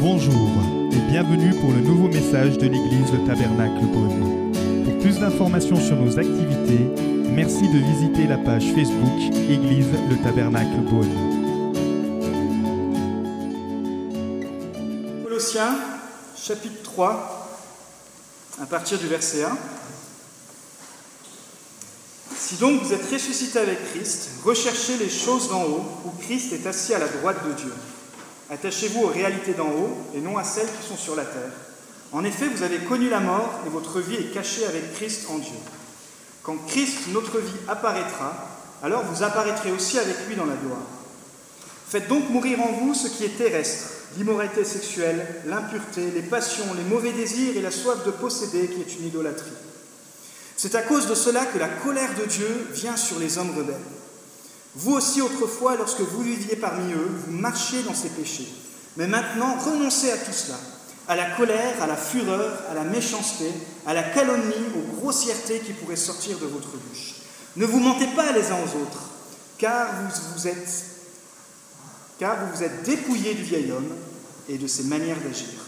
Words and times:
Bonjour 0.00 0.48
et 0.92 1.10
bienvenue 1.10 1.52
pour 1.60 1.72
le 1.72 1.80
nouveau 1.80 2.06
message 2.06 2.56
de 2.56 2.68
l'église 2.68 3.12
Le 3.12 3.26
Tabernacle 3.26 3.84
Beaune. 3.92 4.52
Pour 4.84 4.96
plus 5.00 5.18
d'informations 5.18 5.74
sur 5.74 5.96
nos 5.96 6.16
activités, 6.16 6.88
merci 7.32 7.68
de 7.68 7.78
visiter 7.78 8.28
la 8.28 8.38
page 8.38 8.62
Facebook 8.76 9.34
Église 9.50 9.88
Le 10.08 10.16
Tabernacle 10.22 10.82
Beaune. 10.88 11.10
Colossiens, 15.24 15.76
chapitre 16.36 16.80
3, 16.84 17.48
à 18.62 18.66
partir 18.66 18.98
du 18.98 19.08
verset 19.08 19.42
1. 19.42 19.58
Si 22.36 22.54
donc 22.58 22.82
vous 22.82 22.92
êtes 22.92 23.10
ressuscité 23.10 23.58
avec 23.58 23.84
Christ, 23.90 24.30
recherchez 24.44 24.96
les 24.96 25.10
choses 25.10 25.48
d'en 25.48 25.64
haut, 25.64 25.84
où 26.04 26.10
Christ 26.20 26.52
est 26.52 26.68
assis 26.68 26.94
à 26.94 27.00
la 27.00 27.08
droite 27.08 27.38
de 27.48 27.52
Dieu. 27.54 27.72
Attachez-vous 28.50 29.02
aux 29.02 29.08
réalités 29.08 29.54
d'en 29.54 29.68
haut 29.68 29.96
et 30.14 30.20
non 30.20 30.38
à 30.38 30.44
celles 30.44 30.68
qui 30.68 30.88
sont 30.88 30.96
sur 30.96 31.14
la 31.14 31.24
terre. 31.24 31.52
En 32.12 32.24
effet, 32.24 32.48
vous 32.48 32.62
avez 32.62 32.78
connu 32.78 33.10
la 33.10 33.20
mort 33.20 33.60
et 33.66 33.68
votre 33.68 34.00
vie 34.00 34.16
est 34.16 34.32
cachée 34.32 34.64
avec 34.64 34.94
Christ 34.94 35.26
en 35.30 35.38
Dieu. 35.38 35.56
Quand 36.42 36.56
Christ, 36.66 37.08
notre 37.12 37.38
vie, 37.38 37.58
apparaîtra, 37.68 38.48
alors 38.82 39.04
vous 39.04 39.22
apparaîtrez 39.22 39.70
aussi 39.70 39.98
avec 39.98 40.16
lui 40.26 40.36
dans 40.36 40.46
la 40.46 40.54
gloire. 40.54 40.80
Faites 41.88 42.08
donc 42.08 42.30
mourir 42.30 42.60
en 42.62 42.72
vous 42.72 42.94
ce 42.94 43.08
qui 43.08 43.24
est 43.24 43.36
terrestre, 43.36 43.88
l'immoralité 44.16 44.64
sexuelle, 44.64 45.42
l'impureté, 45.46 46.10
les 46.14 46.22
passions, 46.22 46.72
les 46.74 46.84
mauvais 46.84 47.12
désirs 47.12 47.56
et 47.56 47.62
la 47.62 47.70
soif 47.70 48.04
de 48.06 48.10
posséder 48.10 48.68
qui 48.68 48.80
est 48.80 48.98
une 48.98 49.08
idolâtrie. 49.08 49.50
C'est 50.56 50.74
à 50.74 50.82
cause 50.82 51.06
de 51.06 51.14
cela 51.14 51.44
que 51.46 51.58
la 51.58 51.68
colère 51.68 52.14
de 52.18 52.24
Dieu 52.24 52.68
vient 52.72 52.96
sur 52.96 53.18
les 53.18 53.38
hommes 53.38 53.56
rebelles. 53.56 53.76
Vous 54.78 54.92
aussi, 54.92 55.20
autrefois, 55.20 55.76
lorsque 55.76 56.02
vous 56.02 56.22
viviez 56.22 56.54
parmi 56.54 56.92
eux, 56.92 57.10
vous 57.26 57.32
marchiez 57.32 57.82
dans 57.82 57.94
ces 57.94 58.10
péchés. 58.10 58.48
Mais 58.96 59.08
maintenant, 59.08 59.56
renoncez 59.58 60.12
à 60.12 60.16
tout 60.18 60.32
cela, 60.32 60.56
à 61.08 61.16
la 61.16 61.30
colère, 61.30 61.82
à 61.82 61.88
la 61.88 61.96
fureur, 61.96 62.62
à 62.70 62.74
la 62.74 62.84
méchanceté, 62.84 63.50
à 63.86 63.92
la 63.92 64.04
calomnie, 64.04 64.54
aux 64.76 65.00
grossièretés 65.00 65.58
qui 65.58 65.72
pourraient 65.72 65.96
sortir 65.96 66.38
de 66.38 66.46
votre 66.46 66.76
bouche. 66.76 67.16
Ne 67.56 67.66
vous 67.66 67.80
mentez 67.80 68.06
pas 68.14 68.30
les 68.30 68.52
uns 68.52 68.58
aux 68.58 68.82
autres, 68.82 69.02
car 69.58 69.88
vous 70.00 70.36
vous 70.36 70.46
êtes, 70.46 70.84
car 72.20 72.36
vous 72.54 72.62
êtes 72.62 72.84
dépouillés 72.84 73.34
du 73.34 73.42
vieil 73.42 73.72
homme 73.72 73.92
et 74.48 74.58
de 74.58 74.66
ses 74.68 74.84
manières 74.84 75.20
d'agir. 75.20 75.58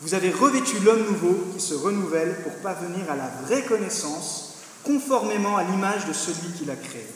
Vous 0.00 0.14
avez 0.14 0.30
revêtu 0.30 0.78
l'homme 0.78 1.04
nouveau 1.04 1.44
qui 1.54 1.60
se 1.60 1.74
renouvelle 1.74 2.42
pour 2.42 2.54
parvenir 2.62 3.10
à 3.10 3.16
la 3.16 3.30
vraie 3.44 3.64
connaissance, 3.64 4.54
conformément 4.82 5.58
à 5.58 5.64
l'image 5.64 6.06
de 6.06 6.14
celui 6.14 6.52
qui 6.56 6.64
l'a 6.64 6.76
créé. 6.76 7.06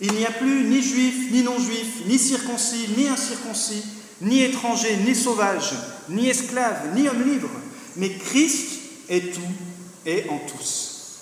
Il 0.00 0.12
n'y 0.12 0.26
a 0.26 0.30
plus 0.30 0.64
ni 0.64 0.82
juif, 0.82 1.30
ni 1.32 1.42
non-juif, 1.42 2.06
ni 2.06 2.18
circoncis, 2.18 2.88
ni 2.96 3.08
incirconcis, 3.08 3.82
ni 4.20 4.42
étranger, 4.42 4.96
ni 5.04 5.14
sauvage, 5.14 5.74
ni 6.08 6.28
esclave, 6.28 6.94
ni 6.94 7.08
homme 7.08 7.22
libre, 7.22 7.50
mais 7.96 8.10
Christ 8.10 8.80
est 9.08 9.34
tout 9.34 9.40
et 10.06 10.28
en 10.28 10.38
tous. 10.38 11.20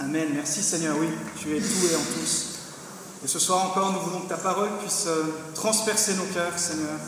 Amen. 0.00 0.28
Merci 0.34 0.62
Seigneur, 0.62 0.96
oui, 0.98 1.08
tu 1.40 1.56
es 1.56 1.60
tout 1.60 1.86
et 1.90 1.96
en 1.96 2.20
tous. 2.20 2.56
Et 3.24 3.28
ce 3.28 3.38
soir 3.38 3.64
encore, 3.70 3.92
nous 3.92 4.00
voulons 4.00 4.20
que 4.20 4.28
ta 4.28 4.36
parole 4.36 4.68
puisse 4.80 5.04
euh, 5.06 5.24
transpercer 5.54 6.14
nos 6.14 6.26
cœurs, 6.34 6.58
Seigneur. 6.58 6.98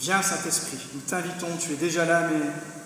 Viens, 0.00 0.22
Saint-Esprit, 0.22 0.78
nous 0.94 1.00
t'invitons, 1.00 1.48
tu 1.58 1.72
es 1.72 1.76
déjà 1.76 2.04
là, 2.04 2.28
mais 2.30 2.40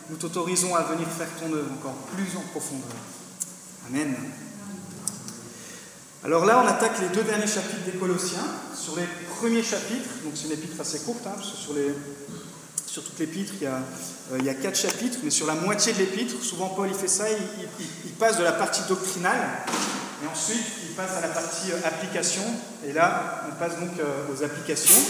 nous 0.09 0.17
t'autorisons 0.17 0.75
à 0.75 0.83
venir 0.83 1.07
faire 1.09 1.29
ton 1.39 1.53
œuvre 1.55 1.73
encore 1.73 1.97
plus 2.15 2.37
en 2.37 2.43
profondeur. 2.51 2.97
Amen. 3.89 4.15
Alors 6.23 6.45
là, 6.45 6.63
on 6.63 6.69
attaque 6.69 7.01
les 7.01 7.09
deux 7.09 7.23
derniers 7.23 7.47
chapitres 7.47 7.85
des 7.87 7.99
Colossiens. 7.99 8.45
Sur 8.77 8.97
les 8.97 9.07
premiers 9.37 9.63
chapitres, 9.63 10.09
donc 10.23 10.33
c'est 10.35 10.47
une 10.47 10.53
épître 10.53 10.79
assez 10.79 10.99
courte, 11.01 11.27
hein, 11.27 11.33
parce 11.35 11.51
que 11.51 11.57
sur, 11.57 11.73
les, 11.73 11.95
toute 12.95 13.19
l'épître, 13.19 13.53
il, 13.57 13.65
y 13.65 13.67
a, 13.67 13.77
euh, 14.33 14.39
il 14.39 14.45
y 14.45 14.51
a 14.51 14.55
quatre 14.55 14.79
chapitres, 14.79 15.19
mais 15.23 15.31
sur 15.31 15.47
la 15.47 15.55
moitié 15.55 15.95
de 15.95 15.99
l'épître, 15.99 16.43
souvent 16.43 16.69
Paul 16.69 16.89
il 16.89 16.95
fait 16.95 17.09
ça, 17.09 17.25
il, 17.31 18.11
passe 18.13 18.37
de 18.37 18.45
la 18.45 18.53
partie 18.53 18.83
doctrinale, 18.87 19.41
et 20.23 20.27
ensuite 20.27 20.63
il 20.89 20.95
passe 20.95 21.13
à 21.17 21.23
la 21.23 21.29
partie 21.29 21.73
euh, 21.73 21.87
application, 21.87 22.43
et 22.87 22.93
là, 22.93 23.47
on 23.51 23.55
passe 23.59 23.79
donc 23.81 23.99
euh, 23.99 24.35
aux 24.35 24.43
applications. 24.43 25.01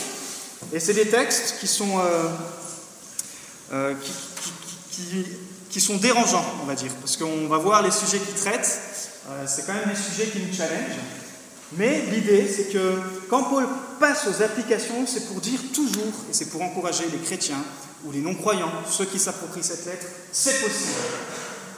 Et 0.72 0.78
c'est 0.78 0.94
des 0.94 1.08
textes 1.08 1.56
qui, 1.58 1.66
sont 1.66 1.96
dérangeants, 5.96 6.44
on 6.62 6.66
va 6.66 6.74
dire, 6.76 6.92
parce 7.00 7.16
qu'on 7.16 7.48
va 7.48 7.58
voir 7.58 7.82
les 7.82 7.90
sujets 7.90 8.18
qu'ils 8.18 8.34
traitent. 8.34 8.78
Euh, 9.30 9.44
c'est 9.46 9.64
quand 9.64 9.74
même 9.74 9.88
des 9.88 10.00
sujets 10.00 10.30
qui 10.30 10.40
nous 10.40 10.52
challengent. 10.52 10.98
Mais 11.76 12.04
l'idée, 12.10 12.48
c'est 12.48 12.72
que 12.72 12.98
quand 13.28 13.44
Paul 13.44 13.64
passe 14.00 14.26
aux 14.26 14.42
applications, 14.42 15.06
c'est 15.06 15.28
pour 15.28 15.40
dire 15.40 15.60
toujours, 15.72 16.12
et 16.28 16.32
c'est 16.32 16.46
pour 16.46 16.62
encourager 16.62 17.04
les 17.12 17.18
chrétiens 17.18 17.62
ou 18.04 18.10
les 18.10 18.20
non-croyants, 18.20 18.72
ceux 18.90 19.04
qui 19.04 19.20
s'approprient 19.20 19.62
cette 19.62 19.86
lettre, 19.86 20.06
c'est 20.32 20.60
possible. 20.60 20.98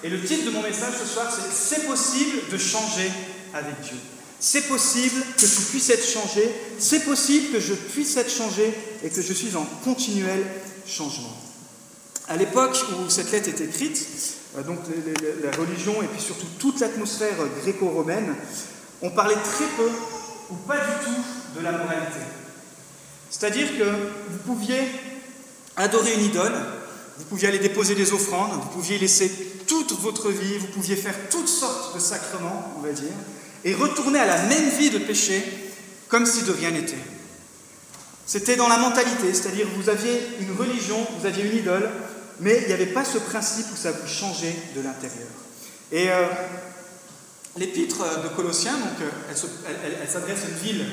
Et 0.03 0.09
le 0.09 0.23
titre 0.23 0.47
de 0.47 0.51
mon 0.51 0.63
message 0.63 0.95
ce 1.01 1.07
soir, 1.07 1.27
c'est 1.31 1.53
C'est 1.53 1.87
possible 1.87 2.39
de 2.51 2.57
changer 2.57 3.11
avec 3.53 3.81
Dieu. 3.83 3.97
C'est 4.41 4.67
possible 4.67 5.23
que 5.37 5.47
tu 5.47 5.63
puisses 5.71 5.91
être 5.91 6.09
changé, 6.09 6.51
c'est 6.79 7.05
possible 7.05 7.53
que 7.53 7.61
je 7.61 7.75
puisse 7.75 8.17
être 8.17 8.33
changé 8.33 8.73
et 9.05 9.11
que 9.11 9.23
je 9.23 9.33
suis 9.33 9.55
en 9.57 9.65
continuel 9.85 10.43
changement. 10.87 11.37
À 12.29 12.37
l'époque 12.37 12.77
où 12.93 13.11
cette 13.11 13.31
lettre 13.31 13.51
est 13.51 13.61
écrite, 13.61 14.05
donc 14.61 14.81
la 15.43 15.51
religion 15.57 16.03
et 16.03 16.07
puis 16.07 16.21
surtout 16.21 16.47
toute 16.59 16.81
l'atmosphère 16.81 17.37
gréco-romaine, 17.63 18.35
on 19.01 19.11
parlait 19.11 19.35
très 19.35 19.65
peu 19.77 19.89
ou 20.51 20.55
pas 20.67 20.77
du 20.77 21.07
tout 21.07 21.59
de 21.59 21.65
la 21.65 21.73
moralité. 21.73 22.21
C'est-à-dire 23.31 23.67
que 23.79 23.85
vous 23.85 24.39
pouviez 24.45 24.81
adorer 25.77 26.15
une 26.15 26.25
idole, 26.25 26.53
vous 27.19 27.25
pouviez 27.25 27.49
aller 27.49 27.59
déposer 27.59 27.95
des 27.95 28.13
offrandes, 28.13 28.53
vous 28.53 28.69
pouviez 28.69 28.99
laisser 28.99 29.31
toute 29.67 29.99
votre 30.01 30.31
vie, 30.31 30.59
vous 30.59 30.67
pouviez 30.67 30.97
faire 30.97 31.15
toutes 31.31 31.49
sortes 31.49 31.95
de 31.95 32.01
sacrements, 32.01 32.75
on 32.77 32.83
va 32.83 32.93
dire, 32.93 33.13
et 33.65 33.75
retourner 33.75 34.19
à 34.19 34.27
la 34.27 34.43
même 34.43 34.69
vie 34.79 34.91
de 34.91 34.99
péché 34.99 35.43
comme 36.09 36.27
si 36.27 36.43
de 36.43 36.53
rien 36.53 36.71
n'était. 36.71 36.99
C'était 38.27 38.57
dans 38.57 38.69
la 38.69 38.77
mentalité, 38.77 39.33
c'est-à-dire 39.33 39.67
vous 39.77 39.89
aviez 39.89 40.21
une 40.41 40.55
religion, 40.57 41.07
vous 41.19 41.27
aviez 41.27 41.45
une 41.45 41.59
idole, 41.59 41.91
mais 42.43 42.61
il 42.63 42.67
n'y 42.67 42.73
avait 42.73 42.87
pas 42.87 43.05
ce 43.05 43.19
principe 43.19 43.67
où 43.73 43.77
ça 43.77 43.93
vous 43.93 44.07
changeait 44.07 44.55
de 44.77 44.83
l'intérieur. 44.83 45.29
Et 45.91 46.11
euh, 46.11 46.27
l'épître 47.57 47.99
de 48.23 48.29
Colossiens, 48.29 48.73
donc, 48.73 49.01
euh, 49.01 49.09
elle, 49.67 49.99
elle, 50.03 50.09
s'adresse 50.09 50.45
à 50.45 50.49
une 50.49 50.57
ville 50.57 50.87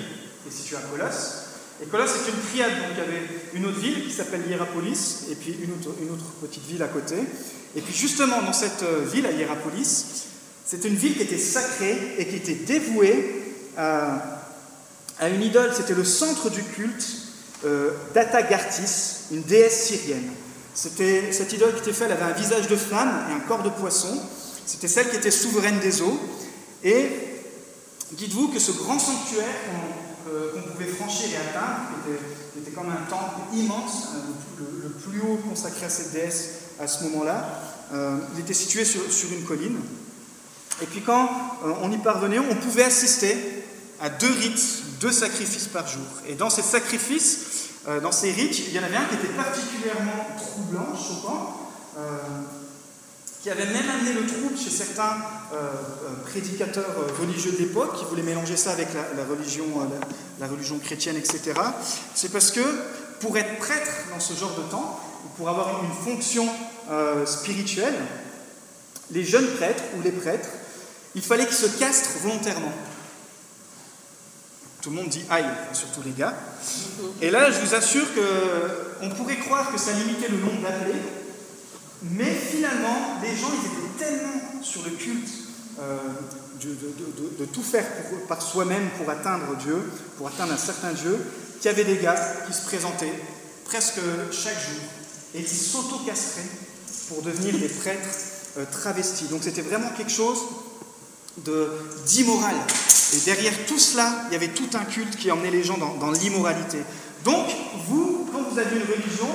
qui 0.44 0.50
est 0.50 0.58
située 0.58 0.78
à 0.78 0.82
Colosse. 0.82 1.46
Et 1.82 1.86
Colosse 1.86 2.12
est 2.12 2.30
une 2.30 2.40
triade, 2.50 2.72
donc 2.72 2.90
il 2.92 2.98
y 2.98 3.02
avait 3.02 3.28
une 3.54 3.66
autre 3.66 3.80
ville 3.80 4.06
qui 4.06 4.12
s'appelle 4.12 4.42
Hierapolis, 4.48 5.26
et 5.32 5.36
puis 5.36 5.58
une 5.64 5.72
autre, 5.72 6.26
petite 6.42 6.66
ville 6.66 6.84
à 6.84 6.88
côté. 6.88 7.16
Et 7.76 7.82
puis 7.82 7.94
justement, 7.94 8.42
dans 8.42 8.54
cette 8.54 8.84
euh, 8.84 9.06
ville, 9.06 9.26
à 9.26 9.32
Hierapolis, 9.32 10.28
c'est 10.66 10.86
une 10.86 10.96
ville 10.96 11.16
qui 11.16 11.24
était 11.24 11.38
sacrée 11.38 12.16
et 12.18 12.28
qui 12.28 12.36
était 12.36 12.54
dévouée 12.54 13.56
à, 13.76 14.42
à 15.20 15.30
une 15.30 15.42
idole. 15.42 15.72
C'était 15.74 15.96
le 15.96 16.04
centre 16.04 16.50
du 16.50 16.64
culte 16.64 17.08
euh, 17.66 17.92
d'Atagartis, 18.14 19.26
une 19.32 19.42
déesse 19.42 19.88
syrienne. 19.88 20.30
Cette 20.80 21.52
idole 21.52 21.74
qui 21.74 21.82
était 21.82 21.92
faite, 21.92 22.08
elle 22.10 22.14
avait 22.14 22.32
un 22.32 22.36
visage 22.36 22.70
de 22.70 22.78
femme 22.78 23.26
et 23.30 23.34
un 23.34 23.42
corps 23.42 23.64
de 23.64 23.70
poisson. 23.70 24.18
C'était 24.66 24.88
celle 24.88 25.10
qui 25.10 25.18
était 25.18 25.30
souveraine 25.30 25.78
des 25.80 26.02
eaux. 26.02 26.18
Et 26.86 27.10
dites-vous 28.14 28.48
que 28.48 28.60
ce 28.60 28.72
grand 28.72 28.98
sanctuaire 28.98 29.46
qu'on 29.66 30.62
qu 30.62 30.70
pouvait 30.70 30.86
franchir 30.86 31.32
et 31.34 31.36
atteindre, 31.36 31.82
qui 32.54 32.60
était, 32.60 32.72
comme 32.72 32.90
un 32.90 33.10
temple 33.10 33.42
immense, 33.54 34.10
euh, 34.16 34.64
le, 34.84 34.90
plus 34.90 35.20
haut 35.20 35.40
consacré 35.50 35.86
à 35.86 35.90
cette 35.90 36.14
déesse 36.14 36.50
à 36.80 36.88
ce 36.88 37.04
moment-là, 37.06 37.62
euh, 37.94 38.18
il 38.36 38.40
était 38.40 38.54
situé 38.54 38.86
sur, 38.86 39.02
sur, 39.12 39.34
une 39.34 39.44
colline. 39.44 39.80
Et 40.82 40.86
puis 40.86 41.02
quand 41.02 41.26
euh, 41.66 41.74
on 41.82 41.92
y 41.92 41.98
parvenait, 41.98 42.40
on 42.40 42.56
pouvait 42.56 42.84
assister 42.84 43.36
à 44.00 44.10
deux 44.10 44.32
rites, 44.32 44.84
deux 45.02 45.12
sacrifices 45.12 45.68
par 45.68 45.88
jour. 45.88 46.06
Et 46.28 46.36
dans 46.36 46.50
ces 46.50 46.62
sacrifices, 46.62 47.69
euh, 47.88 48.00
dans 48.02 48.12
ces 48.12 48.32
rites, 48.32 48.60
il 48.68 48.74
y 48.74 48.80
en 48.80 48.84
avait 48.84 48.98
un 48.98 49.06
qui 49.06 49.16
était 49.16 49.34
particulièrement 49.34 50.28
troublant, 50.38 50.96
choquant, 50.96 51.72
euh, 51.98 52.18
qui 53.42 53.50
avait 53.50 53.66
même 53.66 53.90
amené 53.90 54.14
le 54.14 54.28
trouble 54.28 54.58
chez 54.58 54.70
certains 54.70 55.18
euh, 55.54 55.72
prédicateurs 56.26 56.94
religieux 57.20 57.54
de 57.54 57.58
l'époque, 57.58 57.98
qui 57.98 58.06
voulaient 58.06 58.24
mélanger 58.24 58.58
ça 58.58 58.72
avec 58.72 58.90
la, 58.94 59.24
religion, 59.24 59.66
la, 60.40 60.48
religion 60.48 60.78
chrétienne, 60.78 61.16
etc. 61.16 61.54
C'est 62.14 62.34
parce 62.34 62.52
que 62.52 62.60
pour 63.22 63.38
être 63.38 63.58
prêtre 63.60 63.92
dans 64.14 64.20
ce 64.20 64.34
genre 64.34 64.56
de 64.56 64.70
temps, 64.70 65.00
ou 65.26 65.30
pour 65.38 65.48
avoir 65.48 65.82
une 65.84 66.14
fonction 66.14 66.48
spirituelle, 67.26 67.96
les 69.12 69.24
jeunes 69.24 69.48
prêtres 69.56 69.84
ou 69.98 70.02
les 70.02 70.12
prêtres, 70.12 70.50
il 71.16 71.22
fallait 71.22 71.46
qu'ils 71.46 71.56
se 71.56 71.78
castrent 71.78 72.20
volontairement. 72.22 72.74
Tout 74.82 74.92
le 74.92 74.96
monde 74.96 75.10
dit 75.10 75.24
aïe, 75.30 75.46
surtout 75.74 76.02
les 76.06 76.12
gars. 76.12 76.34
Et 77.22 77.30
là, 77.32 77.52
je 77.52 77.60
vous 77.60 77.76
assure 77.76 78.06
qu'on 78.14 79.10
pourrait 79.10 79.38
croire 79.38 79.72
que 79.72 79.78
ça 79.78 79.92
limitait 79.92 80.30
le 80.30 80.38
nombre 80.38 80.62
d'appelés, 80.62 81.00
mais 82.04 82.34
finalement, 82.34 83.20
les 83.22 83.36
gens 83.36 83.50
étaient 83.50 84.06
tellement 84.06 84.64
sur 84.64 84.84
le 84.84 84.92
culte 84.92 85.30
euh, 85.80 85.98
de, 87.40 87.46
tout 87.46 87.64
faire 87.64 87.86
par 88.28 88.42
soi-même 88.42 88.90
pour 88.98 89.10
atteindre 89.10 89.56
Dieu, 89.58 89.82
pour 90.18 90.28
atteindre 90.28 90.54
un 90.54 90.58
certain 90.58 90.92
Dieu, 90.94 91.18
qu'il 91.60 91.72
y 91.72 91.74
avait 91.74 91.86
des 91.86 91.98
gars 91.98 92.16
qui 92.48 92.54
se 92.54 92.66
présentaient 92.66 93.14
presque 93.66 94.00
chaque 94.32 94.54
jour 94.54 94.82
et 95.36 95.44
qui 95.44 95.56
s'auto-castraient 95.56 96.50
pour 97.10 97.22
devenir 97.22 97.58
des 97.58 97.68
prêtres 97.68 98.10
euh, 98.58 98.66
travestis. 98.72 99.28
Donc 99.28 99.44
c'était 99.44 99.62
vraiment 99.62 99.90
quelque 99.96 100.12
chose 100.12 100.40
d'immoral. 102.06 102.56
Et 103.14 103.20
derrière 103.26 103.54
tout 103.66 103.80
cela, 103.80 104.26
il 104.30 104.34
y 104.34 104.36
avait 104.36 104.50
tout 104.50 104.70
un 104.74 104.86
culte 104.86 105.16
qui 105.16 105.32
emmenait 105.32 105.52
les 105.52 105.64
gens 105.64 105.78
dans, 105.78 106.12
l'immoralité. 106.12 106.80
Donc, 107.24 107.48
vous, 107.88 108.28
quand 108.32 108.44
vous 108.44 108.60
aviez 108.60 108.78
une 108.78 108.86
religion, 108.86 109.28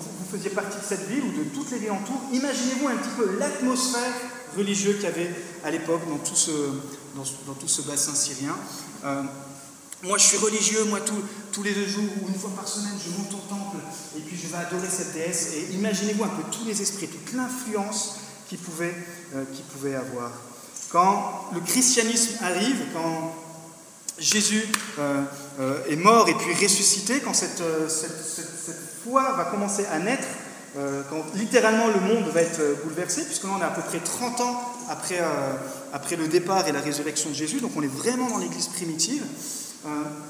vous, 0.00 0.36
faisiez 0.36 0.50
partie 0.50 0.78
de 0.78 0.84
cette 0.84 1.08
ville 1.08 1.24
ou 1.24 1.32
de 1.38 1.44
toutes 1.44 1.70
les 1.70 1.78
villes 1.78 1.90
autour, 1.90 2.20
imaginez-vous 2.32 2.88
un 2.88 2.96
petit 2.96 3.16
peu 3.16 3.38
l'atmosphère 3.38 4.12
religieuse 4.56 4.96
qu'il 4.96 5.04
y 5.04 5.06
avait 5.06 5.30
à 5.64 5.70
l'époque 5.70 6.02
dans, 6.08 6.18
tout 6.18 6.36
ce, 6.36 6.50
dans, 7.16 7.54
tout 7.54 7.68
ce 7.68 7.82
bassin 7.82 8.14
syrien. 8.14 8.56
Euh, 9.04 9.22
moi, 10.02 10.18
je 10.18 10.24
suis 10.24 10.36
religieux, 10.36 10.84
moi, 10.84 10.98
tous 11.52 11.62
les 11.62 11.72
deux 11.72 11.86
jours 11.86 12.04
ou 12.22 12.28
une 12.28 12.34
fois 12.34 12.50
par 12.56 12.66
semaine, 12.66 12.98
je 13.04 13.10
monte 13.10 13.32
au 13.32 13.48
temple 13.48 13.76
et 14.16 14.20
puis 14.20 14.36
je 14.36 14.48
vais 14.48 14.56
adorer 14.56 14.88
cette 14.88 15.12
déesse. 15.12 15.52
Et 15.54 15.74
imaginez-vous 15.74 16.24
un 16.24 16.28
peu 16.28 16.42
tous 16.50 16.64
les 16.66 16.82
esprits, 16.82 17.08
toute 17.08 17.32
l'influence 17.34 18.16
qu'il 18.48 18.58
pouvait, 18.58 18.94
euh, 19.34 19.44
pouvait 19.72 19.94
avoir. 19.94 20.32
Quand 20.92 21.48
le 21.54 21.60
christianisme 21.60 22.36
arrive, 22.42 22.84
quand 22.92 23.34
Jésus 24.18 24.62
euh, 24.98 25.22
euh, 25.58 25.78
est 25.88 25.96
mort 25.96 26.28
et 26.28 26.34
puis 26.34 26.52
ressuscité, 26.54 27.20
quand 27.20 27.32
cette, 27.32 27.62
cette, 27.88 28.76
foi 29.02 29.32
va 29.32 29.46
commencer 29.46 29.84
à 29.86 29.98
naître, 29.98 30.28
quand 31.10 31.24
littéralement 31.34 31.88
le 31.88 32.00
monde 32.00 32.28
va 32.32 32.40
être 32.40 32.60
bouleversé, 32.84 33.24
puisque 33.24 33.42
là 33.44 33.50
on 33.58 33.60
est 33.60 33.64
à 33.64 33.70
peu 33.70 33.82
près 33.82 33.98
30 33.98 34.40
ans 34.40 34.60
après, 34.88 35.20
après 35.92 36.14
le 36.14 36.28
départ 36.28 36.68
et 36.68 36.72
la 36.72 36.80
résurrection 36.80 37.30
de 37.30 37.34
Jésus, 37.34 37.60
donc 37.60 37.72
on 37.76 37.82
est 37.82 37.92
vraiment 37.92 38.30
dans 38.30 38.38
l'église 38.38 38.68
primitive, 38.68 39.24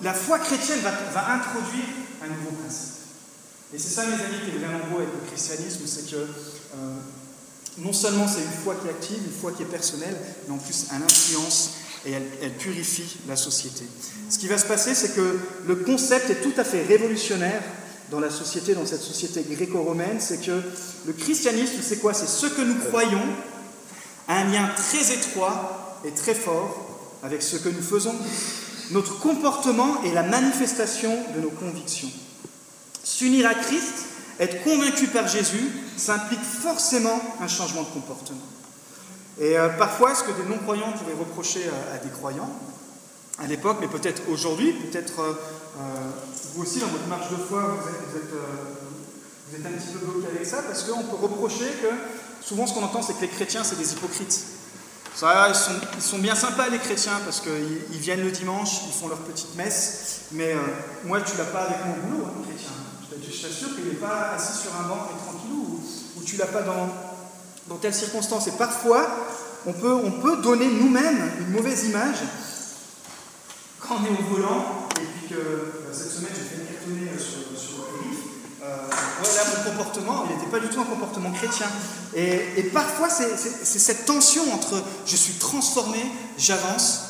la 0.03 0.15
foi 0.15 0.39
chrétienne 0.39 0.81
va, 0.81 0.91
va, 1.13 1.35
introduire 1.35 1.85
un 2.25 2.29
nouveau 2.29 2.57
principe. 2.63 3.05
Et 3.75 3.79
c'est 3.79 3.91
ça, 3.91 4.07
mes 4.07 4.15
amis, 4.15 4.41
qui 4.43 4.57
est 4.57 4.59
vraiment 4.59 4.85
beau 4.91 4.97
avec 4.99 5.11
le 5.13 5.29
christianisme, 5.29 5.83
c'est 5.87 6.11
que 6.11 6.27
non 7.79 7.93
seulement 7.93 8.27
c'est 8.29 8.43
une 8.43 8.63
foi 8.63 8.75
qui 8.75 8.89
est 8.89 8.91
active, 8.91 9.19
une 9.25 9.33
foi 9.33 9.53
qui 9.53 9.63
est 9.63 9.67
personnelle, 9.67 10.17
mais 10.47 10.55
en 10.55 10.59
plus 10.59 10.87
elle 10.91 11.03
influence 11.03 11.71
et 12.05 12.13
elle, 12.13 12.53
purifie 12.55 13.19
la 13.29 13.37
société. 13.37 13.85
Ce 14.29 14.39
qui 14.39 14.49
va 14.49 14.59
se 14.59 14.67
passer, 14.67 14.95
c'est 14.95 15.15
que 15.15 15.39
le 15.67 15.77
concept 15.77 16.31
est 16.31 16.43
tout 16.43 16.53
à 16.57 16.65
fait 16.65 16.83
révolutionnaire 16.83 17.63
dans 18.11 18.19
la 18.21 18.31
société, 18.31 18.75
dans 18.75 18.85
cette 18.85 19.01
société 19.01 19.45
gréco-romaine, 19.49 20.21
c'est 20.21 20.45
que 20.45 20.63
le 21.07 21.13
christianisme, 21.13 21.77
c'est 21.81 21.99
quoi? 21.99 22.13
C'est 22.13 22.29
ce 22.29 22.47
que 22.47 22.61
nous 22.61 22.75
croyons 22.75 23.23
un 24.29 24.45
lien 24.45 24.69
très 24.77 25.15
étroit 25.15 26.01
et 26.05 26.11
très 26.11 26.35
fort 26.35 27.21
avec 27.23 27.43
ce 27.43 27.57
que 27.57 27.69
nous 27.69 27.83
faisons. 27.83 28.15
Notre 28.91 29.19
comportement 29.19 30.03
est 30.03 30.13
la 30.13 30.25
manifestation 30.25 31.17
de 31.35 31.41
nos 31.41 31.51
convictions. 31.51 32.11
S'unir 33.05 33.47
à 33.47 33.55
Christ, 33.55 33.95
être 34.41 34.63
convaincu 34.65 35.07
par 35.09 35.29
Jésus, 35.29 35.71
ça 35.97 36.15
implique 36.15 36.43
forcément 36.43 37.21
un 37.41 37.49
changement 37.49 37.83
de 37.83 37.89
comportement. 37.89 38.41
Et 39.41 39.59
euh, 39.59 39.69
parfois, 39.71 40.15
ce 40.15 40.25
que 40.25 40.33
des 40.33 40.49
non-croyants 40.49 40.93
pouvaient 40.93 41.19
reprocher 41.19 41.63
à, 41.93 41.99
des 41.99 42.11
croyants, 42.11 42.51
à 43.39 43.47
l'époque, 43.47 43.79
mais 43.81 43.89
peut-être 43.89 44.23
aujourd'hui, 44.31 44.73
peut-être 44.73 45.21
euh, 45.21 45.33
euh, 45.81 46.11
vous 46.55 46.63
aussi 46.63 46.81
dans 46.81 46.89
votre 46.89 47.07
marche 47.07 47.31
de 47.31 47.37
foi, 47.37 47.79
vous 47.81 47.89
êtes, 47.89 48.29
vous 49.49 49.57
êtes, 49.57 49.67
un 49.67 49.71
petit 49.71 49.93
peu 49.93 50.07
bloqué 50.07 50.27
avec 50.29 50.47
ça, 50.47 50.63
parce 50.63 50.85
qu'on 50.85 51.03
peut 51.03 51.17
reprocher 51.17 51.65
que 51.83 51.89
souvent 52.45 52.67
ce 52.67 52.75
qu'on 52.75 52.85
entend, 52.85 53.03
c'est 53.03 53.15
que 53.15 53.23
les 53.23 53.29
chrétiens, 53.29 53.65
c'est 53.65 53.79
des 53.79 53.93
hypocrites. 53.93 54.45
Ça, 55.15 55.49
ils, 55.49 55.55
sont, 55.55 55.73
ils, 55.97 56.03
sont, 56.03 56.19
bien 56.19 56.35
sympas 56.35 56.69
les 56.71 56.79
chrétiens 56.79 57.21
parce 57.25 57.41
qu'ils 57.41 57.83
ils 57.93 57.99
viennent 57.99 58.23
le 58.23 58.31
dimanche, 58.31 58.81
ils 58.87 58.99
font 58.99 59.09
leur 59.09 59.19
petite 59.19 59.55
messe, 59.57 60.23
mais 60.33 60.55
moi 61.05 61.21
tu 61.21 61.37
l'as 61.37 61.45
pas 61.45 61.65
avec 61.65 61.85
mon 61.85 62.09
boulot, 62.09 62.25
hein, 62.27 62.43
chrétien. 62.47 62.71
Je 63.33 63.47
t'assure 63.47 63.75
qu'il 63.75 63.85
n'est 63.87 63.95
pas 63.95 64.33
assis 64.37 64.63
sur 64.63 64.71
un 64.77 64.89
banc 64.89 65.09
et 65.11 65.25
tranquillou, 65.25 65.81
ou, 66.17 66.21
tu 66.21 66.33
tu 66.33 66.37
l'as 66.37 66.47
pas 66.47 66.63
dans, 66.63 67.77
telle 67.77 67.95
circonstance. 67.95 68.47
Et 68.49 68.53
parfois, 68.53 69.09
on 69.67 69.73
peut, 69.73 69.95
on 69.95 70.11
peut 70.11 70.37
donner 70.43 70.67
nous-mêmes 70.67 71.31
une 71.41 71.51
mauvaise 71.51 71.85
image 71.85 72.19
quand 73.81 73.97
on 74.01 74.05
est 74.05 74.11
au 74.11 74.35
volant, 74.35 74.89
et 75.01 75.05
puis 75.05 75.29
que 75.31 75.35
euh, 75.35 75.93
cette 75.93 76.13
semaine 76.13 76.31
j'ai 76.35 76.43
fait 76.43 76.63
une 76.63 76.75
cartonnée 76.75 77.11
euh, 77.11 77.19
sur, 77.19 77.59
sur 77.59 77.79
le 77.79 78.03
périph'. 78.03 78.25
Euh, 78.63 79.57
mon 79.57 79.71
comportement, 79.71 80.25
il 80.29 80.37
n'était 80.37 80.51
pas 80.51 80.61
du 80.61 80.69
tout 80.69 80.81
un 80.81 80.85
comportement 80.85 81.31
chrétien. 81.33 81.67
Et 82.15 82.71
parfois, 82.75 83.09
c'est 83.09 83.37
cette 83.37 84.05
tension 84.05 84.53
entre 84.53 84.83
je 85.07 85.17
suis 85.17 85.35
transformé, 85.35 85.99
j'avance, 86.37 87.01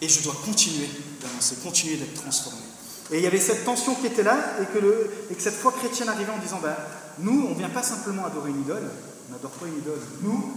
et 0.00 0.08
je 0.08 0.22
dois 0.22 0.34
continuer 0.44 0.88
d'avancer, 1.20 1.56
continuer 1.62 1.96
d'être 1.96 2.14
transformé. 2.14 2.63
Et 3.12 3.18
il 3.18 3.22
y 3.22 3.26
avait 3.26 3.40
cette 3.40 3.64
tension 3.64 3.94
qui 3.94 4.06
était 4.06 4.22
là, 4.22 4.38
et 4.60 4.64
que, 4.66 5.40
cette 5.40 5.54
foi 5.54 5.72
chrétienne 5.72 6.08
arrivait 6.08 6.32
en 6.32 6.38
disant 6.38 6.60
ben, 6.62 6.74
Nous, 7.18 7.46
on 7.48 7.50
ne 7.50 7.58
vient 7.58 7.68
pas 7.68 7.82
simplement 7.82 8.24
adorer 8.24 8.50
une 8.50 8.62
idole, 8.62 8.90
on 9.28 9.32
n'adore 9.32 9.50
pas 9.52 9.66
une 9.66 9.78
idole? 9.78 10.00
Nous, 10.22 10.52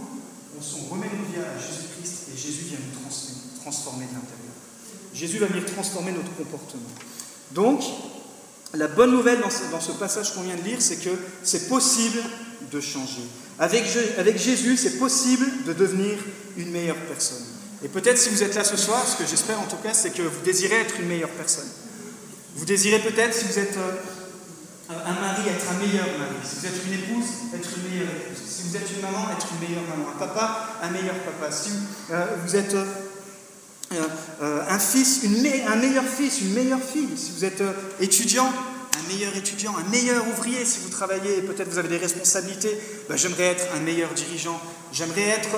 on, 0.56 0.92
remet 0.94 1.06
nos 1.06 1.24
vies 1.30 1.40
à 1.44 1.58
Jésus-Christ, 1.58 2.28
et 2.32 2.36
Jésus 2.36 2.64
vient 2.64 2.78
nous 2.78 3.60
transformer 3.60 4.06
de 4.06 4.14
l'intérieur. 4.14 4.54
Jésus 5.12 5.38
va 5.38 5.46
venir 5.46 5.66
transformer 5.66 6.12
notre 6.12 6.34
comportement. 6.36 6.90
Donc, 7.52 7.82
la 8.74 8.88
bonne 8.88 9.12
nouvelle 9.12 9.40
dans 9.40 9.80
ce, 9.80 9.92
passage 9.92 10.34
qu'on 10.34 10.42
vient 10.42 10.56
de 10.56 10.62
lire, 10.62 10.80
c'est 10.80 11.02
que 11.02 11.10
c'est 11.42 11.68
possible 11.68 12.20
de 12.70 12.80
changer. 12.80 13.22
Avec 13.58 13.86
Jésus, 14.38 14.76
c'est 14.76 14.98
possible 14.98 15.46
de 15.66 15.72
devenir 15.72 16.18
une 16.56 16.70
meilleure 16.70 17.00
personne. 17.08 17.44
Et 17.82 17.88
peut-être 17.88 18.18
si 18.18 18.28
vous 18.28 18.42
êtes 18.42 18.54
là 18.54 18.64
ce 18.64 18.76
soir, 18.76 19.06
ce 19.06 19.16
que 19.16 19.28
j'espère 19.28 19.60
en 19.60 19.66
tout 19.66 19.76
cas, 19.76 19.94
c'est 19.94 20.10
que 20.10 20.22
vous 20.22 20.40
désirez 20.44 20.76
être 20.80 20.98
une 21.00 21.06
meilleure 21.06 21.30
personne. 21.30 21.68
Vous 22.58 22.64
désirez 22.64 22.98
peut-être, 22.98 23.32
si 23.32 23.44
vous 23.44 23.58
êtes 23.60 23.76
euh, 23.76 24.94
un 25.06 25.12
mari, 25.20 25.42
être 25.48 25.64
un 25.70 25.78
meilleur 25.78 26.06
mari. 26.18 26.34
Si 26.42 26.56
vous 26.56 26.66
êtes 26.66 26.86
une 26.86 26.94
épouse, 26.94 27.26
être 27.54 27.68
une 27.76 27.88
meilleure 27.88 28.10
épouse. 28.10 28.42
Si 28.44 28.62
vous 28.64 28.76
êtes 28.76 28.90
une 28.96 29.00
maman, 29.00 29.30
être 29.30 29.46
une 29.52 29.68
meilleure 29.68 29.88
maman. 29.88 30.10
Un 30.12 30.18
papa, 30.18 30.70
un 30.82 30.90
meilleur 30.90 31.14
papa. 31.18 31.52
Si 31.52 31.70
vous 31.70 32.56
euh, 32.56 32.58
êtes 32.58 32.74
euh, 34.42 34.62
un 34.68 34.78
fils, 34.80 35.20
un 35.24 35.76
meilleur 35.76 36.04
fils, 36.04 36.40
une 36.40 36.52
meilleure 36.52 36.82
fille. 36.82 37.16
Si 37.16 37.30
vous 37.30 37.44
êtes 37.44 37.62
étudiant, 38.00 38.46
un 38.98 39.12
meilleur 39.12 39.36
étudiant, 39.36 39.76
un 39.76 39.88
meilleur 39.88 40.26
ouvrier. 40.26 40.64
Si 40.64 40.80
vous 40.80 40.88
travaillez 40.88 41.38
et 41.38 41.42
peut-être 41.42 41.68
vous 41.68 41.78
avez 41.78 41.88
des 41.88 41.98
responsabilités, 41.98 42.76
ben, 43.08 43.16
j'aimerais 43.16 43.52
être 43.52 43.66
un 43.76 43.80
meilleur 43.80 44.12
dirigeant. 44.14 44.60
J'aimerais 44.92 45.28
être 45.28 45.56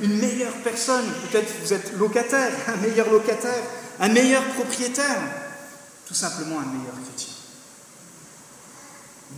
une 0.00 0.16
meilleure 0.16 0.54
personne. 0.62 1.06
Peut-être 1.28 1.52
vous 1.60 1.72
êtes 1.72 1.98
locataire, 1.98 2.52
un 2.68 2.76
meilleur 2.76 3.10
locataire, 3.10 3.64
un 3.98 4.08
meilleur 4.08 4.44
propriétaire 4.54 5.49
tout 6.10 6.16
simplement 6.16 6.58
un 6.58 6.66
meilleur 6.66 6.94
chrétien. 7.04 7.32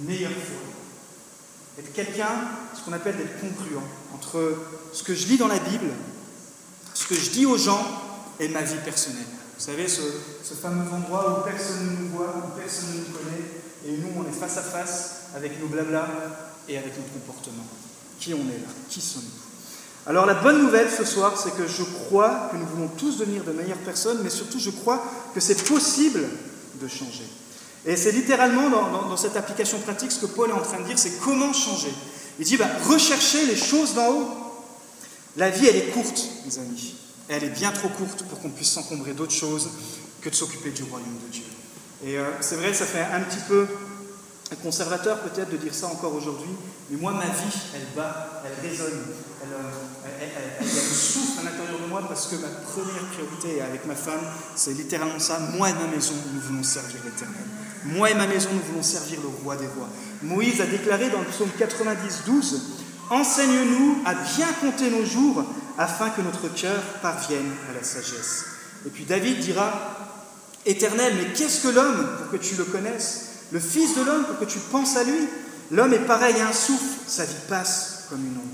Une 0.00 0.08
meilleure 0.08 0.30
foi. 0.30 0.62
Être 1.78 1.92
quelqu'un, 1.92 2.48
ce 2.74 2.80
qu'on 2.80 2.94
appelle 2.94 3.18
d'être 3.18 3.38
concluant 3.42 3.82
entre 4.14 4.56
ce 4.94 5.02
que 5.02 5.14
je 5.14 5.26
lis 5.26 5.36
dans 5.36 5.48
la 5.48 5.58
Bible, 5.58 5.90
ce 6.94 7.06
que 7.06 7.14
je 7.14 7.28
dis 7.28 7.44
aux 7.44 7.58
gens 7.58 7.86
et 8.40 8.48
ma 8.48 8.62
vie 8.62 8.78
personnelle. 8.82 9.20
Vous 9.58 9.64
savez, 9.66 9.86
ce, 9.86 10.00
fameux 10.62 10.90
endroit 10.90 11.40
où 11.40 11.44
personne 11.44 11.84
ne 11.84 12.04
nous 12.04 12.08
voit, 12.08 12.34
où 12.38 12.58
personne 12.58 12.88
ne 12.88 12.98
nous 13.00 13.18
connaît, 13.18 13.44
et 13.86 13.98
nous, 13.98 14.08
on 14.16 14.26
est 14.26 14.32
face 14.32 14.56
à 14.56 14.62
face 14.62 15.10
avec 15.36 15.60
nos 15.60 15.68
blabla 15.68 16.08
et 16.70 16.78
avec 16.78 16.96
notre 16.96 17.12
comportement. 17.12 17.66
Qui 18.18 18.32
on 18.32 18.48
est 18.48 18.62
là? 18.62 18.72
Qui 18.88 19.02
sommes-nous? 19.02 20.10
Alors 20.10 20.24
la 20.24 20.34
bonne 20.34 20.62
nouvelle 20.62 20.90
ce 20.90 21.04
soir, 21.04 21.38
c'est 21.38 21.54
que 21.54 21.68
je 21.68 21.82
crois 21.82 22.48
que 22.50 22.56
nous 22.56 22.66
voulons 22.66 22.88
tous 22.88 23.18
devenir 23.18 23.44
de 23.44 23.52
meilleures 23.52 23.76
personnes, 23.76 24.20
mais 24.24 24.30
surtout 24.30 24.58
je 24.58 24.70
crois 24.70 25.04
que 25.34 25.40
c'est 25.40 25.68
possible 25.68 26.26
changer. 26.88 27.26
Et 27.84 27.96
c'est 27.96 28.12
littéralement 28.12 28.70
dans, 28.70 29.16
cette 29.16 29.36
application 29.36 29.78
pratique 29.80 30.12
ce 30.12 30.20
que 30.20 30.26
Paul 30.26 30.50
est 30.50 30.54
en 30.54 30.62
train 30.62 30.80
de 30.80 30.84
dire, 30.84 30.98
c'est 30.98 31.18
comment 31.20 31.52
changer. 31.52 31.92
Il 32.38 32.46
dit, 32.46 32.56
bah, 32.56 32.68
recherchez 32.88 33.44
les 33.46 33.56
choses 33.56 33.94
d'en 33.94 34.08
haut. 34.08 34.28
La 35.36 35.50
vie, 35.50 35.66
elle 35.66 35.76
est 35.76 35.90
courte, 35.90 36.22
mes 36.46 36.58
amis. 36.58 36.94
elle 37.28 37.44
est 37.44 37.50
bien 37.50 37.72
trop 37.72 37.88
courte 37.88 38.22
pour 38.24 38.40
qu'on 38.40 38.50
puisse 38.50 38.70
s'encombrer 38.70 39.14
d'autres 39.14 39.32
choses 39.32 39.70
que 40.20 40.28
de 40.28 40.34
s'occuper 40.34 40.70
du 40.70 40.84
royaume 40.84 41.18
de 41.26 41.32
Dieu. 41.32 41.44
Et 42.04 42.18
euh, 42.18 42.30
c'est 42.40 42.56
vrai, 42.56 42.72
ça 42.74 42.84
fait 42.84 43.00
un 43.00 43.20
petit 43.20 43.40
peu 43.48 43.66
conservateur 44.56 45.20
peut-être 45.20 45.50
de 45.50 45.56
dire 45.56 45.74
ça 45.74 45.86
encore 45.86 46.14
aujourd'hui, 46.14 46.50
mais 46.90 46.98
moi, 46.98 47.12
ma 47.12 47.24
vie, 47.24 47.58
elle 47.74 47.86
bat, 47.96 48.42
elle 48.44 48.68
résonne, 48.68 49.02
elle, 49.42 49.52
euh, 49.52 50.58
elle, 50.60 50.66
souffle 50.66 51.40
à 51.40 51.50
l'intérieur 51.50 51.80
de 51.80 51.86
moi 51.88 52.02
parce 52.06 52.26
que 52.26 52.36
ma 52.36 52.48
première 52.48 53.04
priorité 53.12 53.60
avec 53.62 53.86
ma 53.86 53.94
femme, 53.94 54.20
c'est 54.54 54.72
littéralement 54.72 55.18
ça. 55.18 55.38
Moi 55.56 55.70
et 55.70 55.74
ma 55.74 55.86
maison, 55.86 56.14
nous 56.32 56.40
voulons 56.40 56.62
servir 56.62 57.00
l'Éternel. 57.04 57.44
Moi 57.84 58.10
et 58.10 58.14
ma 58.14 58.26
maison, 58.26 58.50
nous 58.52 58.62
voulons 58.70 58.82
servir 58.82 59.20
le 59.20 59.28
roi 59.42 59.56
des 59.56 59.66
rois. 59.66 59.88
Moïse 60.22 60.60
a 60.60 60.66
déclaré 60.66 61.10
dans 61.10 61.20
le 61.20 61.26
psaume 61.26 61.50
90, 61.58 62.22
12 62.26 62.62
Enseigne-nous 63.10 63.98
à 64.06 64.14
bien 64.14 64.46
compter 64.60 64.88
nos 64.90 65.04
jours 65.04 65.44
afin 65.76 66.10
que 66.10 66.22
notre 66.22 66.48
cœur 66.54 66.80
parvienne 67.02 67.50
à 67.68 67.74
la 67.74 67.82
sagesse. 67.82 68.44
Et 68.86 68.90
puis 68.90 69.04
David 69.04 69.40
dira 69.40 69.72
Éternel, 70.64 71.14
mais 71.16 71.32
qu'est-ce 71.34 71.62
que 71.62 71.68
l'homme 71.68 72.08
pour 72.18 72.30
que 72.30 72.36
tu 72.36 72.54
le 72.54 72.64
connaisses? 72.64 73.28
Le 73.50 73.60
Fils 73.60 73.96
de 73.96 74.02
l'homme 74.02 74.24
pour 74.24 74.38
que 74.38 74.44
tu 74.44 74.58
penses 74.58 74.96
à 74.96 75.04
lui? 75.04 75.28
L'homme 75.70 75.92
est 75.92 76.06
pareil 76.06 76.40
à 76.40 76.48
un 76.48 76.52
souffle, 76.52 77.00
sa 77.06 77.24
vie 77.24 77.34
passe 77.48 78.04
comme 78.08 78.24
une 78.24 78.38
ombre. 78.38 78.51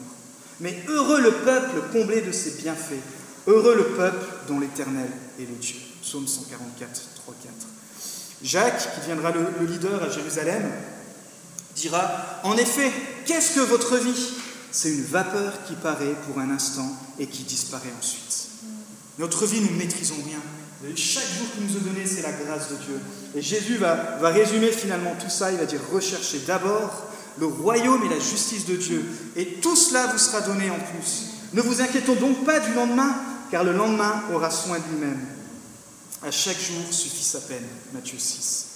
Mais 0.61 0.77
heureux 0.89 1.21
le 1.21 1.33
peuple 1.33 1.83
comblé 1.93 2.21
de 2.21 2.33
ses 2.33 2.53
bienfaits, 2.53 3.03
heureux 3.47 3.77
le 3.77 3.97
peuple 3.97 4.27
dont 4.49 4.59
l'Éternel 4.59 5.09
est 5.39 5.45
le 5.45 5.55
Dieu. 5.57 5.77
Psaume 6.03 6.27
144, 6.27 7.09
3, 7.15 7.35
4. 7.43 7.55
Jacques, 8.43 8.95
qui 8.95 9.01
deviendra 9.01 9.33
le, 9.33 9.67
leader 9.67 10.03
à 10.03 10.11
Jérusalem, 10.11 10.71
dira, 11.77 12.41
En 12.45 12.57
effet, 12.57 12.91
qu'est-ce 13.27 13.55
que 13.55 13.61
votre 13.61 13.97
vie? 13.97 14.33
C'est 14.71 14.91
une 14.91 15.05
vapeur 15.05 15.65
qui 15.67 15.75
paraît 15.75 16.15
pour 16.27 16.39
un 16.41 16.51
instant 16.51 16.91
et 17.19 17.27
qui 17.27 17.43
disparaît 17.43 17.93
ensuite. 17.99 18.49
Notre 19.19 19.47
vie, 19.47 19.61
nous 19.61 19.73
ne 19.73 19.79
maîtrisons 19.79 20.23
rien. 20.25 20.39
Chaque 20.95 21.25
jour 21.25 21.47
qui 21.55 21.61
nous 21.63 21.77
est 21.77 21.81
donné, 21.81 22.07
c'est 22.07 22.23
la 22.23 22.33
grâce 22.33 22.71
de 22.71 22.77
Dieu. 22.77 23.01
Et 23.35 23.43
Jésus 23.43 23.77
va, 23.77 24.19
va 24.21 24.29
résumer 24.29 24.71
finalement 24.71 25.17
tout 25.21 25.31
ça. 25.31 25.51
Il 25.51 25.59
va 25.59 25.67
dire 25.67 25.81
recherchez 25.93 26.41
d'abord 26.47 27.08
le 27.41 27.47
royaume 27.47 28.05
et 28.05 28.09
la 28.09 28.19
justice 28.19 28.67
de 28.67 28.77
Dieu. 28.77 29.05
Et 29.37 29.55
tout 29.61 29.77
cela 29.77 30.07
vous 30.09 30.19
sera 30.19 30.41
donné 30.41 30.71
en 30.71 30.79
plus. 30.79 31.27
Ne 31.53 31.63
vous 31.63 31.81
inquiétons 31.81 32.15
donc 32.15 32.45
pas 32.45 32.61
du 32.61 32.73
lendemain, 32.75 33.15
car 33.51 33.65
le 33.65 33.73
lendemain 33.73 34.23
aura 34.33 34.51
soin 34.51 34.79
de 34.79 34.85
lui-même. 34.95 35.21
À 36.23 36.31
chaque 36.31 36.59
jour 36.59 36.83
suffit 36.91 37.25
sa 37.25 37.41
peine. 37.41 37.67
Matthieu 37.93 38.19
6. 38.19 38.67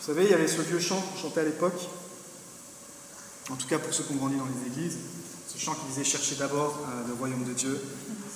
Vous 0.00 0.06
savez, 0.06 0.24
il 0.24 0.30
y 0.30 0.34
avait 0.34 0.46
ce 0.46 0.60
vieux 0.62 0.78
chant 0.78 1.00
qu'on 1.00 1.20
chantait 1.20 1.40
à 1.40 1.44
l'époque, 1.44 1.80
en 3.50 3.56
tout 3.56 3.66
cas 3.66 3.78
pour 3.78 3.92
ceux 3.92 4.04
qui 4.04 4.12
ont 4.12 4.16
grandi 4.16 4.36
dans 4.36 4.44
les 4.44 4.70
églises, 4.70 4.98
ce 5.48 5.58
chant 5.58 5.74
qui 5.74 5.86
disait 5.88 6.04
Cherchez 6.04 6.36
d'abord 6.36 6.78
euh, 6.86 7.08
le 7.08 7.14
royaume 7.14 7.44
de 7.44 7.52
Dieu. 7.54 7.80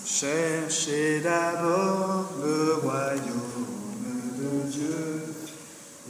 Cherchez 0.05 1.21
d'abord 1.21 2.31
le 2.43 2.75
royaume 2.83 3.21
de 4.39 4.71
Dieu 4.71 5.23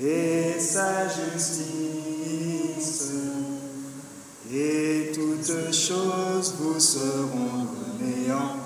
et 0.02 0.58
sa 0.58 1.08
justice, 1.08 1.89
choses 5.90 6.54
vous 6.60 6.78
seront 6.78 7.66
données 7.98 8.30
en 8.30 8.56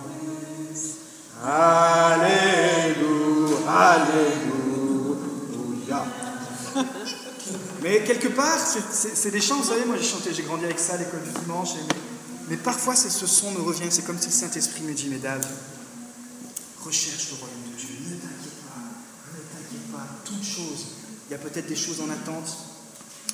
Alléluia, 1.46 2.94
Alléluia. 3.66 5.24
Mais 7.82 8.04
quelque 8.04 8.28
part, 8.28 8.58
c'est 8.58 9.30
des 9.30 9.40
chants, 9.40 9.56
vous 9.56 9.68
savez, 9.68 9.84
moi 9.86 9.96
j'ai 9.98 10.04
chanté, 10.04 10.34
j'ai 10.34 10.42
grandi 10.42 10.64
avec 10.64 10.78
ça 10.78 10.94
à 10.94 10.96
l'école 10.98 11.22
du 11.22 11.30
dimanche, 11.40 11.70
mais, 12.48 12.56
parfois 12.56 12.94
ce 12.96 13.26
son 13.26 13.50
me 13.52 13.60
revient, 13.60 13.88
c'est 13.90 14.04
comme 14.04 14.18
si 14.18 14.26
le 14.26 14.32
Saint-Esprit 14.32 14.82
me 14.82 14.92
dit, 14.92 15.08
mais 15.10 15.18
Dave, 15.18 15.46
recherche 16.82 17.30
le 17.30 17.38
royaume 17.38 17.72
de 17.72 17.76
Dieu, 17.76 17.88
ne 18.00 18.16
t'inquiète 18.16 18.60
pas, 18.64 18.80
ne 19.32 19.38
t'inquiète 19.38 19.92
pas, 19.92 20.06
toutes 20.24 20.44
choses, 20.44 20.86
il 21.28 21.32
y 21.32 21.34
a 21.34 21.38
peut-être 21.38 21.68
des 21.68 21.76
choses 21.76 22.00
en 22.00 22.08
attente, 22.10 22.56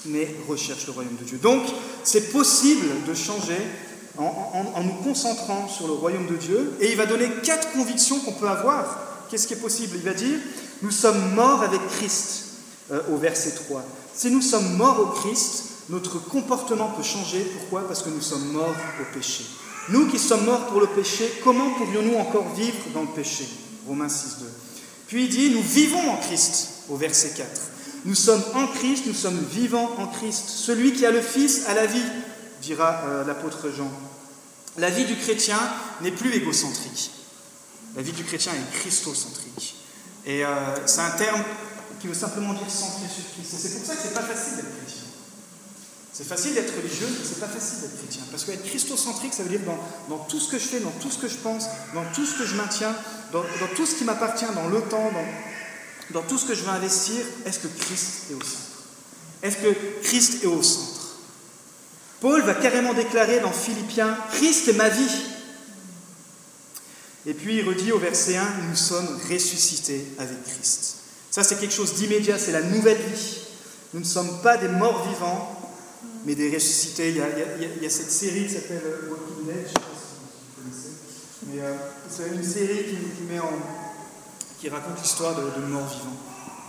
mais 0.07 0.35
recherche 0.49 0.87
le 0.87 0.93
royaume 0.93 1.17
de 1.17 1.25
Dieu. 1.25 1.39
Donc, 1.39 1.63
c'est 2.05 2.33
possible 2.33 2.87
de 3.07 3.15
changer 3.15 3.59
en, 4.19 4.83
nous 4.83 5.03
concentrant 5.05 5.69
sur 5.69 5.87
le 5.87 5.95
royaume 5.95 6.27
de 6.27 6.37
Dieu. 6.37 6.77
Et 6.81 6.91
il 6.91 6.97
va 6.97 7.07
donner 7.07 7.29
quatre 7.43 7.73
convictions 7.73 8.19
qu'on 8.21 8.33
peut 8.33 8.49
avoir. 8.49 9.27
Qu'est-ce 9.31 9.47
qui 9.47 9.55
est 9.55 9.61
possible? 9.61 9.97
Il 9.97 10.03
va 10.03 10.15
dire, 10.15 10.39
nous 10.83 10.91
sommes 10.91 11.35
morts 11.35 11.63
avec 11.63 11.81
Christ, 11.89 12.45
euh, 12.91 13.01
au 13.13 13.17
verset 13.17 13.53
3. 13.53 13.83
Si 14.15 14.31
nous 14.31 14.43
sommes 14.43 14.77
morts 14.77 15.01
au 15.01 15.07
Christ, 15.21 15.65
notre 15.89 16.19
comportement 16.19 16.89
peut 16.89 17.03
changer. 17.03 17.41
Pourquoi? 17.59 17.87
Parce 17.87 18.03
que 18.03 18.11
nous 18.11 18.21
sommes 18.21 18.53
morts 18.53 18.75
au 19.01 19.15
péché. 19.15 19.45
Nous 19.89 20.07
qui 20.07 20.19
sommes 20.19 20.45
morts 20.45 20.67
pour 20.67 20.81
le 20.81 20.87
péché, 20.89 21.33
comment 21.43 21.71
pourrions-nous 21.75 22.17
encore 22.17 22.53
vivre 22.55 22.77
dans 22.95 23.03
le 23.03 23.09
péché? 23.09 23.49
Romains 23.87 24.09
6, 24.09 24.39
2. 24.41 24.47
Puis 25.07 25.25
il 25.25 25.29
dit, 25.29 25.51
nous 25.51 25.63
vivons 25.63 26.11
en 26.11 26.17
Christ, 26.19 26.85
au 26.89 26.97
verset 26.97 27.33
4. 27.37 27.49
Nous 28.05 28.15
sommes 28.15 28.43
en 28.55 28.67
Christ, 28.67 29.05
nous 29.07 29.15
sommes 29.15 29.39
vivants 29.53 29.91
en 29.99 30.07
Christ. 30.07 30.49
Celui 30.49 30.93
qui 30.93 31.05
a 31.05 31.11
le 31.11 31.21
Fils 31.21 31.67
a 31.67 31.75
la 31.75 31.87
vie, 31.87 32.03
dira 32.63 33.03
euh, 33.07 33.25
l'apôtre 33.25 33.71
Jean. 33.71 33.91
La 34.79 34.91
vie 34.91 35.05
du 35.05 35.17
chrétien 35.17 35.59
n'est 36.01 36.13
plus 36.13 36.33
égocentrique. 36.35 37.11
La 37.97 38.03
vie 38.03 38.13
du 38.13 38.25
chrétien 38.25 38.53
est 38.53 38.79
christocentrique. 38.79 39.77
Et 40.25 40.45
euh, 40.45 40.87
c'est 40.87 41.01
un 41.01 41.11
terme 41.11 41.43
qui 42.01 42.07
veut 42.07 42.15
simplement 42.15 42.55
dire 42.55 42.71
centré 42.71 43.07
sur 43.09 43.25
Christ. 43.35 43.55
Et 43.55 43.69
c'est 43.69 43.79
pour 43.79 43.87
ça 43.87 43.97
que 43.97 44.03
c'est 44.03 44.15
pas 44.15 44.23
facile 44.23 44.57
d'être 44.57 44.77
chrétien. 44.77 45.03
C'est 46.13 46.27
facile 46.27 46.55
d'être 46.55 46.75
religieux, 46.77 47.09
mais 47.11 47.27
c'est 47.27 47.41
pas 47.41 47.49
facile 47.49 47.81
d'être 47.83 47.99
chrétien. 47.99 48.23
Parce 48.31 48.45
qu'être 48.45 48.65
christocentrique, 48.65 49.35
ça 49.35 49.43
veut 49.43 49.51
dire 49.51 49.61
dans, 50.09 50.19
tout 50.19 50.41
ce 50.41 50.51
que 50.51 50.59
je 50.59 50.65
fais, 50.65 50.81
dans 50.81 50.91
tout 51.03 51.11
ce 51.11 51.19
que 51.19 51.29
je 51.29 51.37
pense, 51.37 51.67
dans 51.95 52.05
tout 52.15 52.25
ce 52.25 52.39
que 52.39 52.47
je 52.47 52.57
maintiens, 52.57 52.95
dans, 53.33 53.43
dans 53.43 53.75
tout 53.77 53.87
ce 53.87 53.95
qui 53.95 54.05
m'appartient, 54.05 54.47
dans 54.55 54.69
le 54.69 54.81
temps, 54.83 55.11
dans, 55.13 55.50
dans 56.13 56.23
tout 56.23 56.39
ce 56.39 56.47
que 56.47 56.55
je 56.55 56.63
veux 56.63 56.71
investir, 56.71 57.21
est-ce 57.47 57.61
que 57.61 57.69
Christ 57.69 58.31
est 58.31 58.35
au 58.35 58.41
centre? 58.41 58.71
Est-ce 59.43 59.57
que 59.57 60.03
Christ 60.03 60.45
est 60.45 60.47
au 60.47 60.63
centre? 60.63 61.19
Paul 62.21 62.43
va 62.43 62.55
carrément 62.55 62.93
déclarer 62.93 63.41
dans 63.41 63.53
Philippiens, 63.53 64.17
Christ 64.33 64.69
est 64.69 64.75
ma 64.75 64.89
vie. 64.89 65.23
Et 67.27 67.35
puis 67.35 67.57
il 67.57 67.69
redit 67.69 67.93
au 67.93 67.99
verset 67.99 68.37
1, 68.37 68.45
nous 68.69 68.77
sommes 68.77 69.19
ressuscités 69.31 70.05
avec 70.19 70.43
Christ. 70.45 70.97
Ça 71.31 71.43
c'est 71.43 71.59
quelque 71.59 71.75
chose 71.75 71.95
d'immédiat, 71.95 72.39
c'est 72.39 72.53
la 72.53 72.63
nouvelle 72.63 72.99
vie. 72.99 73.39
Nous 73.95 74.01
ne 74.01 74.05
sommes 74.05 74.41
pas 74.43 74.57
des 74.57 74.69
morts 74.69 75.09
vivants, 75.09 75.61
mais 76.25 76.35
des 76.35 76.55
ressuscités. 76.55 77.11
Il 77.11 77.17
y 77.17 77.87
a, 77.87 77.91
cette 77.91 78.11
série 78.11 78.47
qui 78.47 78.55
s'appelle 78.55 78.83
Walking 79.09 79.47
Dead, 79.47 79.57
je 79.57 79.63
ne 79.63 79.69
sais 79.69 79.75
pas 79.75 79.97
si 79.97 80.11
vous 80.47 80.63
connaissez, 80.63 80.91
mais 81.47 81.63
euh, 81.63 81.75
c'est 82.09 82.35
une 82.35 82.45
série 82.45 82.85
qui, 82.85 83.23
met 83.25 83.41
en, 83.41 83.51
qui 84.61 84.69
raconte 84.69 85.01
l'histoire 85.01 85.35
de, 85.35 85.41
de 85.41 85.67
morts 85.67 85.89
vivants. 85.89 86.17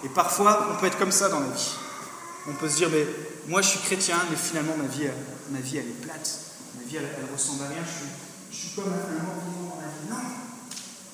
Et 0.03 0.09
parfois, 0.09 0.69
on 0.71 0.79
peut 0.79 0.87
être 0.87 0.97
comme 0.97 1.11
ça 1.11 1.29
dans 1.29 1.41
la 1.41 1.47
vie. 1.47 1.75
On 2.47 2.53
peut 2.53 2.69
se 2.69 2.77
dire, 2.77 2.89
mais 2.89 3.05
moi 3.47 3.61
je 3.61 3.69
suis 3.69 3.79
chrétien, 3.79 4.17
mais 4.29 4.35
finalement 4.35 4.75
ma 4.77 4.85
vie, 4.85 5.07
ma 5.51 5.59
vie 5.59 5.77
elle 5.77 5.87
est 5.87 6.01
plate. 6.01 6.39
Ma 6.77 6.83
vie 6.89 6.97
elle, 6.97 7.07
ressemble 7.31 7.63
à 7.63 7.67
rien. 7.67 7.83
Je 8.51 8.55
suis, 8.55 8.69
comme 8.75 8.85
un 8.85 9.23
mort 9.23 9.35
vivant 9.45 9.75
dans 9.75 9.81
la 9.81 9.87
vie. 9.87 10.09
Non 10.09 10.29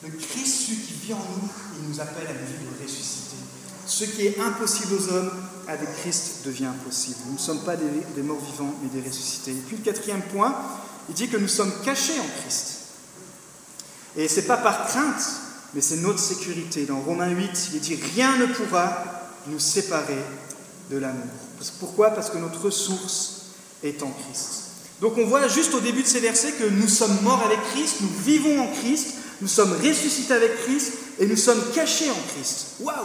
Le 0.03 0.09
Christ, 0.09 0.67
celui 0.67 0.77
qui 0.77 0.93
vit 0.93 1.13
en 1.13 1.17
nous, 1.17 1.49
il 1.81 1.89
nous 1.89 1.99
appelle 1.99 2.27
à 2.27 2.31
une 2.31 2.45
vie 2.45 2.65
de 2.65 2.83
ressuscité. 2.83 3.35
Ce 3.85 4.03
qui 4.05 4.27
est 4.27 4.39
impossible 4.39 4.93
aux 4.93 5.13
hommes, 5.13 5.31
avec 5.67 5.93
Christ 5.97 6.45
devient 6.45 6.71
possible. 6.85 7.17
Nous 7.25 7.33
ne 7.33 7.39
sommes 7.39 7.63
pas 7.63 7.75
des, 7.75 7.89
des 8.15 8.21
morts 8.21 8.39
vivants, 8.39 8.73
mais 8.81 9.01
des 9.01 9.05
ressuscités. 9.05 9.51
Et 9.51 9.61
puis 9.67 9.77
le 9.77 9.83
quatrième 9.83 10.21
point, 10.21 10.55
il 11.09 11.15
dit 11.15 11.27
que 11.27 11.37
nous 11.37 11.47
sommes 11.47 11.73
cachés 11.83 12.19
en 12.19 12.41
Christ. 12.41 12.79
Et 14.15 14.27
ce 14.29 14.39
n'est 14.39 14.47
pas 14.47 14.57
par 14.57 14.87
crainte, 14.87 15.21
mais 15.77 15.83
c'est 15.83 15.97
notre 15.97 16.17
sécurité. 16.17 16.85
Dans 16.85 16.99
Romains 16.99 17.29
8, 17.29 17.69
il 17.75 17.79
dit 17.79 17.99
Rien 18.15 18.35
ne 18.37 18.47
pourra 18.47 19.29
nous 19.45 19.59
séparer 19.59 20.17
de 20.89 20.97
l'amour. 20.97 21.29
Pourquoi? 21.79 22.09
Parce 22.09 22.31
que 22.31 22.39
notre 22.39 22.71
source 22.71 23.51
est 23.83 24.01
en 24.01 24.09
Christ. 24.09 24.71
Donc 25.01 25.19
on 25.19 25.27
voit 25.27 25.47
juste 25.47 25.75
au 25.75 25.79
début 25.79 26.01
de 26.01 26.07
ces 26.07 26.19
versets 26.19 26.53
que 26.53 26.63
nous 26.63 26.87
sommes 26.87 27.21
morts 27.21 27.43
avec 27.45 27.59
Christ, 27.75 27.97
nous 28.01 28.09
vivons 28.25 28.59
en 28.59 28.71
Christ, 28.81 29.17
nous 29.39 29.47
sommes 29.47 29.71
ressuscités 29.73 30.33
avec 30.33 30.63
Christ 30.63 30.93
et 31.19 31.27
nous 31.27 31.37
sommes 31.37 31.61
cachés 31.75 32.09
en 32.09 32.33
Christ. 32.33 32.77
Waouh 32.79 32.95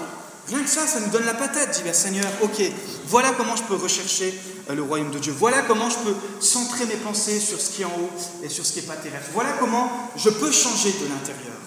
Rien 0.49 0.62
que 0.62 0.71
ça, 0.71 0.87
ça 0.87 1.00
nous 1.00 1.11
donne 1.11 1.26
la 1.26 1.35
patate, 1.35 1.79
dit 1.79 1.87
le 1.87 1.93
Seigneur, 1.93 2.26
ok, 2.41 2.62
voilà 3.07 3.33
comment 3.37 3.55
je 3.55 3.64
peux 3.64 3.76
rechercher 3.76 4.33
euh, 4.71 4.75
le 4.75 4.83
royaume 4.83 5.11
de 5.11 5.19
Dieu, 5.19 5.35
voilà 5.38 5.61
comment 5.61 5.91
je 5.91 5.99
peux 5.99 6.14
centrer 6.41 6.87
mes 6.87 6.97
pensées 6.97 7.38
sur 7.38 7.61
ce 7.61 7.71
qui 7.71 7.83
est 7.83 7.85
en 7.85 7.91
haut 7.91 8.11
et 8.43 8.49
sur 8.49 8.64
ce 8.64 8.73
qui 8.73 8.81
n'est 8.81 8.87
pas 8.87 8.97
terrestre, 8.97 9.29
voilà 9.35 9.52
comment 9.61 10.11
je 10.17 10.31
peux 10.31 10.50
changer 10.50 10.91
de 10.93 11.09
l'intérieur. 11.12 11.62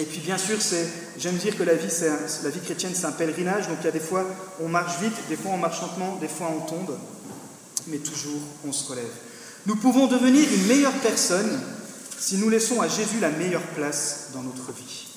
Et 0.00 0.04
puis 0.04 0.20
bien 0.20 0.38
sûr, 0.38 0.56
j'aime 1.18 1.36
dire 1.36 1.54
que 1.58 1.62
la 1.62 1.74
vie, 1.74 2.60
chrétienne, 2.64 2.92
c'est 2.94 3.04
un 3.04 3.12
pèlerinage. 3.12 3.68
Donc 3.68 3.76
il 3.82 3.84
y 3.84 3.88
a 3.88 3.92
des 3.92 4.00
fois, 4.00 4.26
on 4.58 4.66
marche 4.66 4.98
vite, 4.98 5.12
des 5.28 5.36
fois 5.36 5.52
on 5.52 5.58
marche 5.58 5.82
lentement, 5.82 6.16
des 6.16 6.28
fois 6.28 6.50
on 6.56 6.60
tombe, 6.60 6.98
mais 7.86 7.98
toujours 7.98 8.40
on 8.66 8.72
se 8.72 8.88
relève. 8.88 9.12
Nous 9.66 9.76
pouvons 9.76 10.06
devenir 10.06 10.50
une 10.50 10.66
meilleure 10.66 10.98
personne 11.02 11.60
si 12.18 12.38
nous 12.38 12.48
laissons 12.48 12.80
à 12.80 12.88
Jésus 12.88 13.20
la 13.20 13.28
meilleure 13.28 13.66
place 13.74 14.28
dans 14.32 14.42
notre 14.42 14.72
vie. 14.72 15.08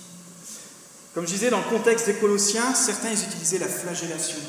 Comme 1.13 1.25
je 1.27 1.33
disais, 1.33 1.49
dans 1.49 1.59
le 1.59 1.69
contexte 1.69 2.07
des 2.07 2.15
Colossiens, 2.15 2.73
certains 2.73 3.11
utilisaient 3.11 3.59
la 3.59 3.69
flagellation 3.69 4.39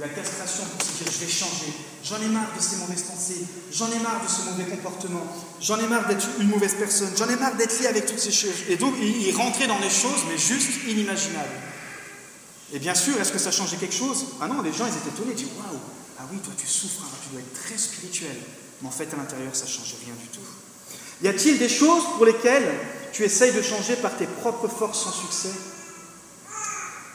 la 0.00 0.08
castration 0.08 0.64
pour 0.64 0.82
se 0.82 1.02
dire 1.02 1.12
je 1.12 1.24
vais 1.24 1.30
changer, 1.30 1.72
J'en 2.08 2.20
ai 2.22 2.28
marre 2.28 2.54
de 2.56 2.62
ces 2.62 2.76
mauvaises 2.76 3.02
pensées, 3.02 3.44
j'en 3.72 3.90
ai 3.90 3.98
marre 3.98 4.22
de 4.22 4.30
ce 4.30 4.48
mauvais 4.48 4.70
comportement, 4.70 5.26
j'en 5.60 5.76
ai 5.80 5.88
marre 5.88 6.06
d'être 6.06 6.28
une 6.38 6.48
mauvaise 6.48 6.74
personne, 6.74 7.10
j'en 7.18 7.28
ai 7.28 7.34
marre 7.34 7.56
d'être 7.56 7.80
lié 7.80 7.88
avec 7.88 8.06
toutes 8.06 8.20
ces 8.20 8.30
choses. 8.30 8.62
Et 8.68 8.76
donc, 8.76 8.94
il 9.00 9.34
rentrait 9.34 9.66
dans 9.66 9.80
des 9.80 9.90
choses, 9.90 10.22
mais 10.28 10.38
juste 10.38 10.84
inimaginables. 10.86 11.50
Et 12.72 12.78
bien 12.78 12.94
sûr, 12.94 13.20
est-ce 13.20 13.32
que 13.32 13.38
ça 13.38 13.50
changeait 13.50 13.76
quelque 13.76 13.94
chose? 13.94 14.26
Ah 14.40 14.46
non, 14.46 14.62
les 14.62 14.72
gens, 14.72 14.86
ils 14.86 14.96
étaient 14.96 15.08
étonnés, 15.08 15.32
ils 15.32 15.36
disaient 15.36 15.50
Waouh, 15.56 15.80
ah 16.20 16.22
oui, 16.30 16.38
toi 16.38 16.52
tu 16.56 16.66
souffres, 16.68 17.02
hein, 17.02 17.18
tu 17.24 17.30
dois 17.30 17.40
être 17.40 17.54
très 17.54 17.76
spirituel. 17.76 18.36
Mais 18.82 18.88
en 18.88 18.92
fait, 18.92 19.12
à 19.12 19.16
l'intérieur, 19.16 19.56
ça 19.56 19.64
ne 19.64 19.70
change 19.70 19.94
rien 20.04 20.14
du 20.14 20.28
tout. 20.28 20.46
Y 21.22 21.28
a-t-il 21.28 21.58
des 21.58 21.68
choses 21.68 22.04
pour 22.16 22.24
lesquelles 22.24 22.72
tu 23.12 23.24
essayes 23.24 23.52
de 23.52 23.62
changer 23.62 23.96
par 23.96 24.16
tes 24.16 24.26
propres 24.26 24.68
forces 24.68 25.02
sans 25.02 25.12
succès? 25.12 25.50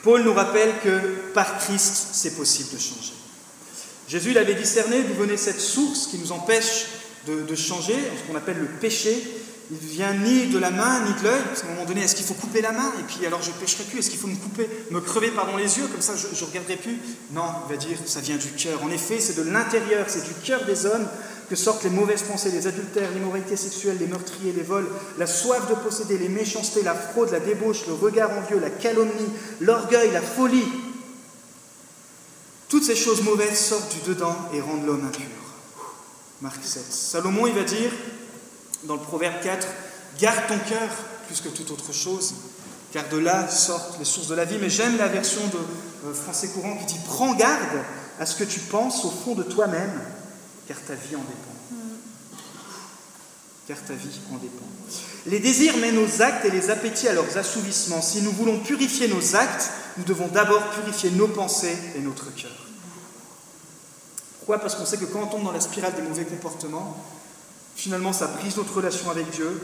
Paul 0.03 0.24
nous 0.24 0.34
rappelle 0.34 0.72
que 0.84 1.00
par 1.34 1.60
Christ, 1.60 2.08
c'est 2.13 2.36
possible 2.36 2.70
de 2.74 2.79
changer. 2.79 3.13
Jésus 4.08 4.34
l'avait 4.34 4.55
discerné 4.55 5.03
d'où 5.03 5.13
venait 5.13 5.38
cette 5.38 5.62
source 5.62 6.08
qui 6.08 6.17
nous 6.17 6.31
empêche 6.31 6.88
de, 7.27 7.55
changer, 7.55 7.93
ce 7.93 8.29
qu'on 8.29 8.38
appelle 8.38 8.58
le 8.60 8.65
péché. 8.65 9.15
Il 9.72 9.77
vient 9.77 10.13
ni 10.13 10.48
de 10.48 10.58
la 10.58 10.70
main, 10.70 11.05
ni 11.05 11.13
de 11.13 11.24
l'œil. 11.24 11.41
Parce 11.48 11.62
qu'à 11.62 11.67
un 11.67 11.72
moment 11.72 11.86
donné, 11.86 12.01
est-ce 12.01 12.15
qu'il 12.15 12.25
faut 12.25 12.34
couper 12.34 12.62
la 12.62 12.74
main? 12.74 12.91
Et 13.00 13.03
puis 13.03 13.25
alors 13.25 13.41
je 13.41 13.51
ne 13.51 13.55
pécherai 13.55 13.86
plus. 13.86 14.00
Est-ce 14.00 14.10
qu'il 14.10 14.20
faut 14.20 14.27
me 14.27 14.36
couper, 14.36 14.67
me 14.89 15.00
crever 15.00 15.29
pardon, 15.29 15.55
les 15.55 15.77
yeux? 15.77 15.88
Comme 15.88 16.01
ça, 16.01 16.13
je 16.17 16.27
ne 16.27 16.50
regarderai 16.50 16.75
plus 16.75 16.98
Non, 17.31 17.46
il 17.67 17.75
va 17.75 17.77
dire, 17.77 17.98
ça 18.05 18.20
vient 18.20 18.36
du 18.36 18.51
cœur. 18.51 18.84
En 18.84 18.91
effet, 18.91 19.20
c'est 19.20 19.38
de 19.38 19.50
l'intérieur, 19.50 20.08
c'est 20.10 20.25
du 20.25 20.34
cœur 20.43 20.65
des 20.65 20.86
hommes 20.86 21.08
que 21.51 21.58
sortent 21.58 21.84
les 21.84 21.89
mauvaises 21.89 22.24
pensées, 22.24 22.50
les 22.50 22.65
adultères, 22.65 23.12
l'immoralité 23.12 23.58
sexuelle, 23.58 23.98
les 24.00 24.08
meurtriers, 24.08 24.53
les 24.53 24.63
vols, 24.63 24.88
la 25.17 25.27
soif 25.27 25.67
de 25.67 25.75
posséder, 25.75 26.17
les 26.17 26.29
méchancetés, 26.29 26.81
la 26.81 26.96
fraude, 26.96 27.29
la 27.29 27.41
débauche, 27.41 27.88
le 27.88 27.93
regard 27.93 28.31
envieux, 28.31 28.58
la 28.58 28.70
calomnie, 28.70 29.12
l'orgueil, 29.60 30.12
la 30.12 30.22
folie 30.22 30.63
Toutes 32.70 32.86
ces 32.86 32.96
choses 32.96 33.22
mauvaises 33.24 33.60
sortent 33.60 33.93
du 33.93 34.00
dedans 34.10 34.34
et 34.53 34.62
rendent 34.62 34.86
l'homme 34.86 35.05
impur. 35.05 35.25
Marc 36.39 36.63
7. 36.63 36.86
Salomon, 36.89 37.48
il 37.48 37.53
va 37.53 37.63
dire 37.63 37.91
dans 38.86 38.96
le 38.96 39.01
proverbe 39.01 39.43
4, 39.43 39.67
garde 40.22 40.48
ton 40.48 40.58
cœur 40.70 40.88
plus 41.27 41.41
que 41.41 41.50
toute 41.50 41.70
autre 41.72 41.91
chose, 41.91 42.34
car 42.93 43.10
de 43.10 43.17
là 43.17 43.50
sortent 43.50 44.00
les 44.00 44.05
sources 44.05 44.27
de 44.27 44.36
la 44.36 44.46
vie. 44.46 44.58
Mais 44.62 44.70
j'aime 44.70 44.98
la 44.98 45.10
version 45.10 45.46
de 45.48 46.08
euh, 46.08 46.13
français 46.13 46.48
courant 46.48 46.77
qui 46.77 46.93
dit, 46.93 47.00
prends 47.08 47.36
garde 47.36 47.84
à 48.22 48.25
ce 48.25 48.38
que 48.38 48.46
tu 48.46 48.62
penses 48.62 49.03
au 49.03 49.12
fond 49.12 49.36
de 49.36 49.43
toi-même, 49.43 50.00
car 50.71 50.81
ta 50.85 50.93
vie 50.95 51.17
en 51.17 51.19
dépend. 51.19 51.83
Car 53.67 53.83
ta 53.83 53.93
vie 53.93 54.21
en 54.31 54.37
dépend. 54.37 54.65
Les 55.25 55.39
désirs 55.39 55.75
mènent 55.75 55.95
nos 55.95 56.21
actes 56.21 56.45
et 56.45 56.49
les 56.49 56.69
appétits 56.69 57.09
à 57.09 57.13
leurs 57.13 57.37
assouvissements. 57.37 58.01
Si 58.01 58.21
nous 58.21 58.31
voulons 58.31 58.59
purifier 58.59 59.09
nos 59.09 59.35
actes, 59.35 59.69
nous 59.97 60.05
devons 60.05 60.27
d'abord 60.29 60.69
purifier 60.69 61.11
nos 61.11 61.27
pensées 61.27 61.77
et 61.97 61.99
notre 61.99 62.33
cœur. 62.35 62.55
Pourquoi? 64.39 64.59
Parce 64.59 64.75
qu'on 64.75 64.85
sait 64.85 64.97
que 64.97 65.05
quand 65.05 65.23
on 65.23 65.27
tombe 65.27 65.43
dans 65.43 65.51
la 65.51 65.59
spirale 65.59 65.93
des 65.93 66.01
mauvais 66.03 66.23
comportements, 66.23 66.95
finalement 67.75 68.13
ça 68.13 68.27
brise 68.27 68.55
notre 68.55 68.73
relation 68.73 69.11
avec 69.11 69.29
Dieu, 69.29 69.61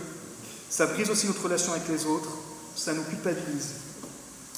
ça 0.69 0.87
brise 0.87 1.09
aussi 1.09 1.27
notre 1.27 1.43
relation 1.43 1.71
avec 1.71 1.87
les 1.87 2.05
autres, 2.05 2.31
ça 2.75 2.93
nous 2.93 3.03
culpabilise. 3.03 3.69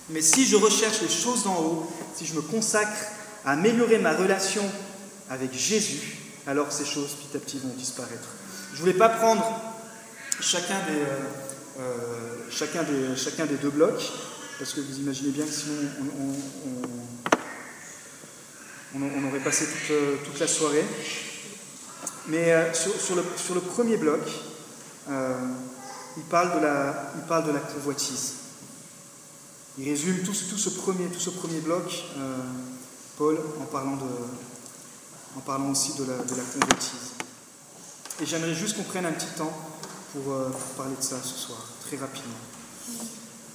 Mais 0.10 0.24
si 0.24 0.48
je 0.48 0.56
recherche 0.56 1.02
les 1.02 1.10
choses 1.10 1.44
d'en 1.44 1.62
haut, 1.62 1.92
si 2.16 2.26
je 2.26 2.34
me 2.34 2.42
consacre 2.42 3.06
à 3.46 3.52
améliorer 3.52 4.00
ma 4.00 4.14
relation 4.14 4.64
avec 5.30 5.54
Jésus, 5.54 6.18
alors 6.50 6.72
ces 6.72 6.86
choses 6.86 7.12
petit 7.12 7.38
à 7.38 7.40
petit 7.40 7.60
vont 7.60 7.70
disparaître. 7.78 8.28
Je 8.72 8.78
ne 8.78 8.80
voulais 8.82 8.98
pas 8.98 9.10
prendre 9.10 9.46
chacun 10.40 10.80
des, 10.88 11.02
euh, 11.02 11.80
euh, 11.80 12.38
chacun, 12.50 13.46
des, 13.46 13.58
deux 13.58 13.70
blocs, 13.70 14.02
parce 14.58 14.74
que 14.74 14.82
vous 14.82 14.98
imaginez 14.98 15.30
bien 15.30 15.46
que 15.46 15.52
sinon 15.52 15.76
on, 18.96 19.28
aurait 19.28 19.40
passé 19.42 19.66
toute, 19.68 19.92
euh, 19.92 20.16
toute, 20.26 20.40
la 20.40 20.48
soirée. 20.48 20.86
Mais 22.30 22.52
sur, 22.74 23.16
le, 23.16 23.62
premier 23.62 23.98
bloc, 23.98 24.22
il, 25.08 26.24
parle 26.30 26.60
de 26.60 27.52
la, 27.52 27.60
convoitise. 27.60 28.34
Il 29.78 29.88
résume 29.88 30.24
tout 30.24 30.34
ce 30.34 30.70
premier 30.70 31.60
bloc, 31.60 32.06
Paul, 33.18 33.38
en 33.62 33.66
parlant, 33.66 33.98
de, 33.98 34.06
en 35.38 35.40
parlant 35.42 35.70
aussi 35.70 35.94
de 35.94 36.04
la, 36.04 36.18
de 36.18 36.60
convoitise. 36.60 37.14
Et 38.22 38.26
j'aimerais 38.26 38.54
juste 38.54 38.76
qu'on 38.78 38.84
prenne 38.84 39.06
un 39.06 39.12
petit 39.12 39.34
temps 39.38 39.54
pour, 40.14 40.34
euh, 40.34 40.50
parler 40.76 40.96
de 41.00 41.04
ça 41.04 41.18
ce 41.24 41.36
soir, 41.36 41.60
très 41.86 41.98
rapidement. 41.98 42.34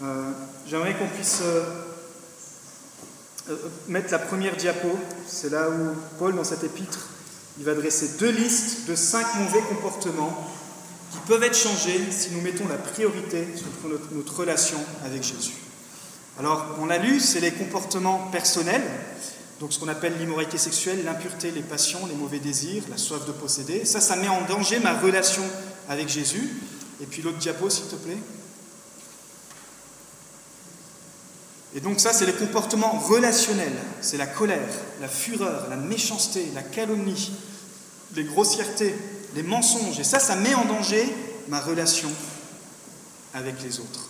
Euh, 0.03 0.31
j'aimerais 0.67 0.95
qu'on 0.95 1.09
puisse 1.09 1.41
euh, 1.43 1.65
mettre 3.89 4.11
la 4.13 4.19
première 4.19 4.57
diapo. 4.57 4.99
C'est 5.27 5.51
là 5.51 5.69
où 5.69 5.95
Paul, 6.19 6.35
dans 6.35 6.45
cet 6.45 6.65
épître, 6.65 7.09
il 7.59 7.65
va 7.65 7.75
dresser 7.75 8.17
deux 8.19 8.31
listes 8.31 8.89
de 8.89 8.95
cinq 8.95 9.27
mauvais 9.37 9.63
comportements 9.69 10.51
qui 11.13 11.19
peuvent 11.29 11.43
être 11.43 11.57
changés 11.57 12.01
si 12.11 12.31
nous 12.31 12.41
mettons 12.41 12.67
la 12.69 12.79
priorité 12.79 13.47
sur 13.57 13.67
notre, 13.89 14.13
notre 14.13 14.35
relation 14.35 14.79
avec 15.05 15.23
Jésus. 15.23 15.55
Alors, 16.39 16.77
on 16.81 16.87
l'a 16.87 16.99
lu, 16.99 17.21
c'est 17.21 17.41
les 17.41 17.53
comportements 17.53 18.29
personnels, 18.33 18.83
donc 19.61 19.73
ce 19.73 19.79
qu'on 19.79 19.89
appelle 19.89 20.19
l'immoralité 20.19 20.59
sexuelle, 20.59 21.05
l'impureté, 21.05 21.51
les 21.51 21.63
passions, 21.63 22.07
les 22.07 22.15
mauvais 22.15 22.41
désirs, 22.41 22.83
la 22.91 22.97
soif 22.97 23.25
de 23.27 23.33
posséder. 23.33 23.85
Ça, 23.85 24.01
ça 24.01 24.17
met 24.17 24.29
en 24.29 24.43
danger 24.43 24.81
ma 24.81 24.99
relation 24.99 25.45
avec 25.89 26.09
Jésus. 26.09 26.51
Et 27.01 27.07
puis 27.07 27.23
l'autre 27.23 27.39
diapo, 27.39 27.71
s'il 27.71 27.87
te 27.87 27.95
plaît. 27.95 28.19
Et 31.77 31.81
donc 31.81 32.01
ça, 32.01 32.13
c'est 32.13 32.27
les 32.27 32.33
comportements 32.33 32.99
relationnels. 32.99 33.77
C'est 34.01 34.17
la 34.17 34.27
colère, 34.27 34.69
la 35.01 35.09
fureur, 35.09 35.69
la 35.69 35.77
méchanceté, 35.77 36.51
la 36.55 36.63
calomnie, 36.63 37.33
les 38.15 38.25
grossièretés, 38.25 38.95
les 39.35 39.43
mensonges. 39.43 39.99
Et 39.99 40.05
ça, 40.05 40.21
ça 40.21 40.37
met 40.37 40.55
en 40.55 40.65
danger 40.65 41.13
ma 41.49 41.61
relation 41.61 42.11
avec 43.35 43.61
les 43.63 43.81
autres. 43.81 44.09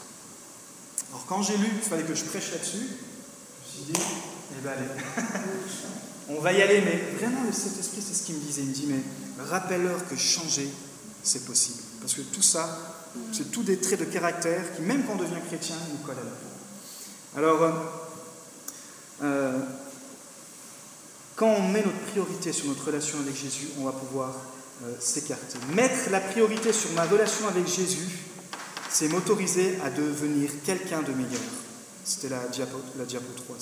Alors 1.11 1.25
quand 1.27 1.43
j'ai 1.43 1.57
lu 1.57 1.69
il 1.75 1.81
fallait 1.81 2.03
que 2.03 2.15
je 2.15 2.25
prêche 2.25 2.51
là-dessus, 2.53 2.77
je 2.77 3.81
me 3.81 3.85
suis 3.85 3.93
dit, 3.93 4.01
eh 4.63 4.69
allez, 4.69 4.87
on 6.29 6.41
va 6.41 6.53
y 6.53 6.63
aller, 6.63 6.81
mais 6.81 7.17
vraiment 7.19 7.43
le 7.45 7.53
Saint-Esprit, 7.53 8.03
c'est 8.07 8.15
ce 8.15 8.23
qu'il 8.25 8.37
me 8.37 8.41
disait. 8.41 8.63
Il 8.63 8.69
me 8.69 8.75
dit, 8.75 8.87
mais 8.89 9.45
rappelle-leur 9.45 10.07
que 10.09 10.17
changer, 10.17 10.69
c'est 11.23 11.45
possible. 11.45 11.81
Parce 12.01 12.15
que 12.15 12.23
tout 12.23 12.43
ça, 12.43 12.79
c'est 13.33 13.51
tout 13.51 13.63
des 13.63 13.79
traits 13.79 14.01
de 14.01 14.05
caractère 14.05 14.75
qui, 14.75 14.83
même 14.83 15.05
quand 15.05 15.15
on 15.15 15.17
devient 15.17 15.41
chrétien, 15.47 15.77
nous 15.91 15.99
collent 16.07 16.19
à 16.19 16.25
la. 16.25 17.41
Alors, 17.41 17.63
euh, 17.63 17.73
euh, 19.23 19.59
quand 21.37 21.49
on 21.49 21.69
met 21.69 21.83
notre 21.83 21.99
priorité 22.11 22.53
sur 22.53 22.67
notre 22.67 22.87
relation 22.87 23.19
avec 23.19 23.37
Jésus, 23.37 23.69
on 23.81 23.85
va 23.85 23.93
pouvoir 23.93 24.35
euh, 24.85 24.95
s'écarter. 25.01 25.59
Mettre 25.75 26.11
la 26.11 26.21
priorité 26.21 26.73
sur 26.73 26.93
ma 26.93 27.05
relation 27.05 27.49
avec 27.49 27.67
Jésus, 27.67 28.19
c'est 28.91 29.09
m'autoriser 29.09 29.79
à 29.85 29.91
devenir 29.91 30.51
quelqu'un 30.65 31.03
de 31.03 31.13
meilleur. 31.13 31.41
C'était 32.05 32.29
la 32.29 32.47
diapo, 32.49 32.79
la 32.99 33.05
diapo 33.05 33.27
3. 33.47 33.57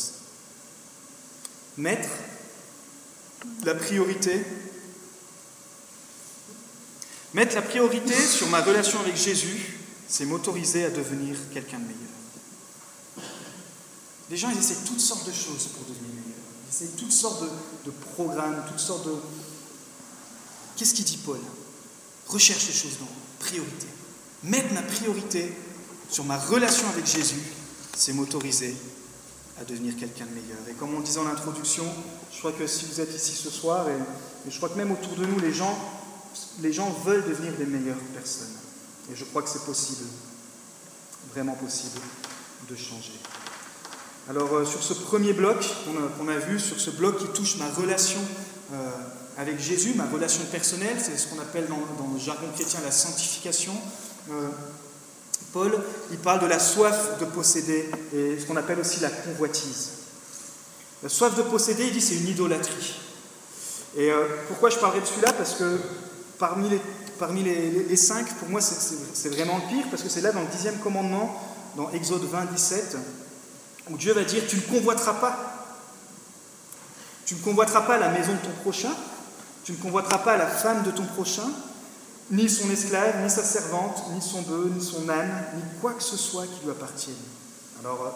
Mettre 1.77 2.09
la 3.65 3.75
priorité 3.75 4.45
Mettre 7.35 7.55
la 7.55 7.63
priorité 7.63 8.15
sur 8.15 8.49
ma 8.49 8.61
relation 8.61 9.01
avec 9.01 9.17
Jésus, 9.17 9.79
c'est 10.07 10.27
m'autoriser 10.27 10.85
à 10.85 10.91
devenir 10.91 11.37
quelqu'un 11.53 11.79
de 11.79 11.85
meilleur. 11.85 11.99
Les 14.31 14.37
gens, 14.37 14.51
ils 14.51 14.59
essaient 14.59 14.85
toutes 14.87 15.01
sortes 15.01 15.27
de 15.27 15.33
choses 15.33 15.69
pour 15.69 15.85
devenir 15.85 16.11
meilleurs. 16.11 16.39
Ils 16.67 16.75
essaient 16.75 16.97
toutes 16.97 17.13
sortes 17.13 17.43
de, 17.87 17.91
programmes, 17.91 18.63
toutes 18.69 18.79
sortes 18.79 19.07
de... 19.07 19.15
Qu'est-ce 20.77 20.93
qu'il 20.93 21.07
dit 21.07 21.19
Paul? 21.25 21.39
Recherche 22.29 22.67
les 22.67 22.75
choses 22.75 22.99
dans 22.99 23.09
priorité. 23.39 23.87
Mettre 24.43 24.73
ma 24.75 24.83
priorité 24.83 25.53
sur 26.11 26.25
ma 26.25 26.37
relation 26.39 26.89
avec 26.91 27.07
Jésus, 27.07 27.43
c'est 27.97 28.13
m'autoriser 28.13 28.77
à 29.61 29.65
devenir 29.65 29.97
quelqu'un 29.97 30.27
de 30.27 30.31
meilleur. 30.31 30.59
Et 30.71 30.75
comme 30.75 30.95
on 30.95 31.01
disait 31.01 31.21
en 31.21 31.27
introduction, 31.27 31.85
je 32.33 32.39
crois 32.39 32.53
que 32.53 32.67
si 32.67 32.87
vous 32.87 33.01
êtes 33.01 33.15
ici 33.15 33.33
ce 33.33 33.51
soir, 33.51 33.87
et, 33.89 34.51
je 34.51 34.57
crois 34.57 34.69
que 34.69 34.77
même 34.77 34.91
autour 34.91 35.15
de 35.15 35.27
nous, 35.27 35.39
les 35.39 35.53
gens 35.53 35.79
les 36.61 36.73
gens 36.73 36.91
veulent 37.05 37.25
devenir 37.29 37.53
des 37.55 37.67
meilleures 37.67 38.01
personnes. 38.15 38.55
Et 39.13 39.17
je 39.17 39.25
crois 39.25 39.43
que 39.43 39.49
c'est 39.49 39.65
possible, 39.65 40.09
vraiment 41.33 41.55
possible, 41.55 42.01
de 42.69 42.77
changer. 42.77 43.19
Alors 44.29 44.53
euh, 44.55 44.65
sur 44.65 44.83
ce 44.83 44.95
premier 44.95 45.33
bloc 45.33 45.59
qu'on 46.17 46.29
a, 46.29 46.39
vu, 46.39 46.61
sur 46.61 46.79
ce 46.79 46.91
bloc 46.91 47.19
qui 47.19 47.27
touche 47.29 47.57
ma 47.57 47.69
relation 47.69 48.21
euh, 48.73 48.91
avec 49.37 49.59
Jésus, 49.59 49.95
ma 49.95 50.07
relation 50.07 50.45
personnelle, 50.45 50.97
c'est 51.01 51.17
ce 51.17 51.27
qu'on 51.27 51.41
appelle 51.41 51.67
dans, 51.67 51.77
le 52.13 52.19
jargon 52.19 52.47
chrétien 52.55 52.81
la 52.85 52.93
sanctification. 52.93 53.73
Euh, 54.31 54.49
Paul, 55.53 55.79
il 56.11 56.19
parle 56.19 56.41
de 56.41 56.47
la 56.47 56.59
soif 56.59 57.19
de 57.21 57.25
posséder 57.27 57.91
et 58.15 58.39
ce 58.39 58.47
qu'on 58.47 58.57
appelle 58.57 58.81
aussi 58.81 59.01
la 59.01 59.11
convoitise. 59.11 59.91
La 61.03 61.09
soif 61.09 61.37
de 61.37 61.43
posséder, 61.43 61.87
il 61.87 61.93
dit 61.93 62.01
c'est 62.01 62.17
une 62.17 62.29
idolâtrie. 62.29 63.01
Et 63.97 64.11
pourquoi 64.49 64.71
je 64.71 64.79
parlerai 64.79 65.01
de 65.01 65.07
celui-là? 65.07 65.33
Parce 65.35 65.55
que 65.55 65.79
parmi 66.39 66.69
les, 66.71 66.81
parmi 67.19 67.43
les, 67.43 67.97
cinq, 67.97 68.27
pour 68.35 68.49
moi, 68.49 68.61
c'est 68.61 69.29
vraiment 69.29 69.59
le 69.59 69.69
pire, 69.69 69.87
parce 69.91 70.03
que 70.03 70.09
c'est 70.09 70.23
là 70.23 70.33
dans 70.33 70.41
le 70.41 70.47
dixième 70.47 70.79
commandement, 70.79 71.41
dans 71.77 71.91
Exode 71.91 72.25
20, 72.25 72.47
17, 72.47 72.97
où 73.91 73.97
Dieu 73.97 74.13
va 74.13 74.25
dire, 74.25 74.43
tu 74.49 74.57
ne 74.57 74.63
convoiteras 74.63 75.15
pas. 75.15 75.39
Tu 77.27 77.35
ne 77.35 77.41
convoiteras 77.41 77.83
pas 77.83 77.99
la 77.99 78.09
maison 78.09 78.33
de 78.33 78.39
ton 78.39 78.53
prochain, 78.63 78.93
tu 79.65 79.73
ne 79.73 79.77
convoiteras 79.77 80.19
pas 80.19 80.37
la 80.37 80.47
femme 80.47 80.83
de 80.83 80.91
ton 80.91 81.05
prochain, 81.05 81.49
ni 82.33 82.49
son 82.49 82.71
esclave, 82.71 83.23
ni 83.23 83.29
sa 83.29 83.45
servante, 83.45 84.11
ni 84.15 84.23
son 84.23 84.41
bœuf, 84.43 84.71
ni 84.75 84.83
son 84.83 85.07
âne, 85.09 85.45
ni 85.55 85.63
quoi 85.81 85.93
que 85.93 86.03
ce 86.03 86.17
soit 86.17 86.47
qui 86.47 86.65
lui 86.65 86.71
appartienne. 86.71 87.15
Alors, 87.81 88.03
euh, 88.03 88.11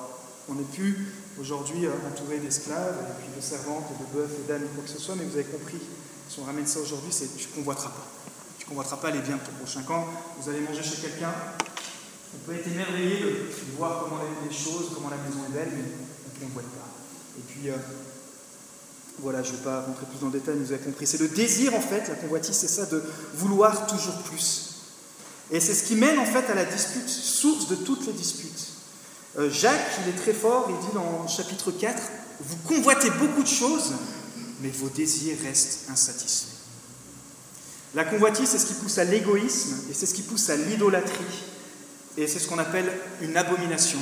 on 0.49 0.55
n'est 0.55 0.65
plus 0.65 1.13
aujourd'hui 1.39 1.85
euh, 1.85 1.93
entouré 2.09 2.39
d'esclaves, 2.39 2.97
et 2.97 3.23
puis 3.23 3.29
de 3.37 3.41
servantes, 3.43 3.85
et 3.93 4.03
de 4.03 4.19
bœufs, 4.19 4.31
et 4.43 4.49
d'ânes, 4.49 4.67
quoi 4.75 4.85
que 4.85 4.91
ce 4.91 4.99
soit, 4.99 5.17
mais 5.17 5.25
vous 5.25 5.35
avez 5.35 5.45
compris, 5.45 5.81
si 6.29 6.41
on 6.41 6.45
ramène 6.45 6.67
ça 6.67 6.81
aujourd'hui, 6.81 7.13
c'est 7.13 7.37
tu 7.37 7.47
ne 7.51 7.55
convoiteras 7.57 7.91
pas. 7.91 8.07
Tu 8.59 8.65
ne 8.65 8.69
convoiteras 8.71 8.97
pas 8.97 9.11
les 9.11 9.21
biens 9.21 9.37
de 9.37 9.43
ton 9.43 9.53
prochain. 9.63 9.83
Quand 9.87 10.07
vous 10.41 10.49
allez 10.49 10.61
manger 10.61 10.83
chez 10.83 10.97
quelqu'un, 10.97 11.33
on 12.35 12.39
peut 12.47 12.55
être 12.57 12.67
émerveillé 12.67 13.21
de, 13.21 13.77
voir 13.77 14.05
comment 14.05 14.21
les, 14.49 14.55
choses, 14.55 14.93
comment 14.95 15.11
la 15.11 15.19
maison 15.19 15.45
est 15.47 15.53
belle, 15.53 15.73
mais 15.77 15.85
on 15.85 16.41
ne 16.41 16.49
convoite 16.49 16.67
pas. 16.73 16.89
Et 17.39 17.43
puis, 17.43 17.69
euh, 17.69 17.77
voilà, 19.21 19.43
je 19.43 19.53
ne 19.53 19.57
vais 19.57 19.63
pas 19.63 19.81
rentrer 19.83 20.07
plus 20.07 20.19
dans 20.21 20.27
le 20.27 20.33
détail, 20.33 20.57
mais 20.59 20.65
vous 20.65 20.73
avez 20.73 20.83
compris. 20.83 21.07
C'est 21.07 21.21
le 21.21 21.29
désir, 21.29 21.75
en 21.75 21.81
fait, 21.81 22.09
la 22.09 22.15
convoitise, 22.15 22.57
c'est 22.57 22.69
ça, 22.69 22.87
de 22.87 23.03
vouloir 23.35 23.87
toujours 23.87 24.17
plus. 24.23 24.75
Et 25.51 25.61
c'est 25.61 25.75
ce 25.75 25.85
qui 25.85 25.95
mène, 25.95 26.19
en 26.19 26.27
fait, 26.27 26.51
à 26.51 26.55
la 26.55 26.65
dispute, 26.65 27.09
source 27.09 27.69
de 27.69 27.77
toutes 27.77 28.07
les 28.07 28.13
disputes. 28.13 28.69
Euh, 29.39 29.51
Jacques, 29.51 29.99
il 30.03 30.11
est 30.11 30.17
très 30.17 30.33
fort, 30.33 30.67
il 30.69 30.87
dit 30.87 30.95
dans 30.95 31.27
chapitre 31.29 31.71
4, 31.71 32.03
vous 32.41 32.57
convoitez 32.67 33.11
beaucoup 33.11 33.43
de 33.43 33.49
choses, 33.49 33.93
mais 34.61 34.71
vos 34.71 34.89
désirs 34.89 35.37
restent 35.45 35.91
insatisfaits. 35.91 36.57
La 37.95 38.05
convoitise, 38.05 38.49
c'est 38.49 38.59
ce 38.59 38.67
qui 38.67 38.75
pousse 38.75 38.99
à 38.99 39.05
l'égoïsme 39.05 39.77
et 39.91 39.95
c'est 39.95 40.07
ce 40.07 40.15
qui 40.15 40.23
pousse 40.23 40.51
à 40.51 40.57
l'idolâtrie. 40.57 41.45
Et 42.19 42.27
c'est 42.27 42.39
ce 42.39 42.49
qu'on 42.49 42.59
appelle 42.59 42.91
une 43.21 43.37
abomination 43.37 43.99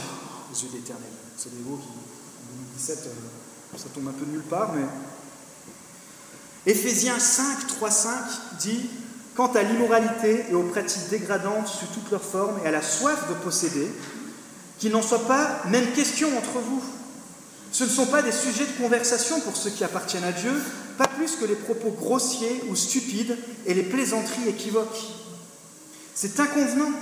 aux 0.50 0.56
yeux 0.56 0.68
de 0.68 0.74
l'Éternel. 0.74 1.10
C'est 1.36 1.54
des 1.54 1.62
mots 1.62 1.76
qui, 1.76 1.88
en 1.88 2.56
2017, 2.74 2.98
euh, 3.06 3.10
ça 3.76 3.88
tombe 3.94 4.08
un 4.08 4.12
peu 4.12 4.24
de 4.24 4.30
nulle 4.30 4.42
part, 4.42 4.72
mais 4.74 4.84
Éphésiens 6.66 7.18
5, 7.18 7.66
3, 7.66 7.90
5 7.90 8.10
dit 8.60 8.88
Quant 9.34 9.52
à 9.52 9.62
l'immoralité 9.62 10.46
et 10.48 10.54
aux 10.54 10.62
pratiques 10.62 11.08
dégradantes 11.10 11.66
sous 11.66 11.86
toutes 11.86 12.10
leurs 12.12 12.22
formes 12.22 12.58
et 12.64 12.68
à 12.68 12.70
la 12.70 12.82
soif 12.82 13.28
de 13.28 13.34
posséder, 13.34 13.90
qu'il 14.78 14.92
n'en 14.92 15.02
soit 15.02 15.26
pas 15.26 15.60
même 15.68 15.90
question 15.92 16.28
entre 16.38 16.60
vous. 16.60 16.82
Ce 17.72 17.82
ne 17.82 17.88
sont 17.88 18.06
pas 18.06 18.22
des 18.22 18.30
sujets 18.30 18.66
de 18.66 18.82
conversation 18.82 19.40
pour 19.40 19.56
ceux 19.56 19.70
qui 19.70 19.82
appartiennent 19.82 20.24
à 20.24 20.30
Dieu, 20.30 20.52
pas 20.96 21.08
plus 21.08 21.32
que 21.32 21.44
les 21.44 21.56
propos 21.56 21.90
grossiers 21.90 22.62
ou 22.68 22.76
stupides 22.76 23.36
et 23.66 23.74
les 23.74 23.82
plaisanteries 23.82 24.48
équivoques. 24.48 25.02
C'est 26.14 26.38
inconvenant. 26.38 26.92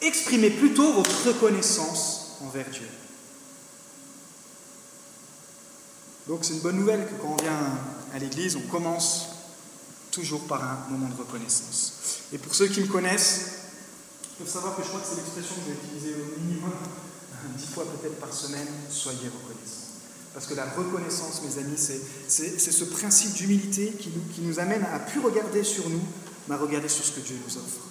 Exprimez 0.00 0.50
plutôt 0.50 0.92
votre 0.92 1.26
reconnaissance 1.26 2.38
envers 2.46 2.68
Dieu. 2.70 2.86
Donc 6.28 6.38
c'est 6.42 6.54
une 6.54 6.60
bonne 6.60 6.76
nouvelle 6.78 7.06
que 7.06 7.20
quand 7.20 7.36
on 7.38 7.42
vient 7.42 7.78
à 8.14 8.18
l'église, 8.18 8.56
on 8.56 8.68
commence 8.70 9.28
toujours 10.10 10.46
par 10.46 10.62
un 10.62 10.90
moment 10.90 11.08
de 11.08 11.16
reconnaissance. 11.16 12.22
Et 12.32 12.38
pour 12.38 12.54
ceux 12.54 12.68
qui 12.68 12.80
me 12.80 12.86
connaissent, 12.86 13.50
ils 14.22 14.44
peuvent 14.44 14.52
savoir 14.52 14.76
que 14.76 14.82
je 14.82 14.88
crois 14.88 15.00
que 15.00 15.06
c'est 15.06 15.16
l'expression 15.16 15.54
que 15.56 15.60
j'ai 15.66 15.86
utilisée 15.86 16.14
au 16.20 16.40
minimum 16.40 16.72
dix 17.58 17.66
fois 17.66 17.84
peut-être 17.84 18.18
par 18.20 18.32
semaine, 18.32 18.66
soyez 18.90 19.28
reconnaissants. 19.28 19.84
Parce 20.32 20.46
que 20.46 20.54
la 20.54 20.64
reconnaissance, 20.64 21.42
mes 21.42 21.58
amis, 21.62 21.76
c'est 21.76 22.58
ce 22.58 22.84
principe 22.84 23.34
d'humilité 23.34 23.92
qui 23.92 24.40
nous, 24.40 24.58
amène 24.58 24.84
à 24.92 24.98
plus 24.98 25.20
regarder 25.20 25.62
sur 25.62 25.88
nous, 25.88 26.02
mais 26.48 26.54
à 26.54 26.58
regarder 26.58 26.88
sur 26.88 27.04
ce 27.04 27.12
que 27.12 27.20
Dieu 27.20 27.36
nous 27.46 27.56
offre. 27.56 27.86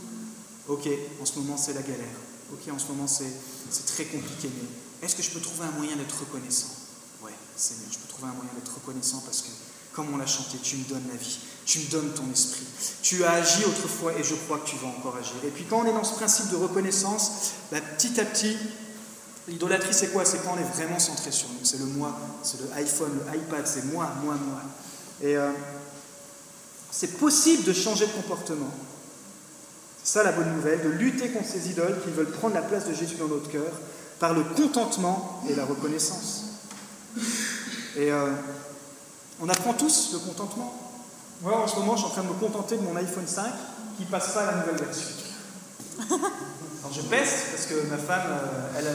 Ok, 0.68 0.90
en 1.22 1.26
ce 1.26 1.40
moment 1.40 1.56
c'est 1.56 1.74
la 1.74 1.82
galère. 1.82 2.18
Ok, 2.52 2.74
en 2.74 2.80
ce 2.80 2.88
moment 2.88 3.08
c'est 3.08 3.86
très 3.86 4.06
compliqué, 4.06 4.50
mais 4.50 5.06
est-ce 5.06 5.16
que 5.16 5.24
je 5.24 5.30
peux 5.30 5.40
trouver 5.40 5.68
un 5.68 5.72
moyen 5.78 5.96
d'être 5.96 6.20
reconnaissant? 6.20 6.83
Seigneur, 7.56 7.88
je 7.92 7.98
peux 7.98 8.08
trouver 8.08 8.30
un 8.30 8.36
moyen 8.36 8.52
d'être 8.56 8.74
reconnaissant 8.74 9.22
parce 9.26 9.42
que, 9.42 9.50
comme 9.94 10.14
on 10.14 10.18
l'a 10.18 10.26
chanté, 10.26 10.58
tu 10.62 10.78
me 10.78 10.84
donnes 10.86 11.08
la 11.08 11.18
vie, 11.18 11.38
tu 11.66 11.80
me 11.80 11.86
donnes 11.86 12.12
ton 12.14 12.30
esprit. 12.32 12.66
Tu 13.02 13.24
as 13.24 13.32
agi 13.34 13.64
autrefois 13.66 14.14
et 14.18 14.24
je 14.24 14.36
crois 14.36 14.60
que 14.60 14.68
tu 14.68 14.76
vas 14.78 14.88
encore 14.88 15.16
agir. 15.16 15.36
Et 15.46 15.50
puis 15.50 15.66
quand 15.70 15.82
on 15.82 15.86
est 15.86 15.94
dans 15.94 16.04
ce 16.04 16.16
principe 16.16 16.50
de 16.50 16.56
reconnaissance, 16.56 17.52
bah, 17.72 17.80
petit 17.98 18.20
à 18.20 18.26
petit, 18.26 18.58
l'idolâtrie 19.48 19.94
c'est 19.94 20.12
quoi? 20.12 20.26
C'est 20.26 20.44
quand 20.44 20.56
on 20.56 20.60
est 20.60 20.76
vraiment 20.76 21.00
centré 21.00 21.32
sur 21.32 21.50
nous. 21.50 21.64
C'est 21.64 21.78
le 21.78 21.86
moi, 21.86 22.18
c'est 22.44 22.60
le 22.60 22.72
iPhone, 22.74 23.20
le 23.26 23.38
iPad, 23.38 23.68
c'est 23.68 23.86
moi, 23.86 24.12
moi, 24.24 24.36
moi. 24.36 24.62
Et 25.22 25.38
euh, 25.38 25.52
c'est 26.92 27.18
possible 27.18 27.64
de 27.64 27.74
changer 27.74 28.08
de 28.08 28.12
comportement. 28.12 28.72
C'est 30.04 30.20
ça 30.20 30.24
la 30.24 30.32
bonne 30.32 30.54
nouvelle, 30.56 30.84
de 30.84 30.90
lutter 30.90 31.30
contre 31.30 31.48
ces 31.48 31.70
idoles 31.70 31.98
qui 32.04 32.12
veulent 32.12 32.32
prendre 32.32 32.56
la 32.56 32.62
place 32.62 32.88
de 32.88 32.94
Jésus 32.94 33.16
dans 33.16 33.28
notre 33.28 33.50
cœur 33.50 33.72
par 34.20 34.34
le 34.34 34.44
contentement 34.44 35.44
et 35.50 35.56
la 35.56 35.66
reconnaissance. 35.66 36.44
Et 37.96 38.12
euh, 38.12 38.32
on 39.42 39.50
apprend 39.50 39.74
tous 39.74 40.12
le 40.14 40.20
contentement. 40.20 40.74
Moi, 41.42 41.58
en 41.58 41.68
ce 41.68 41.76
moment, 41.76 41.96
je 41.96 42.02
suis 42.02 42.08
en 42.08 42.12
train 42.12 42.24
de 42.24 42.30
me 42.30 42.34
contenter 42.34 42.78
de 42.78 42.82
mon 42.82 42.96
iPhone 42.96 43.28
5 43.28 43.46
qui 43.98 44.06
passe 44.06 44.34
pas 44.34 44.42
à 44.42 44.52
la 44.52 44.58
nouvelle 44.60 44.86
version. 44.86 45.10
Alors 46.10 46.94
je 46.94 47.02
peste 47.02 47.52
parce 47.52 47.66
que 47.68 47.76
ma 47.90 47.98
femme, 47.98 48.28
euh, 48.30 48.78
elle, 48.78 48.86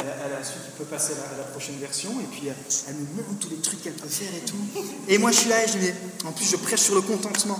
elle, 0.00 0.32
a 0.32 0.42
su 0.42 0.54
qu'il 0.64 0.72
peut 0.72 0.84
passer 0.84 1.12
à 1.12 1.36
la, 1.36 1.44
prochaine 1.44 1.76
version 1.76 2.10
et 2.20 2.24
puis 2.24 2.48
elle, 2.48 2.94
me 2.94 3.22
montre 3.22 3.38
tous 3.40 3.50
les 3.50 3.58
trucs 3.58 3.82
qu'elle 3.82 3.92
peut 3.92 4.08
faire 4.08 4.34
et 4.34 4.44
tout. 4.44 4.56
Et 5.06 5.18
moi, 5.18 5.30
je 5.30 5.36
suis 5.36 5.48
là 5.48 5.64
et 5.64 5.68
je 5.68 5.78
dis, 5.78 5.92
en 6.24 6.32
plus, 6.32 6.46
je 6.46 6.56
prêche 6.56 6.80
sur 6.80 6.94
le 6.94 7.02
contentement. 7.02 7.58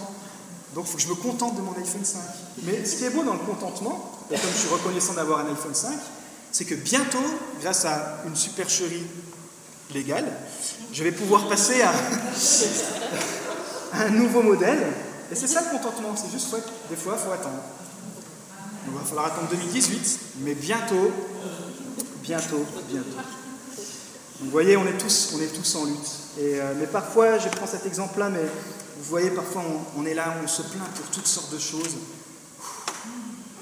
Donc, 0.75 0.87
il 0.87 0.91
faut 0.91 0.97
que 0.97 1.03
je 1.03 1.09
me 1.09 1.15
contente 1.15 1.57
de 1.57 1.61
mon 1.61 1.73
iPhone 1.73 2.05
5. 2.05 2.21
Mais 2.65 2.85
ce 2.85 2.97
qui 2.97 3.05
est 3.05 3.11
beau 3.11 3.23
dans 3.23 3.35
le 3.35 3.39
contentement, 3.41 4.13
et 4.31 4.37
comme 4.37 4.51
je 4.53 4.59
suis 4.59 4.69
reconnaissant 4.69 5.15
d'avoir 5.15 5.41
un 5.41 5.51
iPhone 5.51 5.75
5, 5.75 5.93
c'est 6.53 6.65
que 6.65 6.75
bientôt, 6.75 7.25
grâce 7.61 7.85
à 7.85 8.23
une 8.27 8.37
supercherie 8.37 9.07
légale, 9.95 10.27
je 10.93 11.05
vais 11.05 11.13
pouvoir 11.13 11.49
passer 11.49 11.83
à 11.83 11.93
un 13.95 14.11
nouveau 14.11 14.43
modèle. 14.43 14.93
Et 15.31 15.35
c'est 15.35 15.47
ça 15.47 15.63
le 15.63 15.77
contentement, 15.77 16.15
c'est 16.15 16.31
juste 16.31 16.51
que 16.51 16.57
des 16.91 16.97
fois, 16.97 17.17
il 17.19 17.25
faut 17.25 17.33
attendre. 17.33 17.63
Il 18.87 18.93
va 18.93 19.01
falloir 19.01 19.27
attendre 19.27 19.49
2018, 19.51 20.21
mais 20.43 20.55
bientôt, 20.55 21.11
bientôt, 22.23 22.65
bientôt. 22.89 23.19
Vous 24.41 24.51
voyez, 24.51 24.77
on 24.77 24.87
est 24.87 24.99
tous, 24.99 25.33
on 25.35 25.41
est 25.41 25.53
tous 25.53 25.75
en 25.77 25.87
lutte. 25.87 26.11
Euh, 26.39 26.75
mais 26.79 26.87
parfois, 26.87 27.39
je 27.39 27.49
prends 27.49 27.67
cet 27.67 27.87
exemple-là, 27.87 28.29
mais 28.29 28.43
vous 28.43 29.05
voyez, 29.05 29.31
parfois, 29.31 29.63
on, 29.97 30.03
on, 30.03 30.07
est 30.07 30.15
là, 30.15 30.35
on 30.43 30.47
se 30.47 30.63
plaint 30.63 30.89
pour 30.95 31.07
toutes 31.07 31.27
sortes 31.27 31.53
de 31.53 31.59
choses. 31.59 31.97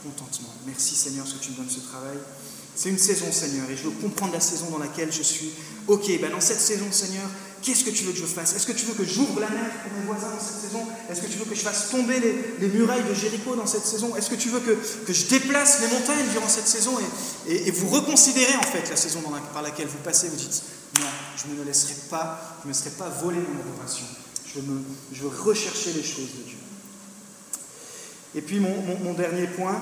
Contentement. 0.03 0.53
Merci 0.67 0.95
Seigneur, 0.95 1.27
ce 1.27 1.35
que 1.35 1.45
tu 1.45 1.53
me 1.53 1.57
donnes 1.57 1.71
ce 1.71 1.81
travail. 1.81 2.19
C'est 2.77 2.89
une 2.89 2.99
saison, 2.99 3.31
Seigneur, 3.31 3.71
et 3.71 3.77
je 3.77 3.85
veux 3.85 3.91
comprendre 3.91 4.33
la 4.33 4.41
saison 4.41 4.67
dans 4.71 4.79
laquelle 4.79 5.13
je 5.13 5.23
suis. 5.23 5.51
Ok, 5.87 6.11
ben 6.21 6.31
dans 6.31 6.41
cette 6.41 6.61
saison, 6.61 6.87
Seigneur, 6.91 7.29
qu'est-ce 7.63 7.85
que 7.85 7.91
tu 7.91 8.05
veux 8.05 8.13
que 8.13 8.19
je 8.19 8.27
fasse? 8.27 8.55
Est-ce 8.55 8.67
que 8.67 8.73
tu 8.73 8.85
veux 8.85 8.95
que 8.95 9.05
j'ouvre 9.05 9.41
la 9.41 9.49
mer 9.49 9.71
pour 9.83 9.93
mes 9.93 10.05
voisins 10.07 10.31
dans 10.31 10.41
cette 10.41 10.61
saison? 10.61 10.85
Est-ce 11.11 11.23
que 11.23 11.27
tu 11.27 11.39
veux 11.39 11.45
que 11.45 11.55
je 11.55 11.61
fasse 11.61 11.91
tomber 11.91 12.21
les, 12.21 12.69
murailles 12.69 13.05
de 13.09 13.15
Jéricho 13.15 13.55
dans 13.55 13.67
cette 13.67 13.85
saison? 13.85 14.17
Est-ce 14.17 14.29
que 14.29 14.35
tu 14.35 14.49
veux 14.49 14.61
que, 14.61 14.73
que, 15.07 15.13
je 15.13 15.27
déplace 15.27 15.81
les 15.81 15.89
montagnes 15.89 16.27
durant 16.33 16.49
cette 16.49 16.67
saison 16.67 16.93
et, 17.49 17.69
et, 17.69 17.71
vous 17.71 17.89
reconsidérez 17.89 18.57
en 18.57 18.63
fait 18.63 18.89
la 18.91 18.97
saison 18.97 19.23
par 19.53 19.63
laquelle 19.63 19.87
vous 19.87 19.99
passez? 19.99 20.29
Vous 20.29 20.37
dites, 20.37 20.63
non, 21.01 21.07
je 21.37 21.53
ne 21.53 21.59
me 21.59 21.65
laisserai 21.65 21.95
pas, 22.11 22.59
je 22.59 22.69
ne 22.69 22.73
me 22.73 22.77
laisserai 22.77 22.91
pas 22.91 23.09
voler 23.09 23.39
mon 23.39 23.61
adoration. 23.61 24.07
Je 24.53 24.61
veux, 24.61 24.83
je 25.13 25.23
veux 25.23 25.29
rechercher 25.43 25.93
les 25.93 26.03
choses 26.03 26.33
de 26.39 26.43
Dieu. 26.49 26.59
Et 28.35 28.43
puis 28.43 28.59
mon, 28.59 28.75
mon 29.03 29.15
dernier 29.15 29.47
point, 29.47 29.81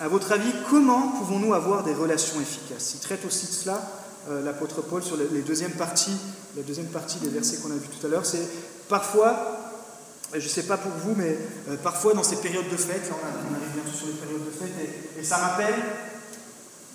à 0.00 0.08
votre 0.08 0.32
avis, 0.32 0.52
comment 0.70 1.08
pouvons-nous 1.18 1.54
avoir 1.54 1.82
des 1.82 1.92
relations 1.92 2.40
efficaces 2.40 2.92
Il 2.94 3.00
traite 3.00 3.24
aussi 3.24 3.46
de 3.46 3.52
cela, 3.52 3.82
euh, 4.28 4.44
l'apôtre 4.44 4.80
Paul, 4.82 5.02
sur 5.02 5.16
les, 5.16 5.42
deuxièmes 5.42 5.72
parties, 5.72 6.16
la 6.56 6.62
deuxième 6.62 6.86
partie 6.86 7.18
des 7.18 7.28
versets 7.28 7.56
qu'on 7.56 7.70
a 7.70 7.74
vus 7.74 7.88
tout 7.88 8.06
à 8.06 8.10
l'heure. 8.10 8.24
C'est 8.24 8.46
parfois, 8.88 9.58
je 10.32 10.38
ne 10.38 10.48
sais 10.48 10.64
pas 10.64 10.76
pour 10.76 10.92
vous, 11.04 11.14
mais 11.16 11.36
euh, 11.68 11.76
parfois 11.82 12.14
dans 12.14 12.22
ces 12.22 12.36
périodes 12.36 12.68
de 12.70 12.76
fête, 12.76 13.10
on, 13.10 13.54
arrive 13.56 13.72
bientôt 13.74 13.96
sur 13.96 14.06
les 14.06 14.12
périodes 14.12 14.44
de 14.44 14.50
fête, 14.50 14.72
et, 15.18 15.24
ça 15.24 15.36
rappelle 15.38 15.74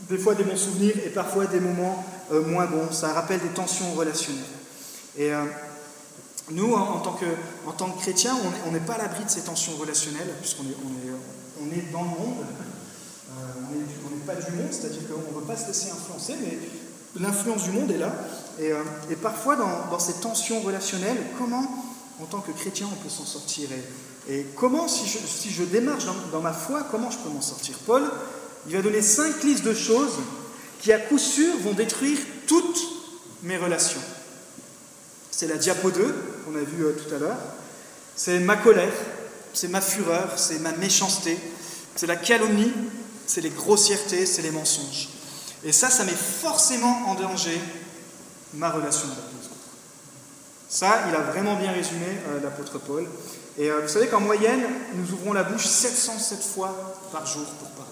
des 0.10 0.18
fois 0.18 0.36
des 0.36 0.44
bons 0.44 0.58
souvenirs 0.58 0.96
et 1.06 1.10
parfois 1.10 1.46
des 1.46 1.60
moments 1.60 2.06
euh, 2.32 2.42
moins 2.42 2.68
bons. 2.68 2.92
Ça 2.92 3.12
rappelle 3.12 3.42
des 3.42 3.50
tensions 3.50 3.92
relationnelles. 3.94 4.44
Et 5.18 5.32
nous, 6.50 6.74
en, 6.74 7.00
tant 7.00 7.14
que, 7.14 7.26
en 7.68 7.72
tant 7.72 7.92
que 7.92 8.02
chrétiens, 8.02 8.36
on 8.66 8.72
n'est 8.72 8.80
pas 8.80 8.94
à 8.94 8.98
l'abri 8.98 9.24
de 9.24 9.30
ces 9.30 9.42
tensions 9.42 9.74
relationnelles, 9.76 10.34
puisqu'on 10.42 10.64
est, 10.64 10.76
on 10.84 10.90
est, 10.90 11.14
on 11.62 11.72
est 11.72 11.92
dans 11.92 12.02
le 12.02 12.10
monde, 12.10 12.46
pas 14.26 14.36
du 14.36 14.52
monde, 14.52 14.72
c'est-à-dire 14.72 15.02
qu'on 15.08 15.32
ne 15.32 15.40
veut 15.40 15.46
pas 15.46 15.56
se 15.56 15.68
laisser 15.68 15.90
influencer, 15.92 16.36
mais 16.42 16.58
l'influence 17.20 17.64
du 17.64 17.72
monde 17.72 17.92
est 17.92 17.98
là. 17.98 18.14
Et, 18.60 18.72
euh, 18.72 18.84
parfois, 19.22 19.56
dans, 19.56 20.00
ces 20.00 20.14
tensions 20.14 20.62
relationnelles, 20.62 21.18
comment, 21.38 21.66
en 22.22 22.26
tant 22.26 22.40
que 22.40 22.52
chrétien, 22.52 22.88
on 22.92 23.04
peut 23.04 23.10
s'en 23.10 23.26
sortir 23.26 23.70
et, 24.30 24.46
comment, 24.56 24.88
si 24.88 25.06
je, 25.08 25.18
si 25.18 25.50
démarche 25.66 26.06
dans, 26.32 26.42
ma 26.42 26.54
foi, 26.54 26.88
comment 26.90 27.12
je 27.12 27.18
peux 27.18 27.30
m'en 27.30 27.42
sortir? 27.42 27.78
Paul, 27.86 28.04
il 28.68 28.76
va 28.76 28.82
donner 28.82 29.02
cinq 29.02 29.44
listes 29.44 29.66
de 29.66 29.74
choses 29.74 30.14
qui, 30.80 30.94
à 30.94 31.00
coup 31.00 31.18
sûr, 31.18 31.54
vont 31.62 31.74
détruire 31.74 32.18
toutes 32.48 32.82
mes 33.44 33.58
relations. 33.58 34.00
C'est 35.30 35.48
la 35.48 35.58
diapo 35.58 35.92
2, 35.92 36.16
qu'on 36.46 36.56
a 36.56 36.62
vu 36.64 36.86
euh, 36.86 36.94
tout 36.94 37.14
à 37.14 37.20
l'heure. 37.20 37.38
C'est 38.16 38.40
ma 38.40 38.56
colère, 38.56 38.94
c'est 39.54 39.68
ma 39.68 39.82
fureur, 39.82 40.38
c'est 40.38 40.60
ma 40.60 40.72
méchanceté, 40.72 41.38
c'est 41.96 42.08
la 42.08 42.16
calomnie, 42.16 42.72
c'est 43.26 43.42
les 43.42 43.50
grossièretés, 43.50 44.26
c'est 44.26 44.42
les 44.42 44.52
mensonges. 44.52 45.10
Et 45.64 45.72
ça, 45.72 45.90
ça 45.90 46.04
met 46.04 46.12
forcément 46.12 47.08
en 47.08 47.16
danger 47.16 47.60
ma 48.54 48.70
relation 48.70 49.06
avec 49.06 49.24
les 49.40 49.46
autres. 49.46 49.54
Ça, 50.68 51.06
il 51.08 51.16
a 51.16 51.20
vraiment 51.20 51.56
bien 51.56 51.72
résumé 51.72 52.06
euh, 52.28 52.42
l'apôtre 52.42 52.80
Paul. 52.80 53.08
Et 53.58 53.70
euh, 53.70 53.82
vous 53.82 53.88
savez 53.88 54.08
qu'en 54.08 54.20
moyenne, 54.20 54.64
nous 54.96 55.14
ouvrons 55.14 55.34
la 55.34 55.44
bouche 55.44 55.66
707 55.66 56.42
fois 56.42 56.96
par 57.12 57.26
jour 57.26 57.46
pour 57.46 57.70
parler. 57.70 57.92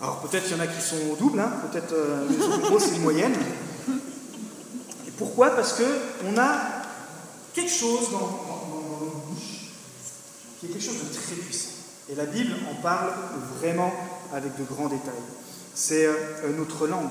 Alors 0.00 0.20
peut-être 0.20 0.44
qu'il 0.44 0.56
y 0.56 0.60
en 0.60 0.62
a 0.62 0.66
qui 0.66 0.80
sont 0.82 1.10
au 1.12 1.16
double, 1.16 1.40
hein. 1.40 1.52
peut-être 1.70 1.92
euh, 1.92 2.26
gros 2.62 2.78
c'est 2.78 2.96
une 2.96 3.02
moyenne. 3.02 3.34
Et 5.06 5.10
pourquoi? 5.12 5.50
Parce 5.50 5.74
qu'on 5.74 6.38
a 6.38 6.60
quelque 7.54 7.72
chose 7.72 8.10
dans, 8.10 8.18
dans 8.18 9.04
notre 9.04 9.26
bouche 9.26 9.70
qui 10.60 10.66
est 10.66 10.68
quelque 10.70 10.84
chose 10.84 10.98
de 10.98 11.14
très 11.14 11.34
puissant. 11.34 11.75
Et 12.10 12.14
la 12.14 12.26
Bible 12.26 12.54
en 12.70 12.74
parle 12.80 13.12
vraiment 13.58 13.92
avec 14.32 14.56
de 14.58 14.64
grands 14.64 14.88
détails. 14.88 15.12
C'est 15.74 16.06
euh, 16.06 16.14
notre 16.56 16.86
langue, 16.86 17.10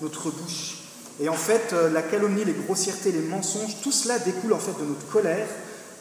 notre 0.00 0.30
bouche. 0.30 0.78
Et 1.20 1.28
en 1.28 1.34
fait, 1.34 1.72
euh, 1.72 1.90
la 1.90 2.02
calomnie, 2.02 2.44
les 2.44 2.52
grossièretés, 2.52 3.12
les 3.12 3.20
mensonges, 3.20 3.80
tout 3.82 3.92
cela 3.92 4.18
découle 4.18 4.52
en 4.52 4.58
fait 4.58 4.72
de 4.80 4.86
notre 4.86 5.06
colère, 5.08 5.46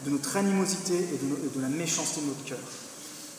de 0.06 0.10
notre 0.10 0.36
animosité 0.38 0.96
et 0.96 1.58
de, 1.58 1.62
la 1.62 1.68
méchanceté 1.68 2.22
de 2.22 2.28
notre 2.28 2.44
cœur. 2.44 2.58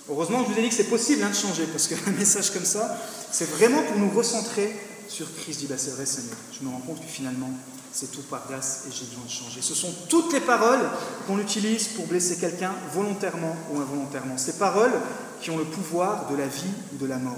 Heureusement, 0.08 0.44
je 0.44 0.52
vous 0.52 0.58
ai 0.58 0.62
dit 0.62 0.68
que 0.68 0.74
c'est 0.74 0.84
possible 0.84 1.22
hein, 1.22 1.30
de 1.30 1.34
changer, 1.34 1.66
parce 1.66 1.88
qu'un 1.88 2.10
message 2.18 2.52
comme 2.52 2.64
ça, 2.64 2.96
c'est 3.30 3.48
vraiment 3.50 3.82
pour 3.82 3.98
nous 3.98 4.10
recentrer 4.10 4.72
sur 5.08 5.26
Christ. 5.34 5.60
Dit, 5.60 5.66
bah, 5.66 5.76
c'est 5.78 5.92
vrai 5.92 6.06
Seigneur, 6.06 6.36
je 6.52 6.64
me 6.64 6.70
rends 6.70 6.80
compte 6.80 7.00
que 7.00 7.08
finalement, 7.08 7.50
c'est 7.92 8.10
tout 8.10 8.22
par 8.22 8.46
grâce 8.48 8.84
et 8.88 8.92
j'ai 8.92 9.04
besoin 9.04 9.24
de 9.24 9.30
changer. 9.30 9.60
Ce 9.60 9.74
sont 9.74 9.92
toutes 10.08 10.32
les 10.32 10.40
paroles 10.40 10.80
qu'on 11.26 11.38
utilise 11.38 11.88
pour 11.88 12.06
blesser 12.06 12.36
quelqu'un 12.36 12.74
volontairement 12.92 13.54
ou 13.72 13.80
involontairement. 13.80 14.38
Ces 14.38 14.54
paroles 14.54 14.92
qui 15.40 15.50
ont 15.50 15.58
le 15.58 15.64
pouvoir 15.64 16.28
de 16.30 16.36
la 16.36 16.46
vie 16.46 16.72
ou 16.92 16.96
de 16.96 17.06
la 17.06 17.18
mort. 17.18 17.36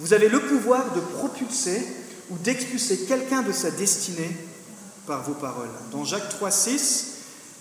Vous 0.00 0.14
avez 0.14 0.28
le 0.28 0.40
pouvoir 0.40 0.92
de 0.94 1.00
propulser 1.00 1.86
ou 2.30 2.38
d'expulser 2.38 3.00
quelqu'un 3.00 3.42
de 3.42 3.52
sa 3.52 3.70
destinée 3.70 4.34
par 5.06 5.22
vos 5.22 5.34
paroles. 5.34 5.70
Dans 5.90 6.04
Jacques 6.04 6.28
3, 6.30 6.50
6, 6.50 7.08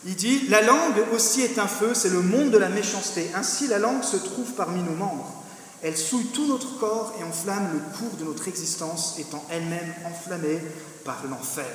il 0.06 0.16
dit 0.16 0.48
La 0.48 0.62
langue 0.62 1.04
aussi 1.14 1.42
est 1.42 1.60
un 1.60 1.68
feu, 1.68 1.94
c'est 1.94 2.10
le 2.10 2.22
monde 2.22 2.52
de 2.52 2.58
la 2.58 2.70
méchanceté. 2.70 3.30
Ainsi, 3.36 3.68
la 3.68 3.80
langue 3.80 4.04
se 4.04 4.18
trouve 4.18 4.52
parmi 4.54 4.82
nos 4.82 4.96
membres. 4.96 5.44
Elle 5.84 5.98
souille 5.98 6.28
tout 6.28 6.48
notre 6.48 6.80
corps 6.80 7.14
et 7.20 7.24
enflamme 7.24 7.70
le 7.74 7.98
cours 7.98 8.16
de 8.18 8.24
notre 8.24 8.48
existence, 8.48 9.16
étant 9.20 9.44
elle-même 9.50 9.94
enflammée 10.06 10.60
par 11.04 11.24
l'enfer. 11.30 11.66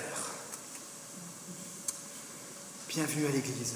Bienvenue 2.96 3.26
à 3.26 3.30
l'Église. 3.30 3.74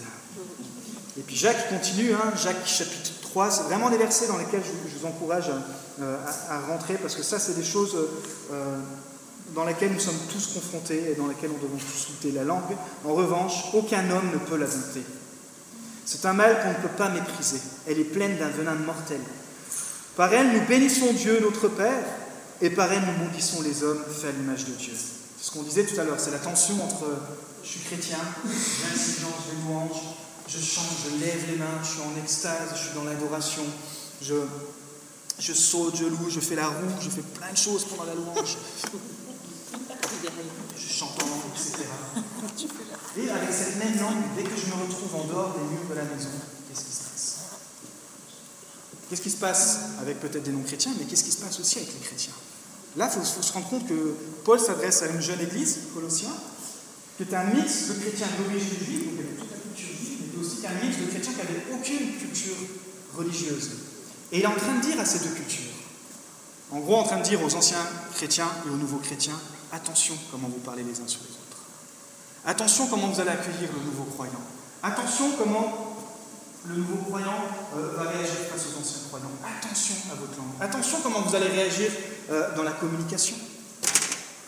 Et 1.18 1.20
puis 1.20 1.36
Jacques 1.36 1.68
continue, 1.68 2.14
hein, 2.14 2.32
Jacques 2.42 2.66
chapitre 2.66 3.10
3, 3.20 3.50
c'est 3.50 3.62
vraiment 3.64 3.90
des 3.90 3.98
versets 3.98 4.28
dans 4.28 4.38
lesquels 4.38 4.62
je, 4.64 4.98
vous 4.98 5.04
encourage 5.06 5.50
euh, 6.00 6.16
à, 6.48 6.58
rentrer, 6.60 6.94
parce 6.94 7.16
que 7.16 7.22
ça, 7.22 7.38
c'est 7.38 7.52
des 7.52 7.62
choses 7.62 7.98
euh, 8.50 8.78
dans 9.54 9.66
lesquelles 9.66 9.92
nous 9.92 10.00
sommes 10.00 10.18
tous 10.32 10.54
confrontés 10.54 11.10
et 11.10 11.14
dans 11.16 11.26
lesquelles 11.26 11.50
on 11.54 11.62
devons 11.62 11.76
tous 11.76 12.08
lutter. 12.08 12.32
La 12.32 12.44
langue, 12.44 12.62
en 13.04 13.12
revanche, 13.12 13.64
aucun 13.74 14.10
homme 14.10 14.30
ne 14.32 14.38
peut 14.38 14.56
la 14.56 14.64
dompter. 14.64 15.02
C'est 16.06 16.24
un 16.24 16.32
mal 16.32 16.62
qu'on 16.62 16.70
ne 16.70 16.88
peut 16.88 16.96
pas 16.96 17.10
mépriser. 17.10 17.60
Elle 17.86 18.00
est 18.00 18.04
pleine 18.04 18.38
d'un 18.38 18.48
venin 18.48 18.74
mortel. 18.74 19.20
Par 20.16 20.32
elle, 20.32 20.50
nous 20.50 20.66
bénissons 20.66 21.12
Dieu, 21.12 21.40
notre 21.42 21.68
Père, 21.68 22.04
et 22.62 22.70
par 22.70 22.90
elle, 22.90 23.02
nous 23.02 23.26
maudissons 23.26 23.60
les 23.60 23.82
hommes 23.82 24.02
faits 24.02 24.30
à 24.30 24.38
l'image 24.38 24.64
de 24.64 24.72
Dieu. 24.72 24.94
C'est 24.94 25.46
ce 25.46 25.50
qu'on 25.50 25.62
disait 25.62 25.84
tout 25.84 26.00
à 26.00 26.04
l'heure, 26.04 26.18
c'est 26.18 26.30
la 26.30 26.38
tension 26.38 26.82
entre 26.82 27.04
je 27.62 27.68
suis 27.68 27.80
chrétien, 27.80 28.18
j'ai 28.44 28.94
un 28.94 28.98
silence, 28.98 29.32
louange, 29.66 30.00
je 30.48 30.58
chante, 30.58 30.86
je 31.04 31.24
lève 31.24 31.50
les 31.50 31.56
mains, 31.56 31.80
je 31.82 31.88
suis 31.88 32.00
en 32.00 32.22
extase, 32.22 32.70
je 32.74 32.86
suis 32.86 32.94
dans 32.94 33.04
l'adoration, 33.04 33.62
je, 34.22 34.34
je 35.38 35.52
saute, 35.52 35.96
je 35.96 36.06
loue, 36.06 36.28
je 36.28 36.40
fais 36.40 36.56
la 36.56 36.68
roue, 36.68 36.90
je 37.00 37.10
fais 37.10 37.22
plein 37.22 37.52
de 37.52 37.56
choses 37.56 37.84
pendant 37.84 38.04
la 38.04 38.14
louange. 38.14 38.56
Je 40.76 40.92
chante 40.92 41.22
en 41.22 41.26
langue, 41.26 41.40
etc. 41.54 41.84
Et 43.16 43.30
avec 43.30 43.52
cette 43.52 43.76
même 43.78 43.98
langue, 44.00 44.22
dès 44.36 44.42
que 44.42 44.56
je 44.56 44.66
me 44.66 44.74
retrouve 44.82 45.14
en 45.16 45.24
dehors 45.24 45.54
des 45.54 45.64
murs 45.74 45.88
de 45.88 45.94
la 45.94 46.04
maison, 46.04 46.28
qu'est-ce 46.68 46.84
qui 46.84 46.92
se 46.92 47.02
passe? 47.02 47.38
Qu'est-ce 49.08 49.22
qui 49.22 49.30
se 49.30 49.36
passe 49.36 49.78
avec 50.00 50.20
peut-être 50.20 50.42
des 50.42 50.52
non-chrétiens, 50.52 50.92
mais 50.98 51.04
qu'est-ce 51.04 51.24
qui 51.24 51.32
se 51.32 51.40
passe 51.40 51.58
aussi 51.60 51.78
avec 51.78 51.92
les 51.94 52.00
chrétiens? 52.00 52.34
Là, 52.96 53.10
il 53.12 53.20
faut, 53.20 53.42
se 53.42 53.52
rendre 53.52 53.68
compte 53.68 53.86
que 53.86 54.14
Paul 54.44 54.58
s'adresse 54.58 55.02
à 55.02 55.06
une 55.06 55.20
jeune 55.20 55.40
église, 55.40 55.78
Colossiens, 55.94 56.34
qui 57.20 57.28
est 57.28 57.36
un 57.36 57.44
mix 57.44 57.88
de 57.88 57.94
chrétiens 58.00 58.28
d'origine 58.38 58.80
juive, 58.82 59.04
donc 59.04 59.12
il 59.12 59.20
y 59.20 59.28
avait 59.28 59.36
toute 59.36 59.50
la 59.50 59.58
culture 59.58 59.94
juive, 59.94 60.32
mais 60.32 60.40
aussi 60.40 60.66
un 60.66 60.86
mix 60.86 60.96
de 60.96 61.04
chrétiens 61.04 61.32
qui 61.32 61.38
n'avaient 61.38 61.64
aucune 61.70 62.16
culture 62.16 62.56
religieuse. 63.14 63.70
Et 64.32 64.38
il 64.38 64.42
est 64.42 64.46
en 64.46 64.56
train 64.56 64.76
de 64.76 64.80
dire 64.80 64.98
à 64.98 65.04
ces 65.04 65.18
deux 65.18 65.34
cultures, 65.34 65.74
en 66.70 66.80
gros 66.80 66.96
en 66.96 67.02
train 67.02 67.18
de 67.18 67.22
dire 67.22 67.42
aux 67.44 67.54
anciens 67.54 67.84
chrétiens 68.14 68.48
et 68.64 68.70
aux 68.70 68.76
nouveaux 68.76 69.00
chrétiens, 69.00 69.38
attention 69.70 70.14
comment 70.30 70.48
vous 70.48 70.60
parlez 70.60 70.82
les 70.82 70.98
uns 70.98 71.06
sur 71.06 71.20
les 71.20 71.28
autres. 71.28 71.60
Attention 72.46 72.86
comment 72.86 73.08
vous 73.08 73.20
allez 73.20 73.32
accueillir 73.32 73.68
le 73.70 73.84
nouveau 73.84 74.04
croyant. 74.04 74.40
Attention 74.82 75.32
comment 75.36 75.98
le 76.64 76.76
nouveau 76.76 76.96
croyant 77.04 77.44
euh, 77.76 77.96
va 77.98 78.08
réagir 78.08 78.48
face 78.50 78.64
aux 78.72 78.80
anciens 78.80 79.08
croyants. 79.08 79.32
Attention 79.44 79.96
à 80.10 80.14
votre 80.14 80.38
langue. 80.38 80.56
Attention 80.58 80.98
comment 81.02 81.20
vous 81.20 81.34
allez 81.34 81.48
réagir 81.48 81.90
euh, 82.30 82.56
dans 82.56 82.62
la 82.62 82.72
communication. 82.72 83.36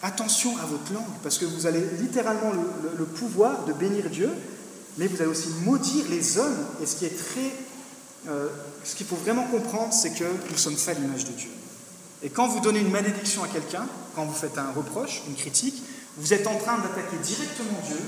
Attention 0.02 0.56
à 0.58 0.66
votre 0.66 0.92
langue, 0.92 1.04
parce 1.22 1.38
que 1.38 1.44
vous 1.44 1.66
avez 1.66 1.80
littéralement 2.00 2.50
le, 2.98 3.04
pouvoir 3.04 3.64
de 3.66 3.72
bénir 3.72 4.10
Dieu, 4.10 4.30
mais 4.98 5.06
vous 5.06 5.20
allez 5.22 5.30
aussi 5.30 5.48
maudire 5.64 6.04
les 6.10 6.38
hommes. 6.38 6.66
Et 6.82 6.86
ce 6.86 6.96
qui 6.96 7.04
est 7.04 7.16
très. 7.16 7.52
Euh, 8.28 8.48
ce 8.84 8.96
qu'il 8.96 9.06
faut 9.06 9.16
vraiment 9.16 9.46
comprendre, 9.46 9.92
c'est 9.92 10.10
que 10.10 10.24
nous 10.50 10.56
sommes 10.56 10.76
faits 10.76 10.96
à 10.96 11.00
l'image 11.00 11.24
de 11.24 11.32
Dieu. 11.32 11.50
Et 12.22 12.30
quand 12.30 12.48
vous 12.48 12.60
donnez 12.60 12.80
une 12.80 12.90
malédiction 12.90 13.44
à 13.44 13.48
quelqu'un, 13.48 13.86
quand 14.14 14.24
vous 14.24 14.34
faites 14.34 14.58
un 14.58 14.72
reproche, 14.72 15.22
une 15.28 15.34
critique, 15.34 15.82
vous 16.16 16.32
êtes 16.32 16.46
en 16.46 16.56
train 16.56 16.78
d'attaquer 16.78 17.16
directement 17.22 17.80
Dieu, 17.86 17.98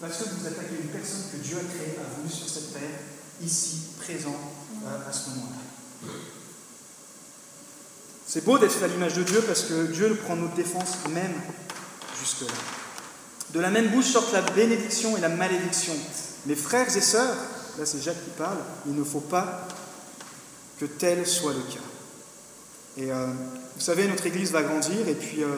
parce 0.00 0.18
que 0.18 0.24
vous 0.24 0.46
attaquez 0.46 0.76
une 0.80 0.88
personne 0.88 1.22
que 1.32 1.36
Dieu 1.36 1.56
a 1.56 1.74
créée, 1.74 1.96
a 1.98 2.16
voulu 2.16 2.32
sur 2.32 2.48
cette 2.48 2.72
terre, 2.72 2.98
ici, 3.40 3.82
présent, 4.00 4.36
euh, 4.84 5.08
à 5.08 5.12
ce 5.12 5.30
moment-là. 5.30 6.12
C'est 8.32 8.46
beau 8.46 8.56
d'être 8.56 8.82
à 8.82 8.86
l'image 8.86 9.12
de 9.12 9.24
Dieu 9.24 9.42
parce 9.46 9.64
que 9.64 9.88
Dieu 9.88 10.14
prend 10.24 10.36
notre 10.36 10.54
défense 10.54 10.96
même 11.10 11.34
jusque-là. 12.18 12.54
De 13.52 13.60
la 13.60 13.68
même 13.68 13.90
bouche 13.90 14.06
sortent 14.06 14.32
la 14.32 14.40
bénédiction 14.40 15.18
et 15.18 15.20
la 15.20 15.28
malédiction. 15.28 15.92
Mes 16.46 16.54
frères 16.54 16.96
et 16.96 17.00
sœurs, 17.02 17.36
là 17.78 17.84
c'est 17.84 18.00
Jacques 18.00 18.24
qui 18.24 18.30
parle, 18.30 18.56
il 18.86 18.94
ne 18.94 19.04
faut 19.04 19.20
pas 19.20 19.68
que 20.80 20.86
tel 20.86 21.26
soit 21.26 21.52
le 21.52 21.60
cas. 21.60 21.84
Et 22.96 23.12
euh, 23.12 23.26
vous 23.74 23.82
savez, 23.82 24.08
notre 24.08 24.24
Église 24.24 24.50
va 24.50 24.62
grandir 24.62 25.06
et 25.06 25.14
puis 25.14 25.42
euh, 25.42 25.48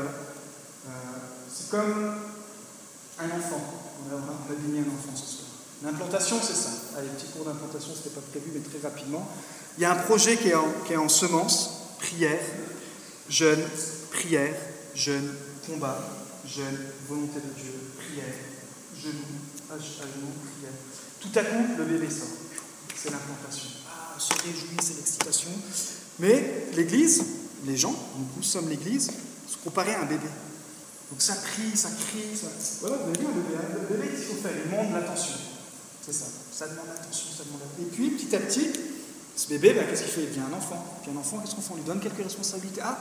c'est 1.55 1.71
comme 1.71 2.13
un 3.21 3.27
enfant. 3.39 3.63
On 4.03 4.17
a, 4.17 4.19
on 4.19 4.53
a 4.53 4.57
béni 4.57 4.81
un 4.81 4.93
enfant 4.93 5.15
ce 5.15 5.37
soir. 5.37 5.49
L'implantation, 5.85 6.41
c'est 6.43 6.57
ça. 6.57 6.71
Allez, 6.99 7.07
petit 7.11 7.29
cours 7.29 7.45
d'implantation, 7.45 7.93
ce 7.93 7.99
n'était 7.99 8.21
pas 8.21 8.27
prévu, 8.33 8.51
mais 8.53 8.63
très 8.63 8.85
rapidement. 8.85 9.31
Il 9.79 9.83
y 9.83 9.85
a 9.85 9.93
un 9.93 10.03
projet 10.03 10.37
qui 10.37 10.49
est 10.49 10.97
en 10.97 11.09
semence, 11.09 11.84
prière, 12.05 12.41
jeûne, 13.29 13.63
prière, 14.11 14.55
jeûne, 14.95 15.31
combat, 15.67 15.99
jeûne, 16.47 16.79
volonté 17.09 17.41
de 17.41 17.61
Dieu, 17.61 17.73
prière, 17.97 18.35
genou, 18.97 19.41
à 19.71 19.79
genoux, 19.79 20.35
prière. 20.53 20.77
Tout 21.21 21.33
à 21.35 21.43
coup, 21.43 21.79
le 21.79 21.85
bébé 21.85 22.11
sort. 22.11 22.29
C'est 22.97 23.11
l'implantation. 23.11 23.69
Ah, 23.89 24.19
se 24.19 24.35
réjouit, 24.35 24.77
c'est 24.83 24.97
l'excitation. 24.97 25.51
Mais 26.19 26.67
l'Église, 26.75 27.25
les 27.65 27.77
gens, 27.77 27.95
nous 28.37 28.43
sommes 28.43 28.69
l'Église, 28.69 29.11
se 29.49 29.57
comparer 29.63 29.95
à 29.95 30.03
un 30.03 30.07
bébé. 30.07 30.29
Donc 31.11 31.21
ça 31.21 31.37
crie, 31.37 31.77
ça 31.77 31.91
crie, 31.91 32.37
ça... 32.37 32.49
Voilà, 32.81 32.97
vous 32.99 33.11
avez 33.11 33.19
vu. 33.19 33.27
Le 33.27 33.97
bébé, 33.97 34.09
qu'est-ce 34.09 34.27
qu'il 34.27 34.37
faut 34.37 34.43
faire? 34.43 34.53
Il 34.65 34.71
demande 34.71 34.93
l'attention. 34.93 35.35
C'est 36.05 36.13
ça. 36.13 36.27
Ça 36.53 36.69
demande 36.69 36.89
attention, 36.95 37.27
ça 37.37 37.45
demande 37.45 37.63
attention. 37.63 37.83
Et 37.83 37.91
puis, 37.95 38.11
petit 38.11 38.37
à 38.37 38.41
petit, 38.41 38.71
ce 39.37 39.49
bébé, 39.49 39.75
ben, 39.75 39.87
qu'est-ce 39.89 40.03
qu'il 40.03 40.13
fait? 40.13 40.23
Il 40.23 40.29
devient 40.29 40.47
un 40.53 40.57
enfant. 40.57 40.85
Puis 41.03 41.11
un 41.15 41.19
enfant, 41.19 41.39
qu'est-ce 41.39 41.55
qu'on 41.55 41.63
fait? 41.63 41.73
On 41.73 41.77
lui 41.77 41.83
donne 41.83 42.01
quelques 42.01 42.23
responsabilités. 42.23 42.81
Ah, 42.85 42.99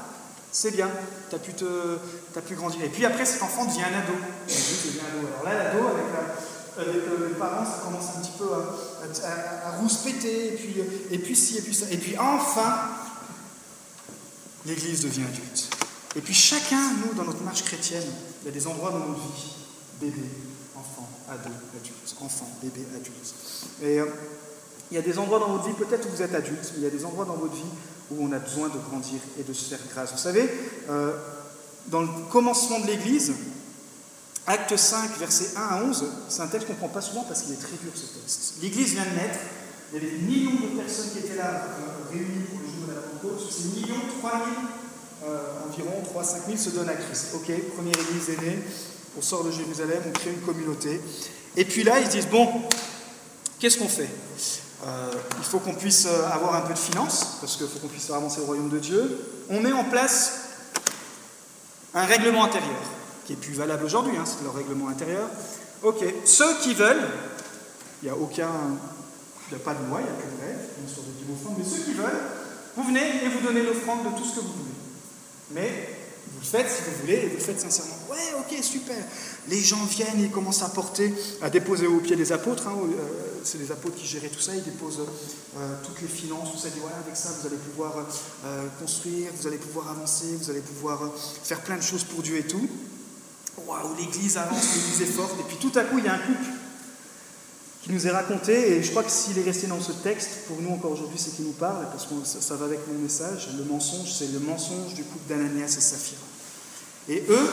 c'est 0.51 0.71
bien, 0.71 0.89
tu 1.29 1.35
as, 1.35 1.39
pu 1.39 1.53
te, 1.53 1.97
pu 2.45 2.55
grandir. 2.55 2.83
Et 2.83 2.89
puis 2.89 3.05
après, 3.05 3.25
cet 3.25 3.41
enfant 3.41 3.65
devient 3.65 3.83
un 3.83 3.99
ado. 3.99 4.13
Alors 4.13 5.43
là, 5.45 5.63
l'ado, 5.63 5.87
avec, 5.87 6.05
euh, 6.79 7.29
les 7.29 7.35
parents, 7.35 7.65
ça 7.65 7.81
commence 7.83 8.05
un 8.15 8.21
petit 8.21 8.37
peu 8.37 8.49
à, 8.53 9.67
à, 9.67 9.77
rouspéter, 9.77 10.53
et 10.53 10.57
puis, 10.57 10.75
et 11.11 11.17
puis 11.19 11.57
et 11.57 11.61
puis 11.61 11.73
ça. 11.73 11.85
Et 11.91 11.97
puis 11.97 12.17
enfin, 12.17 12.89
l'Église 14.65 15.01
devient 15.01 15.23
adulte. 15.23 15.69
Et 16.15 16.21
puis 16.21 16.33
chacun, 16.33 16.93
nous, 17.03 17.13
dans 17.15 17.23
notre 17.23 17.43
marche 17.43 17.63
chrétienne, 17.63 18.03
il 18.41 18.45
y 18.45 18.49
a 18.49 18.51
des 18.51 18.67
endroits 18.67 18.91
dans 18.91 18.99
notre 18.99 19.21
vie, 19.21 19.55
bébé, 19.99 20.29
ado, 21.29 21.49
adulte, 21.75 22.15
enfant, 22.21 22.49
bébé, 22.61 22.85
adulte. 22.95 23.33
Et 23.81 23.99
euh, 23.99 24.05
il 24.91 24.95
y 24.95 24.97
a 24.97 25.01
des 25.01 25.17
endroits 25.17 25.39
dans 25.39 25.49
votre 25.49 25.65
vie, 25.65 25.73
peut-être 25.73 26.07
où 26.07 26.09
vous 26.09 26.21
êtes 26.21 26.35
adulte, 26.35 26.71
mais 26.73 26.79
il 26.79 26.83
y 26.83 26.87
a 26.87 26.89
des 26.89 27.05
endroits 27.05 27.25
dans 27.25 27.35
votre 27.35 27.53
vie 27.53 27.61
où 28.11 28.25
on 28.25 28.31
a 28.31 28.39
besoin 28.39 28.69
de 28.69 28.77
grandir 28.89 29.19
et 29.39 29.43
de 29.43 29.53
se 29.53 29.65
faire 29.65 29.79
grâce. 29.91 30.11
Vous 30.11 30.17
savez, 30.17 30.49
euh, 30.89 31.13
dans 31.87 32.01
le 32.01 32.09
commencement 32.31 32.79
de 32.79 32.87
l'Église, 32.87 33.33
Acte 34.45 34.75
5, 34.75 35.17
versets 35.17 35.57
1 35.57 35.61
à 35.61 35.83
11, 35.83 36.05
c'est 36.27 36.41
un 36.41 36.47
texte 36.47 36.67
qu'on 36.67 36.73
ne 36.73 36.79
comprend 36.79 36.93
pas 36.93 37.01
souvent 37.01 37.23
parce 37.23 37.43
qu'il 37.43 37.53
est 37.53 37.61
très 37.61 37.77
dur 37.81 37.91
ce 37.95 38.19
texte. 38.19 38.55
L'Église 38.61 38.93
vient 38.93 39.05
de 39.05 39.15
naître, 39.15 39.39
il 39.91 39.95
y 39.95 40.05
avait 40.05 40.15
des 40.15 40.21
millions 40.21 40.51
de 40.51 40.79
personnes 40.79 41.11
qui 41.11 41.19
étaient 41.19 41.37
là 41.37 41.49
euh, 41.49 42.11
réunies 42.11 42.45
pour 42.49 42.59
le 42.59 42.65
jour 42.65 42.87
de 42.87 42.93
la 42.93 43.01
Pentecôte. 43.01 43.51
Ces 43.51 43.79
millions, 43.79 44.01
3 44.19 44.31
000, 44.31 44.43
environ 45.69 46.01
3 46.03 46.23
5 46.23 46.45
000 46.47 46.57
se 46.57 46.69
donnent 46.71 46.89
à 46.89 46.95
Christ. 46.95 47.29
Ok, 47.35 47.51
première 47.75 47.95
Église 48.09 48.29
est 48.29 48.41
née, 48.41 48.59
on 49.17 49.21
sort 49.21 49.43
de 49.43 49.51
Jérusalem, 49.51 50.01
on 50.07 50.11
crée 50.11 50.31
une 50.31 50.41
communauté. 50.41 50.99
Et 51.55 51.65
puis 51.65 51.83
là, 51.83 51.99
ils 51.99 52.09
disent, 52.09 52.27
bon, 52.27 52.49
qu'est-ce 53.59 53.77
qu'on 53.77 53.87
fait? 53.87 54.09
Euh, 54.85 55.11
Il 55.37 55.43
faut 55.43 55.59
qu'on 55.59 55.73
puisse 55.73 56.05
euh, 56.05 56.29
avoir 56.31 56.55
un 56.55 56.61
peu 56.61 56.73
de 56.73 56.79
finances, 56.79 57.37
parce 57.41 57.57
qu'il 57.57 57.67
faut 57.67 57.79
qu'on 57.79 57.87
puisse 57.87 58.05
faire 58.05 58.15
avancer 58.15 58.39
le 58.39 58.45
royaume 58.45 58.69
de 58.69 58.79
Dieu. 58.79 59.19
On 59.49 59.59
met 59.59 59.71
en 59.71 59.83
place 59.85 60.49
un 61.93 62.05
règlement 62.05 62.43
intérieur, 62.43 62.81
qui 63.25 63.33
est 63.33 63.37
plus 63.37 63.53
valable 63.53 63.85
aujourd'hui, 63.85 64.17
hein, 64.17 64.25
c'est 64.25 64.43
leur 64.43 64.55
règlement 64.55 64.89
intérieur. 64.89 65.27
Ok, 65.83 66.03
ceux 66.25 66.57
qui 66.61 66.73
veulent, 66.73 67.07
il 68.01 68.05
n'y 68.05 68.11
a 68.11 68.15
aucun, 68.15 68.49
il 69.47 69.55
n'y 69.55 69.61
a 69.61 69.63
pas 69.63 69.73
de 69.73 69.85
loi, 69.87 69.99
il 69.99 70.05
n'y 70.05 70.09
a 70.09 70.21
que 70.21 70.27
de 70.27 71.33
offrande, 71.33 71.55
mais 71.57 71.63
ceux 71.63 71.83
qui 71.83 71.93
veulent, 71.93 72.21
vous 72.75 72.83
venez 72.83 73.23
et 73.23 73.29
vous 73.29 73.45
donnez 73.45 73.63
l'offrande 73.63 74.03
de 74.03 74.17
tout 74.17 74.25
ce 74.25 74.35
que 74.35 74.39
vous 74.41 74.53
voulez. 74.53 74.71
Mais 75.51 76.02
vous 76.43 76.49
faites 76.49 76.69
si 76.69 76.81
vous 76.83 77.01
voulez 77.01 77.13
et 77.13 77.27
vous 77.27 77.39
faites 77.39 77.59
sincèrement. 77.61 77.95
Ouais, 78.11 78.17
ok, 78.37 78.61
super. 78.61 78.97
Les 79.47 79.61
gens 79.61 79.83
viennent, 79.85 80.19
ils 80.19 80.29
commencent 80.29 80.61
à 80.61 80.67
porter, 80.67 81.13
à 81.41 81.49
déposer 81.49 81.87
au 81.87 81.99
pied 81.99 82.17
des 82.17 82.33
apôtres. 82.33 82.67
Hein, 82.67 82.75
euh, 82.75 83.39
c'est 83.45 83.57
les 83.59 83.71
apôtres 83.71 83.95
qui 83.95 84.05
géraient 84.05 84.27
tout 84.27 84.41
ça. 84.41 84.53
Ils 84.53 84.63
déposent 84.63 84.99
euh, 84.99 85.75
toutes 85.85 86.01
les 86.01 86.07
finances. 86.09 86.51
Tout 86.51 86.57
ça, 86.57 86.67
dit 86.67 86.79
voilà, 86.81 86.97
avec 86.97 87.15
ça, 87.15 87.29
vous 87.39 87.47
allez 87.47 87.55
pouvoir 87.55 87.93
euh, 88.45 88.67
construire, 88.77 89.29
vous 89.39 89.47
allez 89.47 89.57
pouvoir 89.57 89.89
avancer, 89.89 90.35
vous 90.37 90.49
allez 90.49 90.59
pouvoir 90.59 91.13
faire 91.43 91.61
plein 91.61 91.77
de 91.77 91.81
choses 91.81 92.03
pour 92.03 92.21
Dieu 92.21 92.35
et 92.35 92.45
tout. 92.45 92.67
Waouh, 93.65 93.95
l'Église 93.97 94.35
avance, 94.35 94.75
l'Église 94.75 95.01
est 95.01 95.13
forte. 95.13 95.39
Et 95.39 95.43
puis 95.43 95.57
tout 95.57 95.79
à 95.79 95.83
coup, 95.85 95.99
il 95.99 96.05
y 96.05 96.09
a 96.09 96.13
un 96.13 96.19
couple 96.19 96.49
qui 97.83 97.91
nous 97.91 98.07
est 98.07 98.11
raconté, 98.11 98.77
et 98.77 98.83
je 98.83 98.91
crois 98.91 99.03
que 99.03 99.11
s'il 99.11 99.37
est 99.37 99.43
resté 99.43 99.67
dans 99.67 99.81
ce 99.81 99.91
texte, 99.91 100.45
pour 100.47 100.61
nous 100.61 100.69
encore 100.69 100.91
aujourd'hui, 100.91 101.19
c'est 101.19 101.35
qu'il 101.35 101.45
nous 101.45 101.51
parle, 101.51 101.85
parce 101.91 102.05
que 102.05 102.13
ça, 102.23 102.55
va 102.55 102.65
avec 102.65 102.79
mon 102.87 102.97
message, 102.97 103.49
le 103.57 103.65
mensonge, 103.65 104.09
c'est 104.09 104.31
le 104.31 104.39
mensonge 104.39 104.93
du 104.93 105.03
couple 105.03 105.27
d'Ananias 105.27 105.75
et 105.77 105.81
Saphira. 105.81 106.21
Et 107.09 107.23
eux, 107.29 107.49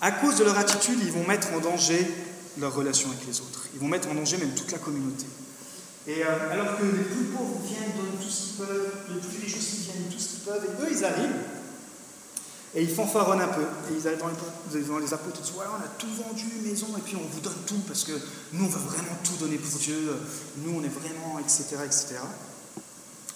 à 0.00 0.12
cause 0.12 0.36
de 0.36 0.44
leur 0.44 0.58
attitude, 0.58 0.98
ils 1.02 1.12
vont 1.12 1.26
mettre 1.26 1.48
en 1.52 1.58
danger 1.58 2.06
leur 2.58 2.74
relation 2.74 3.10
avec 3.10 3.26
les 3.26 3.40
autres. 3.40 3.66
Ils 3.74 3.80
vont 3.80 3.88
mettre 3.88 4.08
en 4.08 4.14
danger 4.14 4.36
même 4.36 4.54
toute 4.54 4.70
la 4.72 4.78
communauté. 4.78 5.26
Et 6.06 6.24
euh, 6.24 6.52
alors 6.52 6.78
que 6.78 6.84
les 6.84 7.04
plus 7.04 7.24
pauvres 7.24 7.60
viennent, 7.66 7.92
donnent 7.96 8.18
tout 8.20 8.30
ce 8.30 8.46
qu'ils 8.46 8.56
peuvent, 8.56 8.92
les 9.10 9.20
plus 9.20 9.44
riches 9.44 9.58
aussi 9.58 9.76
viennent, 9.82 10.08
tout 10.10 10.18
ce 10.18 10.28
qu'ils 10.28 10.40
peuvent, 10.40 10.64
et 10.64 10.82
eux, 10.82 10.88
ils 10.90 11.04
arrivent, 11.04 11.36
et 12.74 12.82
ils 12.82 12.90
fanfaronnent 12.90 13.42
un 13.42 13.48
peu. 13.48 13.62
Et 13.62 13.98
ils 13.98 14.06
arrivent 14.06 14.20
dans 14.20 14.28
les, 14.98 15.12
apôtres, 15.12 15.36
ils 15.36 15.42
disent 15.42 15.52
Voilà, 15.54 15.72
on 15.78 15.84
a 15.84 15.88
tout 15.98 16.08
vendu, 16.16 16.46
maison, 16.64 16.86
et 16.96 17.02
puis 17.02 17.16
on 17.16 17.28
vous 17.28 17.40
donne 17.40 17.60
tout, 17.66 17.82
parce 17.86 18.04
que 18.04 18.12
nous, 18.52 18.64
on 18.64 18.68
veut 18.68 18.86
vraiment 18.86 19.18
tout 19.22 19.36
donner 19.38 19.58
pour 19.58 19.78
Dieu, 19.78 20.16
nous, 20.64 20.78
on 20.78 20.82
est 20.82 20.88
vraiment, 20.88 21.38
etc., 21.40 21.76
etc. 21.84 22.16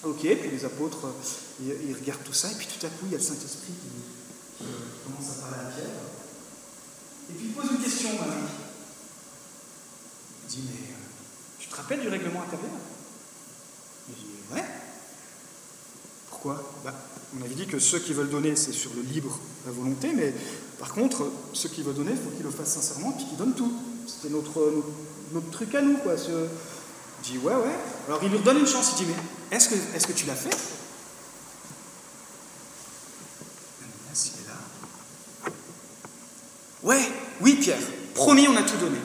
Ok, 0.03 0.19
puis 0.19 0.49
les 0.51 0.65
apôtres, 0.65 1.13
ils, 1.61 1.93
regardent 1.93 2.23
tout 2.23 2.33
ça, 2.33 2.51
et 2.51 2.55
puis 2.55 2.67
tout 2.67 2.83
à 2.85 2.89
coup, 2.89 3.05
il 3.05 3.11
y 3.11 3.15
a 3.15 3.19
le 3.19 3.23
Saint-Esprit 3.23 3.71
qui, 3.71 3.92
commence 5.03 5.37
à 5.37 5.41
parler 5.41 5.67
à 5.67 5.71
Pierre. 5.71 5.89
Et 7.29 7.33
puis 7.33 7.45
il 7.47 7.53
pose 7.53 7.71
une 7.71 7.83
question, 7.83 8.09
maintenant. 8.13 8.47
Il 10.43 10.55
dit 10.55 10.63
Mais 10.67 10.91
euh, 10.91 10.97
tu 11.59 11.67
te 11.69 11.75
rappelles 11.75 12.01
du 12.01 12.09
règlement 12.09 12.41
intérieur? 12.41 12.71
Il 14.09 14.15
dit 14.15 14.25
Ouais. 14.53 14.63
Pourquoi? 16.29 16.63
Bah, 16.83 16.93
On 17.37 17.43
avait 17.43 17.55
dit 17.55 17.67
que 17.67 17.79
ceux 17.79 17.99
qui 17.99 18.13
veulent 18.13 18.29
donner, 18.29 18.55
c'est 18.55 18.73
sur 18.73 18.93
le 18.93 19.01
libre, 19.01 19.39
la 19.65 19.71
volonté, 19.71 20.11
mais 20.13 20.33
par 20.79 20.93
contre, 20.93 21.31
ceux 21.53 21.69
qui 21.69 21.81
veulent 21.81 21.95
donner, 21.95 22.11
il 22.11 22.17
faut 22.17 22.29
qu'ils 22.31 22.43
le 22.43 22.51
fassent 22.51 22.73
sincèrement, 22.73 23.11
puis 23.11 23.25
qu'ils 23.25 23.37
donnent 23.37 23.55
tout. 23.55 23.71
C'était 24.07 24.33
notre, 24.33 24.83
notre, 25.33 25.49
truc 25.49 25.73
à 25.75 25.81
nous, 25.81 25.97
quoi. 25.97 26.17
Ce... 26.17 26.29
Il 27.25 27.31
dit 27.31 27.37
Ouais, 27.37 27.53
ouais. 27.53 27.75
Alors 28.07 28.19
il 28.23 28.29
lui 28.29 28.37
redonne 28.37 28.59
une 28.59 28.67
chance, 28.67 28.93
il 28.99 29.05
dit 29.05 29.11
Mais 29.11 29.55
est-ce 29.55 29.69
que, 29.69 29.75
est 29.75 30.05
que 30.05 30.11
tu 30.11 30.25
l'as 30.25 30.35
fait? 30.35 30.55
Ouais, 36.83 37.01
oui 37.39 37.55
Pierre, 37.55 37.79
promis, 38.13 38.47
on 38.47 38.55
a 38.55 38.63
tout 38.63 38.77
donné. 38.77 38.97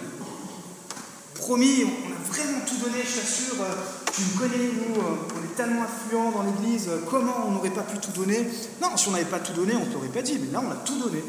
Promis, 1.35 1.85
on 1.85 2.12
a 2.12 2.33
vraiment 2.33 2.61
tout 2.67 2.77
donné, 2.77 2.99
je 3.05 3.21
t'assure. 3.21 3.64
Tu 4.12 4.23
me 4.23 4.38
connais, 4.38 4.67
nous, 4.67 5.01
euh, 5.01 5.17
on 5.37 5.45
est 5.45 5.55
tellement 5.57 5.85
influents 5.85 6.33
dans 6.33 6.43
l'Église, 6.43 6.91
comment 7.09 7.47
on 7.47 7.53
n'aurait 7.53 7.71
pas 7.71 7.83
pu 7.83 7.99
tout 7.99 8.11
donner? 8.11 8.49
Non, 8.83 8.97
si 8.97 9.09
on 9.09 9.12
n'avait 9.12 9.25
pas 9.25 9.38
tout 9.38 9.53
donné, 9.53 9.77
on 9.77 9.87
ne 9.87 9.93
t'aurait 9.93 10.09
pas 10.09 10.23
dit, 10.23 10.38
mais 10.41 10.51
là, 10.51 10.61
on 10.67 10.71
a 10.73 10.77
tout 10.77 10.99
donné. 10.99 11.23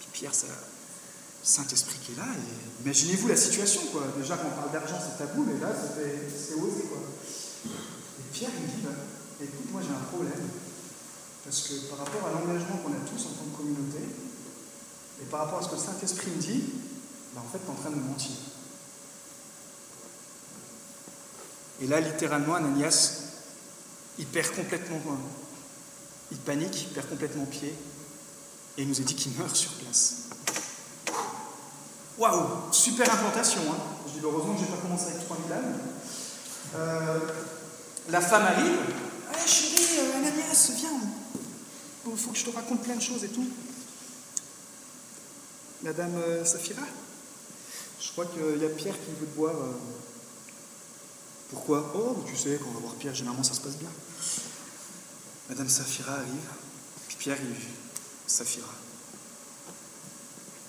Puis 0.00 0.08
Pierre, 0.12 0.34
ça, 0.34 0.48
Saint-Esprit 1.42 1.98
qui 2.04 2.12
est 2.12 2.16
là, 2.16 2.26
et 2.26 2.84
imaginez-vous 2.84 3.28
la 3.28 3.36
situation, 3.36 3.82
quoi. 3.92 4.02
Déjà, 4.20 4.36
quand 4.36 4.48
on 4.52 4.60
parle 4.60 4.72
d'argent, 4.72 4.98
c'est 4.98 5.24
tabou, 5.24 5.46
mais 5.46 5.60
là, 5.60 5.72
c'est 5.72 6.54
osé, 6.54 6.82
quoi. 6.90 6.98
Et 7.64 8.22
Pierre, 8.32 8.50
il 8.58 8.66
dit, 8.66 8.82
bah, 8.82 8.90
écoute, 9.40 9.70
moi, 9.70 9.82
j'ai 9.86 9.94
un 9.94 10.06
problème. 10.10 10.50
Parce 11.44 11.62
que 11.62 11.74
par 11.88 11.98
rapport 11.98 12.26
à 12.26 12.32
l'engagement 12.32 12.76
qu'on 12.82 12.92
a 12.92 13.06
tous 13.06 13.22
en 13.26 13.32
tant 13.38 13.46
que 13.50 13.56
communauté, 13.56 14.02
et 15.20 15.24
par 15.26 15.40
rapport 15.40 15.58
à 15.58 15.62
ce 15.62 15.68
que 15.68 15.74
le 15.74 15.80
Saint-Esprit 15.80 16.30
me 16.30 16.40
dit, 16.40 16.64
ben, 17.34 17.40
en 17.40 17.52
fait, 17.52 17.58
tu 17.58 17.66
es 17.66 17.70
en 17.70 17.74
train 17.74 17.90
de 17.90 17.96
me 17.96 18.08
mentir. 18.08 18.36
Et 21.82 21.86
là, 21.86 22.00
littéralement, 22.00 22.54
Ananias, 22.54 23.22
il 24.18 24.26
perd 24.26 24.54
complètement, 24.54 25.00
il 26.30 26.38
panique, 26.38 26.82
il 26.82 26.88
perd 26.88 27.08
complètement 27.08 27.46
pied, 27.46 27.74
et 28.76 28.82
il 28.82 28.88
nous 28.88 29.00
est 29.00 29.04
dit 29.04 29.14
qu'il 29.14 29.32
meurt 29.32 29.54
sur 29.54 29.72
place. 29.72 30.28
Waouh, 32.18 32.70
super 32.70 33.10
implantation. 33.12 33.62
Hein. 33.70 33.76
Je 34.06 34.18
dis 34.18 34.20
heureusement 34.22 34.52
que 34.52 34.60
je 34.60 34.64
n'ai 34.64 34.70
pas 34.70 34.82
commencé 34.82 35.06
avec 35.06 35.26
3000 35.26 35.52
âmes. 35.52 35.78
Euh, 36.76 37.18
la 38.10 38.20
femme 38.20 38.42
arrive. 38.42 38.78
Ah, 39.32 39.46
chérie, 39.46 39.98
euh, 40.00 40.18
Ananias, 40.18 40.72
viens. 40.76 41.00
Il 42.06 42.16
faut 42.16 42.30
que 42.30 42.38
je 42.38 42.44
te 42.44 42.50
raconte 42.50 42.82
plein 42.82 42.96
de 42.96 43.02
choses 43.02 43.24
et 43.24 43.28
tout. 43.28 43.46
Madame 45.82 46.14
euh, 46.16 46.44
Safira 46.44 46.82
Je 48.00 48.12
crois 48.12 48.26
qu'il 48.26 48.60
y 48.60 48.66
a 48.66 48.68
Pierre 48.68 48.94
qui 48.94 49.10
veut 49.18 49.26
te 49.26 49.36
voir. 49.36 49.54
Euh. 49.54 49.72
Pourquoi? 51.50 51.92
Oh, 51.96 52.22
tu 52.26 52.36
sais, 52.36 52.58
quand 52.62 52.68
on 52.68 52.74
va 52.74 52.80
voir 52.80 52.94
Pierre, 52.94 53.14
généralement 53.14 53.42
ça 53.42 53.54
se 53.54 53.60
passe 53.60 53.76
bien. 53.76 53.88
Madame 55.48 55.68
Safira 55.68 56.12
arrive, 56.12 56.48
puis 57.08 57.16
Pierre 57.18 57.38
il 57.42 57.56
Safira. 58.26 58.68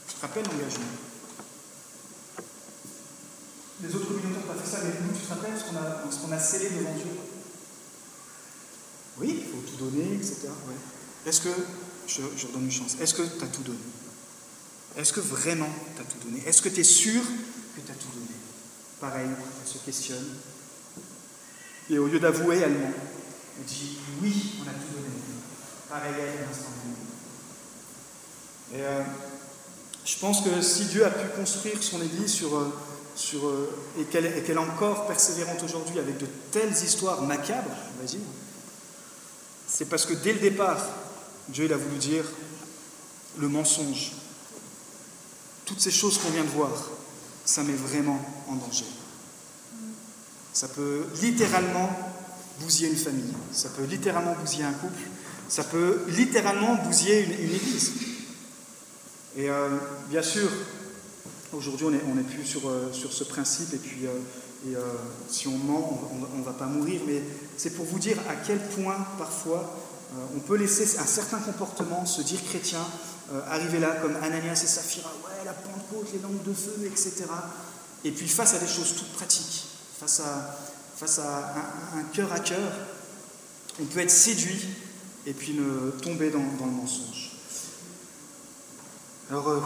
Tu 0.07 0.15
te 0.15 0.21
rappelles 0.21 0.45
l'engagement 0.45 0.85
Les 3.83 3.95
autres 3.95 4.07
communautés 4.07 4.33
n'ont 4.33 4.53
pas 4.53 4.59
fait 4.59 4.71
ça, 4.71 4.77
mais 4.83 4.93
nous, 5.05 5.13
tu 5.13 5.25
te 5.25 5.29
rappelles 5.29 5.57
ce 5.57 6.19
qu'on 6.19 6.31
a, 6.31 6.39
scellé 6.39 6.69
devant 6.69 6.93
Dieu? 6.93 7.11
Oui, 9.19 9.43
il 9.43 9.51
faut 9.51 9.69
tout 9.69 9.83
donner, 9.83 10.15
etc. 10.15 10.47
Est-ce 11.25 11.41
que, 11.41 11.49
je, 12.07 12.21
je 12.37 12.47
redonne 12.47 12.65
une 12.65 12.71
chance, 12.71 12.95
est-ce 12.99 13.13
que 13.13 13.23
tu 13.23 13.43
as 13.43 13.47
tout 13.47 13.63
donné? 13.63 13.77
Est-ce 14.97 15.13
que 15.13 15.19
vraiment 15.19 15.69
tu 15.95 16.01
as 16.01 16.05
tout 16.05 16.17
donné? 16.27 16.43
Est-ce 16.45 16.61
que 16.61 16.69
tu 16.69 16.81
es 16.81 16.85
sûr 16.85 17.21
que 17.21 17.81
tu 17.81 17.91
as 17.91 17.95
tout 17.95 18.09
donné? 18.13 18.27
Pareil, 18.99 19.27
elle 19.29 19.67
se 19.67 19.77
questionne. 19.79 20.37
Et 21.89 21.97
au 21.97 22.07
lieu 22.07 22.19
d'avouer, 22.19 22.57
elle 22.57 22.73
ment. 22.73 22.93
Elle 23.57 23.65
dit 23.65 23.97
oui, 24.21 24.53
on 24.59 24.69
a 24.69 24.73
tout 24.73 24.93
donné. 24.93 25.09
Pareil, 25.89 26.13
elle, 26.19 26.47
Et 28.77 28.81
euh, 28.83 29.01
je 30.05 30.17
pense 30.17 30.41
que 30.41 30.61
si 30.61 30.85
Dieu 30.85 31.05
a 31.05 31.09
pu 31.09 31.27
construire 31.35 31.81
son 31.81 32.01
Église 32.01 32.31
sur, 32.31 32.55
euh, 32.55 32.73
euh, 33.35 33.65
et 33.99 34.05
qu'elle 34.05 34.25
est 34.25 34.57
encore 34.57 35.07
persévérante 35.07 35.61
aujourd'hui 35.63 35.99
avec 35.99 36.17
de 36.17 36.27
telles 36.51 36.71
histoires 36.71 37.21
macabres, 37.21 37.75
on 38.01 38.07
c'est 39.67 39.85
parce 39.85 40.05
que 40.05 40.13
dès 40.13 40.33
le 40.33 40.39
départ, 40.39 40.85
Dieu 41.49 41.65
il 41.65 41.73
a 41.73 41.77
voulu 41.77 41.97
dire 41.97 42.25
le 43.37 43.47
mensonge, 43.47 44.11
toutes 45.71 45.79
ces 45.79 45.91
choses 45.91 46.17
qu'on 46.17 46.31
vient 46.31 46.43
de 46.43 46.49
voir, 46.49 46.69
ça 47.45 47.63
met 47.63 47.71
vraiment 47.71 48.19
en 48.49 48.55
danger. 48.55 48.83
Ça 50.51 50.67
peut 50.67 51.05
littéralement 51.21 51.89
bousiller 52.59 52.89
une 52.89 52.97
famille, 52.97 53.33
ça 53.53 53.69
peut 53.69 53.85
littéralement 53.85 54.33
bousiller 54.33 54.65
un 54.65 54.73
couple, 54.73 55.01
ça 55.47 55.63
peut 55.63 56.01
littéralement 56.09 56.75
bousiller 56.75 57.23
une, 57.23 57.31
église. 57.31 57.93
Et 59.37 59.49
euh, 59.49 59.69
bien 60.09 60.21
sûr, 60.21 60.49
aujourd'hui 61.53 61.85
on 61.85 62.15
n'est 62.15 62.23
plus 62.23 62.45
sur, 62.45 62.67
euh, 62.67 62.91
sur, 62.91 63.13
ce 63.13 63.23
principe, 63.23 63.73
et 63.73 63.77
puis 63.77 64.07
euh, 64.75 64.81
si 65.29 65.47
on 65.47 65.57
ment, 65.57 66.01
on 66.33 66.37
ne 66.37 66.43
va 66.43 66.51
pas 66.51 66.65
mourir, 66.65 66.99
mais 67.07 67.23
c'est 67.55 67.73
pour 67.77 67.85
vous 67.85 67.97
dire 67.99 68.17
à 68.29 68.35
quel 68.35 68.59
point 68.59 68.97
parfois 69.17 69.77
on 70.35 70.39
peut 70.39 70.57
laisser 70.57 70.99
un 70.99 71.05
certain 71.05 71.39
comportement 71.39 72.05
se 72.05 72.21
dire 72.21 72.43
chrétien, 72.43 72.85
arriver 73.47 73.79
là 73.79 73.95
comme 74.01 74.15
Ananias 74.17 74.61
et 74.63 74.67
Saphira, 74.67 75.11
la 75.45 75.53
Pentecôte, 75.53 76.07
les 76.13 76.19
langues 76.19 76.43
de 76.43 76.53
feu, 76.53 76.75
etc. 76.85 77.25
Et 78.03 78.11
puis 78.11 78.27
face 78.27 78.53
à 78.53 78.59
des 78.59 78.67
choses 78.67 78.95
toutes 78.95 79.13
pratiques, 79.13 79.65
face 79.97 80.19
à, 81.19 81.53
un, 81.95 82.03
cœur 82.13 82.31
à 82.31 82.39
cœur, 82.39 82.71
on 83.79 83.85
peut 83.85 83.99
être 83.99 84.11
séduit 84.11 84.67
et 85.25 85.33
puis 85.33 85.59
tomber 86.01 86.29
dans, 86.29 86.39
le 86.39 86.71
mensonge. 86.71 87.31
Alors, 89.29 89.47
euh, 89.49 89.61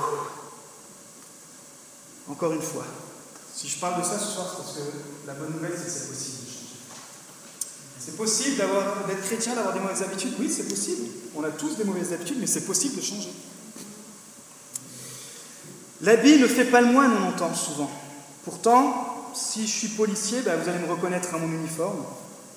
encore 2.28 2.54
une 2.54 2.62
fois, 2.62 2.86
si 3.56 3.70
je 3.70 3.80
parle 3.80 4.02
de 4.02 4.06
ça 4.06 4.20
ce 4.20 4.34
soir, 4.34 4.48
c'est 4.50 4.64
parce 4.64 4.78
que 4.78 5.28
la 5.28 5.34
bonne 5.34 5.54
nouvelle, 5.54 5.74
c'est 5.78 5.86
que 5.86 5.92
c'est 5.92 6.08
possible 6.10 6.38
de 6.46 6.52
changer. 6.52 6.76
C'est 8.00 8.18
possible 8.18 8.58
d'être 9.08 9.22
chrétien, 9.24 9.56
d'avoir 9.56 9.74
des 9.74 9.80
mauvaises 9.80 10.04
habitudes 10.04 10.34
Oui, 10.40 10.52
c'est 10.52 10.68
possible. 10.68 11.08
On 11.36 11.44
a 11.44 11.52
tous 11.52 11.76
des 11.76 11.86
mauvaises 11.86 12.14
habitudes, 12.14 12.38
mais 12.40 12.48
c'est 12.48 12.66
possible 12.66 12.98
de 12.98 13.02
changer. 13.02 13.32
L'habit 16.02 16.40
ne 16.40 16.48
fait 16.48 16.66
pas 16.66 16.82
le 16.82 16.92
moine, 16.92 17.12
on 17.22 17.30
entend 17.30 17.54
souvent. 17.54 17.90
Pourtant, 18.44 19.32
si 19.34 19.68
je 19.68 19.72
suis 19.72 19.88
policier, 19.90 20.42
ben, 20.42 20.58
vous 20.58 20.70
allez 20.70 20.80
me 20.80 20.92
reconnaître 20.92 21.34
à 21.34 21.38
mon 21.38 21.52
uniforme. 21.52 22.04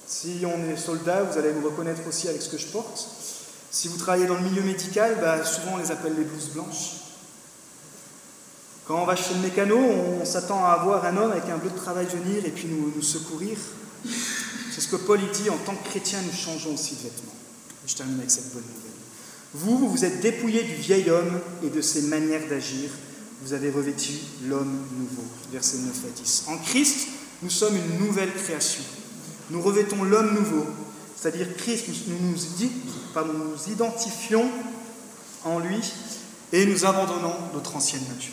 Si 0.06 0.42
on 0.44 0.70
est 0.70 0.76
soldat, 0.76 1.22
vous 1.22 1.38
allez 1.38 1.52
me 1.52 1.64
reconnaître 1.64 2.00
aussi 2.08 2.28
avec 2.28 2.42
ce 2.42 2.48
que 2.48 2.58
je 2.58 2.66
porte. 2.66 3.08
Si 3.70 3.88
vous 3.88 3.96
travaillez 3.96 4.26
dans 4.26 4.36
le 4.36 4.42
milieu 4.42 4.62
médical, 4.62 5.18
ben, 5.20 5.44
souvent 5.44 5.74
on 5.74 5.76
les 5.76 5.90
appelle 5.90 6.14
les 6.16 6.24
blouses 6.24 6.50
blanches. 6.50 6.94
Quand 8.86 9.02
on 9.02 9.04
va 9.04 9.16
chez 9.16 9.34
le 9.34 9.40
mécano, 9.40 9.76
on 9.78 10.24
s'attend 10.24 10.64
à 10.64 10.70
avoir 10.70 11.04
un 11.04 11.16
homme 11.16 11.32
avec 11.32 11.44
un 11.50 11.58
bleu 11.58 11.70
de 11.70 11.76
travail 11.76 12.06
venir 12.06 12.44
et 12.46 12.50
puis 12.50 12.66
nous, 12.66 12.92
nous 12.94 13.02
secourir. 13.02 13.58
C'est 14.72 14.80
ce 14.80 14.88
que 14.88 14.96
Paul 14.96 15.20
dit, 15.32 15.50
en 15.50 15.58
tant 15.58 15.74
que 15.74 15.88
chrétien, 15.88 16.20
nous 16.22 16.36
changeons 16.36 16.72
aussi 16.72 16.94
de 16.96 17.02
vêtements. 17.02 17.34
je 17.86 17.94
termine 17.94 18.18
avec 18.18 18.30
cette 18.30 18.52
bonne 18.52 18.62
nouvelle. 18.62 18.92
Vous, 19.54 19.78
vous 19.78 19.90
vous 19.90 20.04
êtes 20.04 20.20
dépouillé 20.20 20.62
du 20.62 20.74
vieil 20.74 21.10
homme 21.10 21.40
et 21.62 21.68
de 21.68 21.80
ses 21.80 22.02
manières 22.02 22.48
d'agir 22.48 22.90
vous 23.42 23.52
avez 23.52 23.70
revêtu 23.70 24.12
l'homme 24.44 24.86
nouveau. 24.98 25.24
Verset 25.52 25.78
9 25.78 25.94
à 26.06 26.10
10. 26.10 26.44
En 26.48 26.58
Christ, 26.58 27.08
nous 27.42 27.50
sommes 27.50 27.76
une 27.76 28.06
nouvelle 28.06 28.32
création. 28.32 28.82
Nous 29.50 29.62
revêtons 29.62 30.02
l'homme 30.04 30.34
nouveau, 30.34 30.66
c'est-à-dire 31.16 31.56
Christ, 31.56 31.86
nous 32.08 32.18
nous, 32.18 32.36
nous 32.36 33.72
identifions 33.72 34.50
en 35.44 35.58
lui 35.58 35.80
et 36.52 36.66
nous 36.66 36.84
abandonnons 36.84 37.34
notre 37.54 37.76
ancienne 37.76 38.02
nature. 38.08 38.32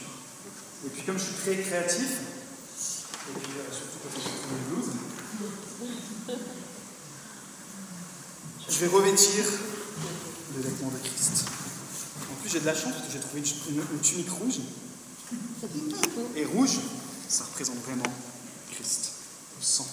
Et 0.85 0.89
puis 0.89 1.03
comme 1.03 1.17
je 1.17 1.23
suis 1.23 1.35
très 1.35 1.55
créatif, 1.55 2.19
et 3.29 3.39
puis 3.39 3.51
euh, 3.57 3.73
surtout 3.73 3.97
quand 4.03 4.09
je 4.15 4.21
suis 4.21 4.35
je 8.67 8.79
vais 8.79 8.87
revêtir 8.87 9.45
les 10.55 10.63
vêtements 10.63 10.89
de 10.89 11.07
Christ. 11.07 11.45
En 12.31 12.41
plus, 12.41 12.49
j'ai 12.49 12.59
de 12.59 12.65
la 12.65 12.73
chance 12.73 12.93
parce 12.93 13.05
que 13.07 13.13
j'ai 13.13 13.19
trouvé 13.19 13.41
une 13.41 13.99
tunique 14.01 14.29
rouge. 14.29 14.59
Et 16.35 16.45
rouge, 16.45 16.79
ça 17.27 17.43
représente 17.45 17.77
vraiment 17.83 18.03
Christ, 18.71 19.11
le 19.57 19.63
sang. 19.63 19.87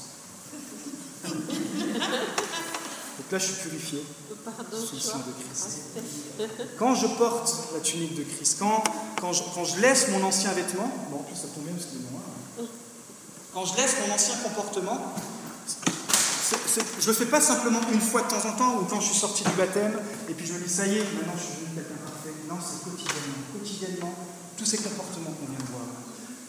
Donc 1.24 3.30
là, 3.30 3.38
je 3.38 3.44
suis 3.44 3.68
purifié 3.68 4.04
sous 4.72 4.94
le 4.94 5.00
sang 5.00 5.18
de 5.18 5.32
Christ. 5.32 5.80
Quand 6.78 6.94
je 6.94 7.06
porte 7.06 7.54
la 7.74 7.80
tunique 7.80 8.16
de 8.16 8.24
Christ, 8.24 8.56
quand, 8.58 8.82
quand, 9.20 9.32
je, 9.32 9.42
quand 9.54 9.64
je 9.64 9.80
laisse 9.80 10.08
mon 10.08 10.22
ancien 10.24 10.52
vêtement, 10.52 10.90
bon, 11.10 11.24
ça 11.34 11.48
tombe 11.54 11.64
bien 11.64 11.74
parce 11.74 11.86
que 11.86 11.92
c'est 11.92 12.10
moi, 12.10 12.20
hein. 12.60 12.64
quand 13.54 13.64
je 13.64 13.76
laisse 13.76 13.94
mon 14.06 14.14
ancien 14.14 14.36
comportement, 14.38 15.14
je 17.00 17.02
ne 17.02 17.06
le 17.06 17.12
fais 17.12 17.26
pas 17.26 17.40
simplement 17.40 17.80
une 17.92 18.00
fois 18.00 18.22
de 18.22 18.28
temps 18.28 18.48
en 18.48 18.52
temps 18.52 18.78
ou 18.78 18.84
quand 18.84 19.00
je 19.00 19.06
suis 19.06 19.18
sorti 19.18 19.44
du 19.44 19.50
baptême 19.50 19.98
et 20.28 20.34
puis 20.34 20.46
je 20.46 20.54
me 20.54 20.60
dis 20.60 20.68
ça 20.68 20.86
y 20.86 20.98
est, 20.98 21.04
maintenant 21.14 21.34
je 21.36 21.42
suis 21.42 21.54
devenu 21.60 21.74
quelqu'un 21.74 22.00
parfait. 22.04 22.32
Non, 22.48 22.56
c'est 22.60 22.84
quotidiennement. 22.84 23.42
Quotidiennement, 23.52 24.14
tous 24.62 24.70
ces 24.70 24.78
comportements 24.78 25.32
qu'on 25.32 25.46
vient 25.46 25.58
de 25.58 25.72
voir, 25.72 25.86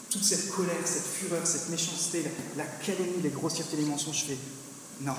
toute 0.08 0.22
cette 0.22 0.48
colère, 0.50 0.76
cette 0.84 1.06
fureur, 1.06 1.44
cette 1.44 1.68
méchanceté, 1.68 2.24
la, 2.56 2.64
calomnie, 2.64 3.20
les 3.22 3.30
grossièretés, 3.30 3.76
les 3.76 3.86
mensonges, 3.86 4.20
je 4.20 4.24
fais 4.26 4.38
non. 5.00 5.16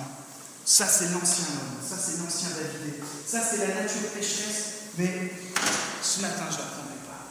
Ça, 0.64 0.86
c'est 0.88 1.10
l'ancien 1.10 1.44
homme, 1.44 1.76
ça, 1.86 1.96
c'est 1.98 2.18
l'ancien 2.18 2.48
David, 2.48 2.94
ça, 3.26 3.42
c'est 3.42 3.58
la 3.58 3.82
nature 3.82 4.08
pécheresse, 4.14 4.64
mais 4.96 5.32
ce 6.02 6.22
matin, 6.22 6.44
je 6.48 6.56
ne 6.56 6.60
l'apprendrai 6.62 6.96
pas. 7.06 7.26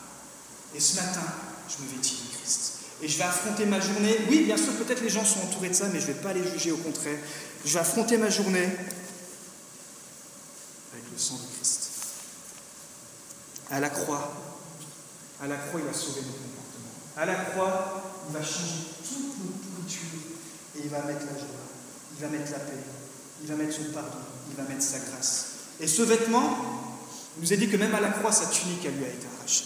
Et 0.76 0.80
ce 0.80 0.98
matin, 0.98 1.24
je 1.68 1.84
me 1.84 1.90
vêtis 1.90 2.16
de 2.16 2.38
Christ. 2.38 2.74
Et 3.02 3.08
je 3.08 3.18
vais 3.18 3.24
affronter 3.24 3.66
ma 3.66 3.80
journée. 3.80 4.20
Oui, 4.30 4.44
bien 4.44 4.58
sûr, 4.58 4.74
peut-être 4.74 5.02
les 5.02 5.10
gens 5.10 5.26
sont 5.26 5.42
entourés 5.42 5.70
de 5.70 5.74
ça, 5.74 5.88
mais 5.92 6.00
je 6.00 6.08
ne 6.08 6.14
vais 6.14 6.22
pas 6.22 6.34
les 6.34 6.48
juger, 6.48 6.72
au 6.72 6.78
contraire. 6.78 7.18
Je 7.66 7.74
vais 7.74 7.80
affronter 7.80 8.18
ma 8.18 8.30
journée 8.30 8.70
avec 10.94 11.06
le 11.12 11.18
sang 11.18 11.36
de 11.36 11.56
Christ. 11.58 11.90
À 13.72 13.80
la 13.80 13.90
croix, 13.90 14.55
à 15.42 15.48
la 15.48 15.58
croix, 15.58 15.82
il 15.84 15.90
a 15.90 15.94
sauvé 15.94 16.22
nos 16.22 16.34
comportements. 16.34 16.96
À 17.18 17.26
la 17.26 17.36
croix, 17.36 18.04
il 18.28 18.34
va 18.34 18.44
changer 18.44 18.96
toutes 19.04 19.40
nos 19.44 19.52
pourritures 19.52 20.20
et 20.78 20.82
il 20.84 20.90
va 20.90 21.02
mettre 21.04 21.26
la 21.26 21.38
joie, 21.38 21.66
il 22.18 22.26
va 22.26 22.30
mettre 22.30 22.52
la 22.52 22.60
paix, 22.60 22.84
il 23.42 23.48
va 23.48 23.56
mettre 23.56 23.74
son 23.74 23.92
pardon, 23.94 24.20
il 24.50 24.56
va 24.56 24.64
mettre 24.64 24.84
sa 24.84 25.00
grâce. 25.00 25.46
Et 25.80 25.88
ce 25.88 26.02
vêtement, 26.02 26.58
nous 27.38 27.52
a 27.52 27.56
dit 27.56 27.68
que 27.68 27.78
même 27.78 27.94
à 27.94 28.00
la 28.00 28.10
croix, 28.10 28.32
sa 28.32 28.48
tunique, 28.48 28.86
elle 28.86 28.96
lui 28.96 29.06
a 29.06 29.10
été 29.10 29.28
arrachée. 29.38 29.66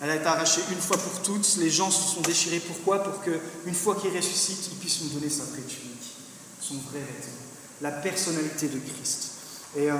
Elle 0.00 0.10
a 0.10 0.16
été 0.16 0.26
arrachée 0.26 0.60
une 0.70 0.80
fois 0.80 0.96
pour 0.96 1.22
toutes. 1.22 1.56
Les 1.58 1.70
gens 1.70 1.90
se 1.90 2.14
sont 2.14 2.20
déchirés. 2.22 2.60
Pourquoi? 2.60 3.02
Pour 3.02 3.22
que, 3.22 3.38
une 3.66 3.74
fois 3.74 3.96
qu'il 3.96 4.14
ressuscite, 4.14 4.68
il 4.72 4.78
puisse 4.78 5.02
nous 5.02 5.08
donner 5.10 5.30
sa 5.30 5.44
vraie 5.44 5.62
tunique, 5.62 6.16
son 6.60 6.74
vrai 6.90 7.00
vêtement, 7.00 7.40
la 7.80 7.92
personnalité 7.92 8.68
de 8.68 8.78
Christ. 8.78 9.32
Et 9.76 9.90
euh, 9.90 9.96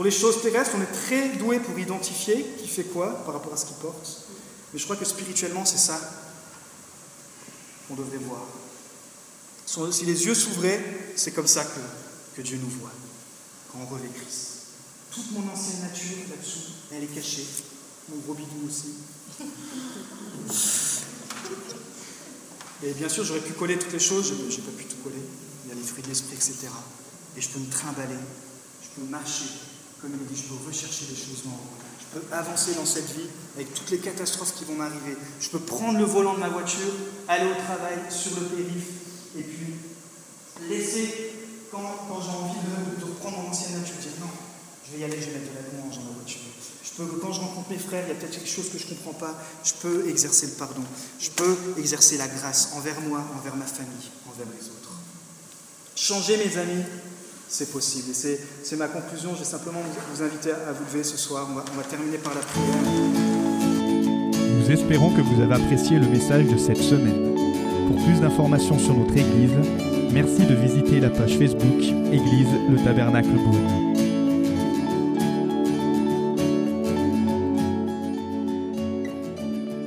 pour 0.00 0.06
les 0.06 0.10
choses 0.10 0.40
terrestres, 0.40 0.70
on 0.78 0.80
est 0.80 0.86
très 0.86 1.28
doué 1.36 1.60
pour 1.60 1.78
identifier 1.78 2.42
qui 2.58 2.66
fait 2.66 2.84
quoi 2.84 3.22
par 3.26 3.34
rapport 3.34 3.52
à 3.52 3.56
ce 3.58 3.66
qu'il 3.66 3.76
porte. 3.76 4.30
Mais 4.72 4.78
je 4.78 4.84
crois 4.84 4.96
que 4.96 5.04
spirituellement, 5.04 5.66
c'est 5.66 5.76
ça 5.76 6.00
qu'on 7.86 7.96
devrait 7.96 8.16
voir. 8.16 8.40
Si 9.66 10.06
les 10.06 10.24
yeux 10.24 10.34
s'ouvraient, 10.34 10.82
c'est 11.16 11.32
comme 11.32 11.46
ça 11.46 11.66
que, 12.34 12.40
Dieu 12.40 12.58
nous 12.62 12.70
voit, 12.80 12.90
quand 13.70 13.80
on 13.80 13.94
revêt 13.94 14.08
Christ. 14.08 14.68
Toute 15.10 15.32
mon 15.32 15.46
ancienne 15.52 15.82
nature 15.82 16.16
là-dessous, 16.30 16.72
elle 16.92 17.04
est 17.04 17.14
cachée. 17.14 17.44
Mon 18.08 18.16
gros 18.22 18.32
bidou 18.32 18.66
aussi. 18.66 18.94
Et 22.82 22.94
bien 22.94 23.10
sûr, 23.10 23.22
j'aurais 23.22 23.40
pu 23.40 23.52
coller 23.52 23.78
toutes 23.78 23.92
les 23.92 24.00
choses, 24.00 24.32
j'ai 24.48 24.62
pas 24.62 24.72
pu 24.78 24.86
tout 24.86 24.96
coller. 25.04 25.22
Il 25.66 25.68
y 25.68 25.72
a 25.72 25.74
les 25.74 25.86
fruits 25.86 26.02
de 26.02 26.08
l'esprit, 26.08 26.36
etc. 26.36 26.68
Et 27.36 27.42
je 27.42 27.50
peux 27.50 27.58
me 27.58 27.68
trimballer, 27.68 28.16
je 28.80 28.98
peux 28.98 29.06
marcher, 29.06 29.44
comme 30.00 30.12
il 30.14 30.26
dit, 30.26 30.42
je 30.42 30.48
peux 30.48 30.66
rechercher 30.66 31.06
les 31.10 31.16
choses. 31.16 31.44
Je 31.44 32.18
peux 32.18 32.34
avancer 32.34 32.74
dans 32.74 32.86
cette 32.86 33.10
vie 33.12 33.28
avec 33.54 33.72
toutes 33.74 33.90
les 33.90 33.98
catastrophes 33.98 34.54
qui 34.54 34.64
vont 34.64 34.74
m'arriver. 34.74 35.16
Je 35.40 35.48
peux 35.50 35.60
prendre 35.60 35.98
le 35.98 36.04
volant 36.04 36.34
de 36.34 36.40
ma 36.40 36.48
voiture, 36.48 36.92
aller 37.28 37.46
au 37.46 37.54
travail, 37.54 37.98
sur 38.08 38.32
le 38.40 38.46
périph', 38.46 39.36
et 39.38 39.42
puis 39.42 39.74
laisser, 40.68 41.34
quand, 41.70 41.80
j'ai 42.20 42.30
envie 42.30 42.58
de, 42.60 43.00
de 43.00 43.04
reprendre 43.04 43.38
mon 43.38 43.48
ancienne 43.50 43.78
nature, 43.78 43.96
dire 44.00 44.12
non, 44.20 44.30
je 44.86 44.92
vais 44.92 45.02
y 45.02 45.04
aller, 45.04 45.20
je 45.20 45.26
vais 45.26 45.38
mettre 45.38 45.52
de 45.52 45.56
la 45.56 45.82
louange 45.82 45.98
dans 45.98 46.04
ma 46.04 46.16
voiture. 46.16 46.40
Je 46.82 46.90
peux, 46.96 47.18
quand 47.18 47.32
je 47.32 47.40
rencontre 47.40 47.70
mes 47.70 47.78
frères, 47.78 48.04
il 48.06 48.08
y 48.08 48.12
a 48.12 48.14
peut-être 48.14 48.32
quelque 48.32 48.48
chose 48.48 48.70
que 48.70 48.78
je 48.78 48.86
ne 48.86 48.94
comprends 48.94 49.14
pas, 49.14 49.34
je 49.62 49.74
peux 49.74 50.08
exercer 50.08 50.46
le 50.46 50.52
pardon. 50.52 50.82
Je 51.20 51.30
peux 51.30 51.56
exercer 51.78 52.16
la 52.16 52.26
grâce 52.26 52.72
envers 52.74 53.00
moi, 53.02 53.24
envers 53.38 53.54
ma 53.56 53.66
famille, 53.66 54.10
envers 54.28 54.46
les 54.58 54.66
autres. 54.66 54.90
Changer 55.94 56.38
mes 56.38 56.56
amis, 56.56 56.82
c'est 57.50 57.70
possible. 57.70 58.10
Et 58.10 58.38
c'est- 58.62 58.76
ma 58.76 58.86
conclusion. 58.86 59.30
Je 59.34 59.40
vais 59.40 59.44
simplement 59.44 59.80
vous, 60.14 60.22
inviter 60.22 60.52
à 60.52 60.72
vous 60.72 60.84
lever 60.90 61.04
ce 61.04 61.16
soir. 61.18 61.46
On 61.50 61.54
va, 61.54 61.82
terminer 61.82 62.18
par 62.18 62.32
la 62.34 62.40
prière. 62.40 62.76
Nous 64.58 64.70
espérons 64.70 65.10
que 65.10 65.20
vous 65.20 65.42
avez 65.42 65.54
apprécié 65.54 65.98
le 65.98 66.06
message 66.06 66.46
de 66.46 66.56
cette 66.56 66.78
semaine. 66.78 67.34
Pour 67.88 67.96
plus 68.04 68.20
d'informations 68.20 68.78
sur 68.78 68.94
notre 68.94 69.16
Église, 69.16 69.50
merci 70.12 70.46
de 70.46 70.54
visiter 70.54 71.00
la 71.00 71.10
page 71.10 71.36
Facebook 71.36 71.82
Église 72.12 72.48
le 72.70 72.76
Tabernacle 72.84 73.28
Beaune. 73.30 73.89